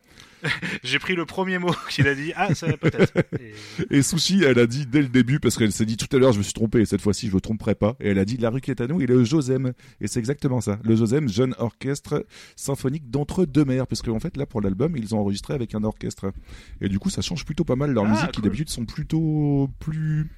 [0.83, 2.33] J'ai pris le premier mot qu'il a dit.
[2.35, 3.13] Ah, ça peut-être.
[3.91, 6.19] Et- Et Sushi, elle a dit dès le début, parce qu'elle s'est dit tout à
[6.19, 7.97] l'heure, je me suis trompé, et cette fois-ci, je me tromperai pas.
[8.01, 9.73] Et elle a dit la rue qui est à nous et le Josem.
[10.01, 10.79] Et c'est exactement ça.
[10.83, 12.25] Le Josem, jeune orchestre
[12.57, 13.87] symphonique d'entre deux mers.
[13.87, 16.33] Parce qu'en fait, là, pour l'album, ils ont enregistré avec un orchestre.
[16.81, 18.45] Et du coup, ça change plutôt pas mal leur Ah, musique, qui cool.
[18.45, 20.29] d'habitude sont plutôt plus,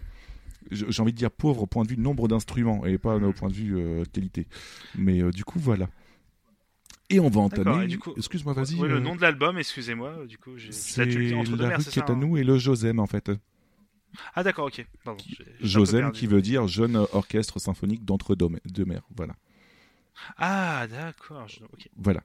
[0.70, 3.48] j'ai envie de dire pauvres au point de vue nombre d'instruments et pas au point
[3.48, 4.46] de vue euh, qualité.
[4.96, 5.88] Mais euh, du coup, voilà.
[7.10, 7.88] Et on va entamer.
[7.98, 8.76] coup- Excuse-moi, vas-y.
[8.76, 10.26] Oui, le euh, nom de l'album, excusez-moi.
[10.26, 10.70] Du coup, j'ai.
[10.70, 11.04] C'est
[11.56, 13.32] la mers, rue c'est qui est à hein nous et le Josem, en fait.
[14.34, 14.86] Ah d'accord, ok.
[15.04, 15.24] Pardon.
[15.60, 18.36] Josem qui veut dire jeune orchestre symphonique d'entre
[18.66, 19.02] deux mers.
[19.16, 19.34] Voilà.
[20.36, 21.48] Ah d'accord.
[21.48, 21.58] je-.
[21.96, 22.22] Voilà.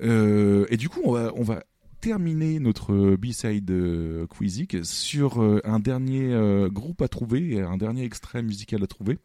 [0.00, 1.62] Euh, et du coup, on va, on va
[2.00, 8.04] terminer notre B-side euh, Quizik sur euh, un dernier euh, groupe à trouver, un dernier
[8.04, 9.18] extrait musical à trouver.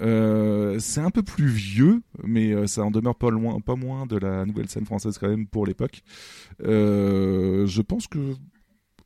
[0.00, 4.44] C'est un peu plus vieux, mais ça en demeure pas loin, pas moins de la
[4.44, 6.02] nouvelle scène française quand même pour l'époque.
[6.60, 8.34] Je pense que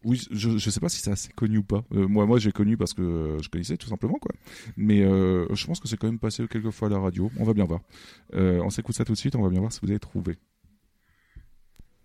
[0.05, 1.85] oui, je, je sais pas si c'est assez connu ou pas.
[1.91, 4.33] Moi, moi, j'ai connu parce que je connaissais tout simplement quoi.
[4.77, 7.31] Mais je pense que c'est quand même passé quelques fois à la radio.
[7.39, 7.81] On va bien voir.
[8.33, 9.37] On s'écoute ça tout de suite.
[9.37, 10.37] On va bien voir si vous avez trouvé.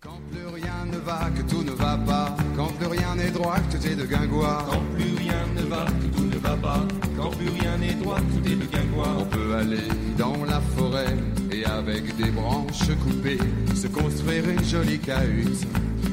[0.04, 2.34] Quand plus rien ne va, que tout ne va pas.
[2.56, 4.66] Quand plus rien n'est droit, que tout est de guingois.
[4.68, 6.80] Quand plus rien ne va, que tout ne va pas.
[7.16, 9.14] Quand plus rien n'est droit, tout est de guingois.
[9.20, 9.86] On peut aller
[10.18, 11.14] dans la forêt
[11.52, 13.38] et avec des branches coupées,
[13.76, 15.68] se construire une jolie cahute.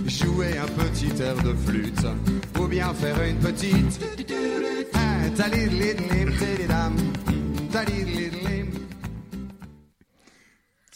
[0.06, 2.06] Jouer un petit air de flûte,
[2.60, 4.00] ou bien faire une petite.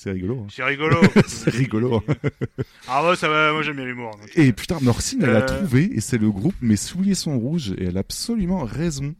[0.03, 0.39] C'est rigolo.
[0.43, 0.47] hein.
[0.53, 0.97] C'est rigolo.
[1.27, 2.03] c'est rigolo.
[2.89, 4.11] Ah ouais, ça va, moi j'aime bien l'humour.
[4.11, 4.29] donc.
[4.35, 7.71] Et putain, Morcine, elle a Euh, trouvé, et c'est le groupe Mes souliers sont rouges,
[7.77, 9.15] et elle a absolument raison.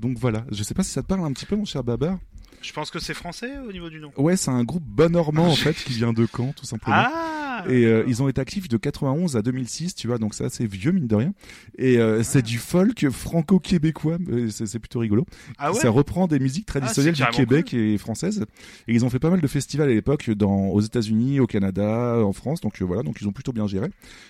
[0.00, 2.18] Donc voilà, je sais pas si ça te parle un petit peu, mon cher Babar.
[2.62, 4.10] Je pense que c'est français au niveau du nom.
[4.16, 6.96] Ouais, c'est un groupe bas normand en fait qui vient de Caen tout simplement.
[6.98, 7.35] Ah
[7.68, 10.66] et euh, ils ont été actifs de 91 à 2006, tu vois, donc c'est assez
[10.66, 11.32] vieux mine de rien.
[11.78, 15.24] Et euh, c'est du folk franco-québécois, euh, c'est c'est plutôt rigolo.
[15.58, 18.44] Ah ouais ça reprend des musiques traditionnelles Ah, c'est du Québec et françaises.
[18.88, 22.18] Et ils ont fait pas mal de festivals à l'époque dans aux États-Unis, au Canada,
[22.24, 22.60] en France.
[22.60, 23.88] Donc euh, voilà, donc ils ont plutôt bien géré.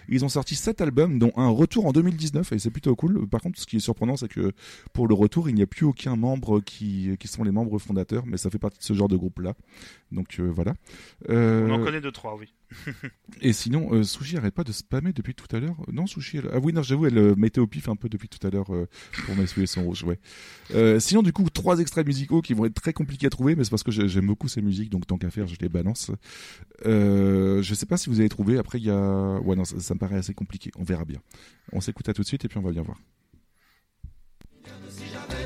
[0.09, 3.27] Ils ont sorti sept albums, dont un retour en 2019 et c'est plutôt cool.
[3.28, 4.53] Par contre, ce qui est surprenant, c'est que
[4.93, 8.24] pour le retour, il n'y a plus aucun membre qui qui sont les membres fondateurs,
[8.27, 9.55] mais ça fait partie de ce genre de groupe là.
[10.12, 10.74] Donc euh, voilà.
[11.28, 12.53] Euh, On en connaît deux, trois, oui.
[13.41, 15.77] Et sinon, euh, Sushi arrête pas de spammer depuis tout à l'heure.
[15.93, 16.51] Non, Sushi, elle...
[16.53, 18.75] ah oui, non, j'avoue, elle euh, mettait au pif un peu depuis tout à l'heure
[18.75, 18.89] euh,
[19.25, 20.19] pour mes souliers sont rouges, ouais.
[20.75, 23.65] Euh, sinon, du coup, trois extraits musicaux qui vont être très compliqués à trouver, mais
[23.65, 26.11] c'est parce que j'ai- j'aime beaucoup ces musiques, donc tant qu'à faire, je les balance.
[26.85, 28.59] Euh, je sais pas si vous avez trouvé.
[28.59, 30.71] Après, il y a, ouais, non, ça, ça me paraît assez compliqué.
[30.79, 31.21] On verra bien.
[31.73, 32.99] On s'écoute à tout de suite et puis on va bien voir.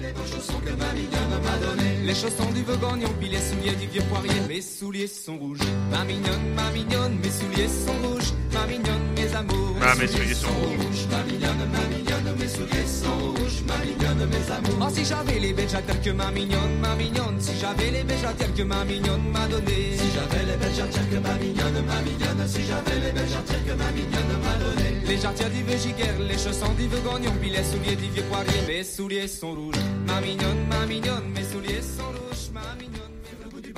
[0.03, 1.99] Les beaux chaussons que ma mignonne m'a donné.
[2.05, 4.41] Les chaussons du Vogognon, puis les souliers du vieux poirier.
[4.49, 5.59] Mes souliers sont rouges.
[5.91, 8.33] Ma mignonne, ma mignonne, mes souliers sont rouges.
[8.53, 9.77] Ma mignonne, mes amours.
[9.83, 11.07] Ah, mes souliers sont rouges.
[11.11, 13.63] Ma mignonne, ma mignonne, mes souliers sont rouges.
[13.67, 14.87] Ma mignonne, mes amours.
[14.89, 17.41] Oh, si j'avais les béjatères que ma mignonne, ma mignonne.
[17.41, 19.97] Si j'avais les béjatères que ma mignonne m'a donné.
[19.97, 22.49] Si j'avais les béjatères que ma mignonne, ma mignonne.
[22.49, 25.00] Si j'avais les béjatères que ma mignonne m'a donné.
[25.11, 28.63] Les jarretières vieux giguère, les chaussons du Vogognon, puis les souliers vieux poirier.
[28.69, 29.75] Mes souliers sont rouges.
[30.07, 32.49] Ma mignonne, ma mignonne, mes souliers sont rouges.
[32.55, 32.90] Ma mignonne.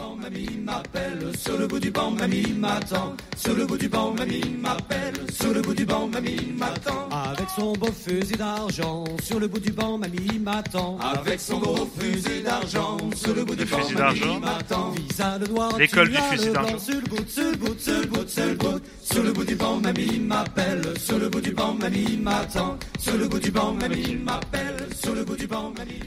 [0.03, 1.33] Banc, mamie m'appelle.
[1.39, 3.15] Sur le bout du banc, mamie m'attend.
[3.37, 5.15] Sur le bout du banc, mamie m'appelle.
[5.31, 7.09] Sur le bout du banc, mamie m'attend.
[7.11, 10.99] Avec son beau fusil d'argent, sur le bout du banc, mamie m'attend.
[10.99, 14.91] Avec son gros fusil d'argent, sur le bout du banc, mamie m'attend.
[14.91, 16.79] Visa le noir, L'école du fusil d'argent.
[16.79, 19.45] Sur le bout, Sur le bout, sur le bout, sur le bout, sur le bout
[19.45, 20.83] du banc, mamie m'appelle.
[20.99, 22.79] Sur le bout du banc, mamie m'attend.
[22.99, 24.89] Sur le bout du banc, mamie m'appelle.
[25.03, 26.01] Sur le bout du banc, mamie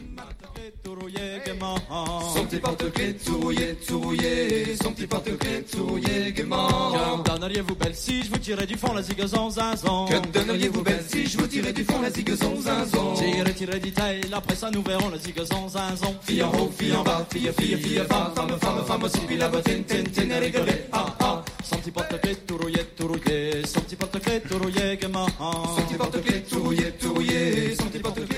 [2.33, 4.75] Son petit porte-clés tout rouillé, tout rouillé.
[4.81, 6.91] Son petit porte-clés tout rouillé, gaiement.
[6.93, 11.03] Que donneriez-vous belle si je vous tirais du fond la zigazon zinzon Que donneriez-vous belle
[11.07, 14.81] si je vous tirais du fond la zigazon zinzon Tirez, tirez d'Italie, après ça nous
[14.81, 18.57] verrons la zigazon zinzon Fille en haut, fille en bas, fille, fille, fille, femme, femme,
[18.59, 21.43] femme, femme aussi, puis la bottine, tin, tin, elle rigolait, ah, ah.
[21.63, 25.95] Son petit porte-clés tout rouillé, tout rouillé Son petit porte-clés tout rouillé gaiement Son petit
[25.95, 28.34] porte-clés tout rouillé, tout rouillé, son petit porte-clés.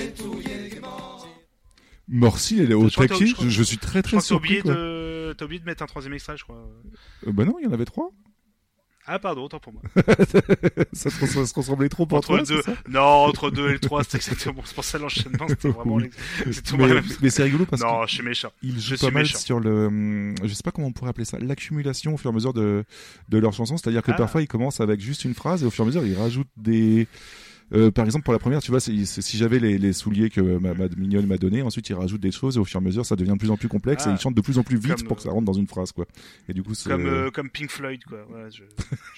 [2.08, 3.26] Morcy, elle est au Je taquet.
[3.26, 4.60] je Je, je suis très Je très crois que t'as surpris.
[4.60, 5.36] oublié, de...
[5.44, 6.56] oublié de mettre un troisième extrait, je crois.
[7.26, 8.10] Euh, bah non, il y en avait trois.
[9.10, 9.80] Ah, pardon, autant pour moi.
[10.92, 12.60] ça, se, ça se ressemblait trop Entre deux.
[12.90, 14.60] Non, entre 2 et le 3, c'est exactement.
[14.66, 15.94] C'est pour ça l'enchaînement, c'était vraiment.
[15.94, 16.10] Oui.
[16.46, 18.50] exactement mais, même- mais c'est rigolo parce Non, que je suis méchant.
[18.62, 19.38] Ils Je jouent suis pas mal méchant.
[19.38, 22.34] sur le, je sais pas comment on pourrait appeler ça, l'accumulation au fur et à
[22.34, 22.84] mesure de
[23.30, 23.78] de leurs chansons.
[23.78, 24.14] C'est-à-dire que Ah.
[24.16, 26.46] parfois ils commencent avec juste une phrase et au fur et à mesure ils rajoutent
[26.58, 27.06] des
[27.74, 30.40] euh, par exemple, pour la première, tu vois, c'est- si j'avais les, les souliers que
[30.40, 32.86] ma, ma mignonne m'a donné, ensuite ils rajoutent des choses et au fur et à
[32.86, 34.10] mesure ça devient de plus en plus complexe Ah.
[34.10, 35.92] et ils chantent de plus en plus vite pour que ça rentre dans une phrase,
[35.92, 36.06] quoi.
[36.48, 38.18] Et du coup, Comme, euh, comme Pink Floyd, quoi.
[38.32, 38.62] Ouais, je...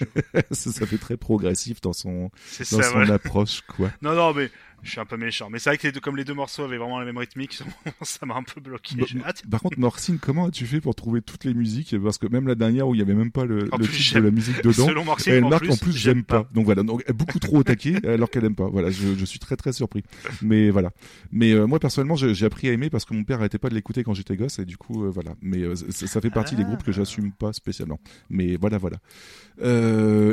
[0.51, 3.90] ça, ça fait très progressif dans son, dans ça, son approche, quoi.
[4.02, 4.51] Non, non, mais
[4.82, 5.48] je suis un peu méchant.
[5.51, 7.59] Mais c'est vrai que les deux, comme les deux morceaux avaient vraiment la même rythmique,
[8.02, 8.97] ça m'a un peu bloqué.
[8.97, 9.32] Bah, Ah.
[9.51, 11.94] Par contre, Morcine, comment as-tu fait pour trouver toutes les musiques?
[12.02, 14.19] Parce que même la dernière où il y avait même pas le, le plus, titre
[14.20, 16.48] de la musique dedans, selon Morcine, elle en marque plus, en plus j'aime pas.
[16.55, 18.69] Donc voilà, donc beaucoup trop au taquet alors qu'elle aime pas.
[18.69, 20.02] Voilà, je, je suis très très surpris.
[20.43, 20.90] Mais voilà.
[21.32, 23.74] Mais euh, moi personnellement, j'ai appris à aimer parce que mon père arrêtait pas de
[23.74, 25.32] l'écouter quand j'étais gosse et du coup euh, voilà.
[25.43, 28.01] Mais euh, ça, fait partie des groupes que j'assume pas spécialement.
[28.28, 28.97] Mais voilà voilà.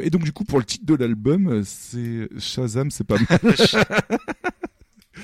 [0.03, 3.39] Et donc du coup pour le titre de l'album, c'est Shazam, c'est pas mal.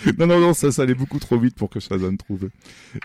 [0.18, 2.50] Non, non, non, ça, ça allait beaucoup trop vite pour que Shazam trouve.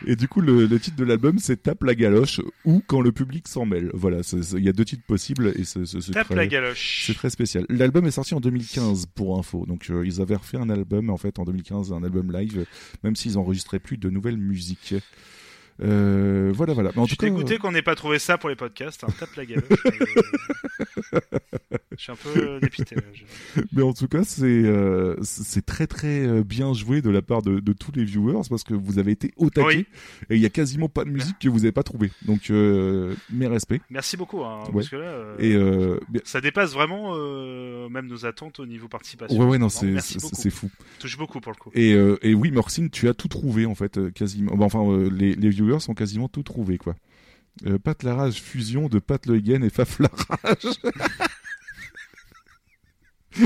[0.06, 3.12] Et du coup, le, le titre de l'album, c'est Tape la galoche ou Quand le
[3.12, 3.90] public s'en mêle.
[3.94, 7.04] Voilà, il y a deux titres possibles et c'est Tape très, la galoche.
[7.06, 7.66] C'est très spécial.
[7.68, 9.64] L'album est sorti en 2015 pour info.
[9.66, 12.66] Donc, euh, ils avaient refait un album, en fait, en 2015, un album live,
[13.04, 14.94] même s'ils enregistraient plus de nouvelles musiques.
[15.80, 16.90] Euh, voilà, voilà.
[16.94, 19.04] Mais en Je suis dégoûté qu'on n'ait pas trouvé ça pour les podcasts.
[19.04, 19.08] Hein.
[19.18, 19.64] Tape la galoche.
[21.14, 22.94] Euh, je suis un peu euh, dépité.
[22.94, 23.02] là.
[23.12, 27.22] Je- Mais en tout cas, c'est euh, c'est très très euh, bien joué de la
[27.22, 29.86] part de, de tous les viewers parce que vous avez été au taquet Oui.
[30.30, 32.10] et il y a quasiment pas de musique que vous avez pas trouvé.
[32.24, 33.80] Donc euh, mes respects.
[33.90, 34.44] Merci beaucoup.
[34.44, 34.72] Hein, Ouais.
[34.74, 38.66] Parce que là, euh, Et euh, bien- ça dépasse vraiment euh, même nos attentes au
[38.66, 39.38] niveau participation.
[39.38, 40.70] Ouais ouais non c'est c'est- fou.
[41.00, 41.70] Touche beaucoup pour le coup.
[41.74, 44.52] Et, euh, et oui, Morcine, tu as tout trouvé en fait, euh, quasiment.
[44.60, 46.96] Enfin, euh, les, les viewers viewers ont quasiment tout trouvé, quoi.
[47.66, 50.76] Euh, Pat Larage, fusion de Pat Leugen et Faf Larage.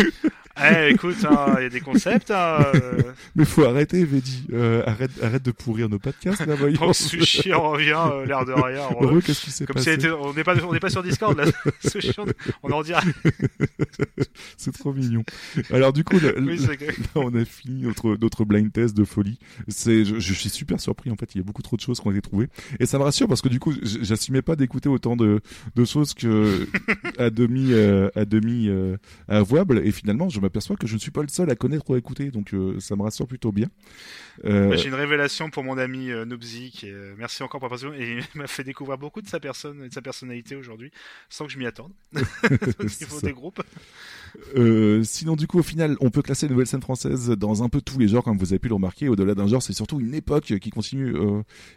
[0.63, 2.31] Eh, écoute, hein, il y a des concepts.
[2.31, 3.01] Hein, euh.
[3.35, 4.45] Mais faut arrêter, Vedi.
[4.53, 6.93] Euh, arrête, arrête de pourrir nos podcasts, là, voyons.
[6.93, 8.83] Sushi en revient, euh, l'air de rien.
[8.83, 10.91] en- Heureux, qu'est-ce qui s'est Comme passé si était- on n'est pas, on n'est pas
[10.91, 11.47] sur Discord là.
[11.91, 12.27] Sushi, on,
[12.65, 13.01] on en dirait.
[14.59, 15.25] c'est trop mignon.
[15.73, 16.61] Alors du coup, là, Oui,
[17.15, 19.39] on a fini notre, notre blind test de folie.
[19.69, 21.35] C'est, je, je suis super surpris en fait.
[21.35, 22.49] Il y a beaucoup trop de choses qui ont été trouvées
[22.79, 25.41] et ça me rassure parce que du coup, j'assumais pas d'écouter autant de,
[25.75, 26.69] de choses que
[27.19, 28.71] à demi euh, à demi
[29.29, 31.95] avouables et finalement, je m'aperçois que je ne suis pas le seul à connaître ou
[31.95, 32.31] à écouter.
[32.31, 33.69] Donc euh, ça me rassure plutôt bien.
[34.45, 37.69] Euh, Moi, J'ai une révélation pour mon ami euh, Nobzy, qui est, merci encore pour
[37.69, 40.57] la participation, et il m'a fait découvrir beaucoup de sa personne et de sa personnalité
[40.57, 40.91] aujourd'hui,
[41.29, 41.93] sans que je m'y attende.
[42.15, 43.63] Au niveau des groupes.
[45.05, 47.81] Sinon, du coup, au final, on peut classer la nouvelle scène française dans un peu
[47.81, 49.09] tous les genres, comme vous avez pu le remarquer.
[49.09, 51.15] Au-delà d'un genre, c'est surtout une époque qui continue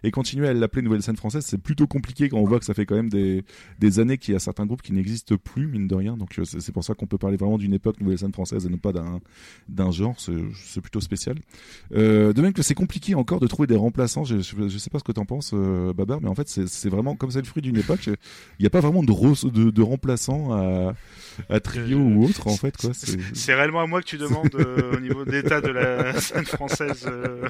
[0.04, 2.74] et continuer à l'appeler nouvelle scène française, c'est plutôt compliqué quand on voit que ça
[2.74, 3.44] fait quand même des,
[3.80, 6.16] des années qu'il y a certains groupes qui n'existent plus, mine de rien.
[6.16, 8.78] Donc, c'est pour ça qu'on peut parler vraiment d'une époque nouvelle scène française et non
[8.78, 9.20] pas d'un
[9.70, 10.16] d'un genre.
[10.18, 11.36] C'est plutôt spécial.
[11.94, 14.24] Euh, de même que c'est compliqué encore de trouver des remplaçants.
[14.24, 16.90] Je, je, je sais pas ce que t'en penses, euh, Babar, mais en fait, c'est
[16.90, 18.06] vraiment comme c'est le fruit d'une époque.
[18.08, 20.94] Il n'y a pas vraiment de, de, de remplaçants à,
[21.50, 22.92] à trio ou autre, en fait, quoi.
[22.94, 27.06] C'est- réellement à moi que tu demandes euh, au niveau d'état de la scène française
[27.08, 27.48] euh,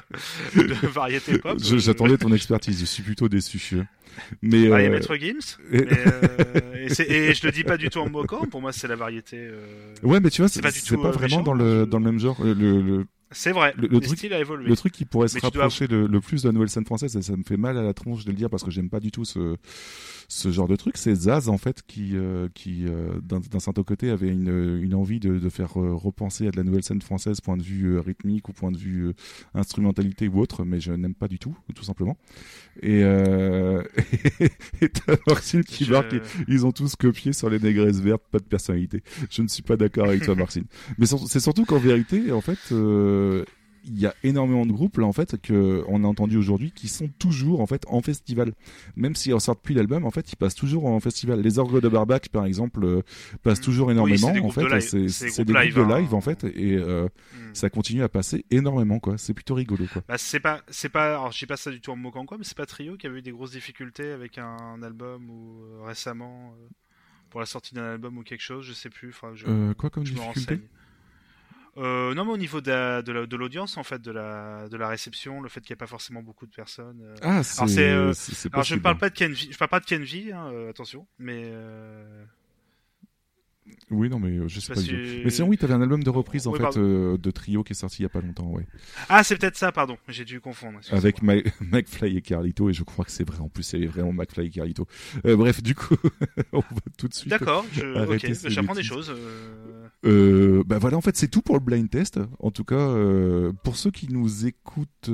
[0.54, 1.58] de variété pop.
[1.60, 3.78] Euh, J'attendais ton expertise, je suis plutôt déçu.
[4.40, 5.58] Mais, Ah, il y a euh, Maître Gims.
[5.72, 8.46] et- mais, euh, et, et je le dis pas du tout en moquant.
[8.46, 9.36] Pour moi, c'est la variété.
[9.38, 9.60] euh,
[10.02, 11.98] Ouais, mais tu vois, c'est pas c'est du tout, pas euh, vraiment dans le, dans
[11.98, 12.36] le même genre.
[12.40, 14.68] Euh, Le, le, C'est vrai, Le, le truc, a évolué.
[14.68, 17.16] le truc qui pourrait se dois rapprocher le, le plus de la nouvelle scène française,
[17.16, 19.00] et ça me fait mal à la tronche de le dire parce que j'aime pas
[19.00, 19.56] du tout ce,
[20.28, 24.10] ce genre de truc, c'est Zaz en fait qui, euh, qui euh, d'un certain côté
[24.10, 27.40] avait une, une envie de, de faire euh, repenser à de la nouvelle scène française,
[27.40, 29.12] point de vue euh, rythmique ou point de vue euh,
[29.54, 32.16] instrumentalité ou autre, mais je n'aime pas du tout, tout simplement.
[32.82, 33.82] Et, euh,
[34.80, 36.14] et t'as Martine qui Je- marque,
[36.48, 39.02] ils ont tous copié sur les négresses vertes, pas de personnalité.
[39.30, 40.64] Je ne suis pas d'accord avec toi, Martine.
[40.98, 43.15] Mais c'est surtout qu'en vérité, en fait, euh,
[43.88, 46.88] il y a énormément de groupes là en fait que on a entendu aujourd'hui qui
[46.88, 48.52] sont toujours en fait en festival.
[48.96, 51.40] Même s'ils en sortent plus l'album, en fait, ils passent toujours en festival.
[51.40, 53.02] Les Orgues de Barbac, par exemple, euh,
[53.42, 54.34] passent toujours énormément.
[54.34, 54.44] Mm.
[54.44, 56.00] en fait, de c'est des groupes des live, de hein.
[56.00, 57.08] live en fait, et euh,
[57.52, 59.18] ça continue à passer énormément quoi.
[59.18, 60.02] C'est plutôt rigolo quoi.
[60.08, 62.26] Bah, c'est pas, c'est pas, alors je dis pas ça du tout en me moquant
[62.26, 65.62] quoi, mais c'est pas Trio qui avait eu des grosses difficultés avec un, album ou
[65.62, 66.68] euh, récemment euh,
[67.30, 69.08] pour la sortie d'un album ou quelque chose, je sais plus.
[69.10, 70.54] Enfin, je, Euh, quoi comme je me difficulté?
[70.54, 70.68] renseigne.
[71.78, 74.68] Euh, non, mais au niveau de la- de la- de l'audience, en fait, de la,
[74.68, 77.00] de la réception, le fait qu'il n'y ait pas forcément beaucoup de personnes.
[77.02, 77.14] euh.
[77.22, 79.68] Ah, Alors, c'est- euh, c'est- c'est alors, je ne parle pas de Kenji, je parle
[79.70, 81.52] pas de Kenji, hein, euh, attention, mais.
[83.90, 84.80] Oui, non, mais euh, je sais pas.
[85.24, 87.72] Mais sinon, oui, t'avais un album de reprise en Oui, fait euh, de trio qui
[87.72, 88.66] est sorti il y a pas longtemps, ouais.
[89.08, 90.80] Ah, c'est peut-être ça, pardon, j'ai dû confondre.
[90.90, 93.38] Avec Ma- McFly et Carlito, et je crois que c'est vrai.
[93.38, 94.86] En plus, c'est vraiment McFly et Carlito.
[95.24, 95.94] Euh, bref, du coup,
[96.52, 96.66] on va
[96.98, 97.28] tout de suite.
[97.30, 99.14] D'accord, ces j'apprends des choses,
[100.04, 100.62] euh.
[100.66, 102.18] Bah voilà, en fait, c'est tout pour le blind test.
[102.40, 102.94] En tout cas,
[103.62, 105.10] pour ceux qui nous écoutent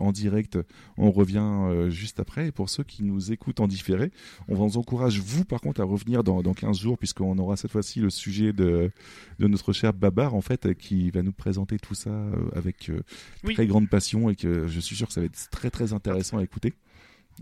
[0.00, 0.58] en direct,
[0.96, 2.48] on revient juste après.
[2.48, 4.10] Et pour ceux qui nous écoutent en différé,
[4.48, 7.70] on vous encourage, vous, par contre, à revenir dans, dans 15 jours, puisqu'on aura cette
[7.70, 8.90] fois-ci le sujet de,
[9.38, 13.00] de notre cher Babar, en fait, qui va nous présenter tout ça euh, avec euh,
[13.44, 13.54] Oui.
[13.54, 16.38] très grande passion et que je suis sûr que ça va être très très intéressant
[16.38, 16.74] à écouter.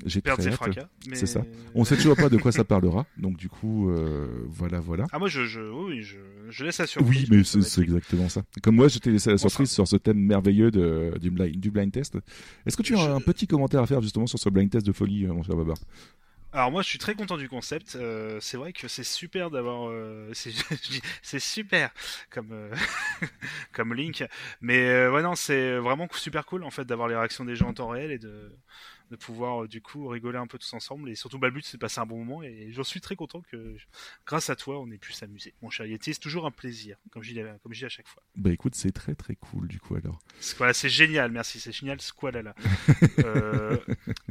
[0.05, 0.55] J'ai très hâte.
[0.55, 1.45] fracas, mais- C'est ça.
[1.77, 5.05] On sait toujours pas de quoi ça parlera, donc du coup, euh, voilà, voilà.
[5.13, 6.17] Ah, moi, je, je, oui, je,
[6.51, 7.29] je laisse la surprise.
[7.31, 8.43] Oui, mais c'est exactement ça.
[8.61, 11.71] Comme moi, je t'ai laissé la surprise sur ce thème merveilleux de, du, blind, du
[11.71, 12.19] blind test.
[12.67, 14.91] Est-ce que tu as un petit commentaire à faire justement sur ce blind test de
[14.91, 15.77] folie, mon cher Babar?
[16.55, 17.97] Alors moi je suis très content du concept.
[17.97, 20.33] Euh, c'est vrai que c'est super d'avoir, euh,
[21.23, 21.91] c'est super
[22.31, 22.73] comme euh,
[23.73, 24.25] comme Link.
[24.61, 27.69] Mais euh, ouais non c'est vraiment super cool en fait d'avoir les réactions des gens
[27.71, 28.53] en temps réel et de
[29.11, 31.65] de pouvoir euh, du coup rigoler un peu tous ensemble et surtout bah, le but
[31.65, 33.77] c'est de passer un bon moment et j'en suis très content que
[34.27, 35.55] grâce à toi on ait pu s'amuser.
[35.63, 38.09] Mon cher Yeti c'est toujours un plaisir comme je dis comme je dis à chaque
[38.09, 38.23] fois.
[38.37, 40.19] Bah écoute, c'est très très cool du coup alors.
[40.59, 42.55] Voilà, c'est génial, merci, c'est génial, Squalala.
[43.21, 43.77] euh,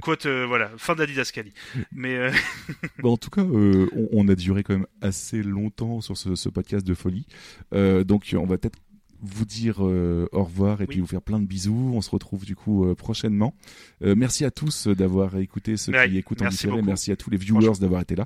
[0.02, 1.54] quote, euh, voilà, fin d'Adidascali.
[1.92, 2.32] Mais euh,
[3.00, 6.50] Bah, en tout cas, on, on a duré quand même assez longtemps sur ce, ce
[6.50, 7.26] podcast de folie.
[7.72, 8.80] Donc on va peut-être
[9.24, 11.92] vous dire euh, au revoir et puis vous faire plein de bisous.
[11.96, 13.56] On se retrouve du coup euh, prochainement.
[14.04, 16.74] Euh, merci à tous d'avoir écouté ceux Ouais, qui écoutent en différé.
[16.74, 16.86] beaucoup.
[16.86, 18.26] Merci à tous les viewers d'avoir été là.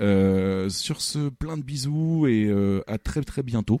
[0.00, 3.80] Euh, sur ce, plein de bisous et euh, à très très bientôt.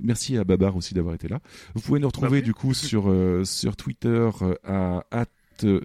[0.00, 1.40] Merci à Babar aussi d'avoir été là.
[1.74, 2.42] Vous pouvez nous retrouver Bah oui.
[2.42, 5.26] du coup sur euh, sur Twitter euh, à at
[5.64, 5.80] euh,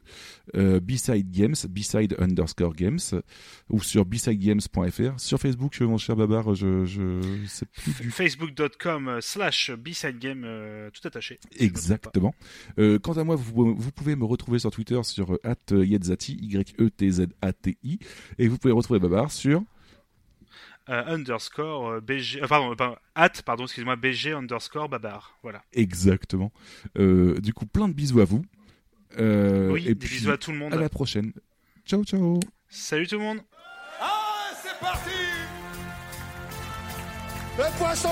[0.55, 2.99] euh, B-Side Games, B-Side underscore Games,
[3.69, 5.19] ou sur bsidegames.fr.
[5.19, 10.89] Sur Facebook, mon cher Babar, je, je sais plus du Facebook.com euh, slash B-Side-Game, euh,
[10.91, 11.39] tout attaché.
[11.57, 12.33] Exactement.
[12.79, 17.99] Euh, quant à moi, vous, vous pouvez me retrouver sur Twitter sur at Yetzati, Y-E-T-Z-A-T-I,
[18.37, 19.63] et vous pouvez retrouver Babar sur
[20.89, 25.37] Euh, underscore euh, BG, euh, pardon, pardon, at, pardon, excusez-moi, BG underscore Babar.
[25.41, 25.63] Voilà.
[25.71, 26.51] Exactement.
[26.95, 28.43] Du coup, plein de bisous à vous.
[29.19, 30.73] Euh, Oui, et des puis, bisous à tout le monde.
[30.73, 31.31] À la prochaine.
[31.85, 32.39] Ciao, ciao.
[32.69, 33.39] Salut tout le monde.
[33.99, 35.09] Ah, c'est parti
[37.57, 38.09] Le poisson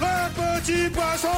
[0.00, 1.28] Le petit poisson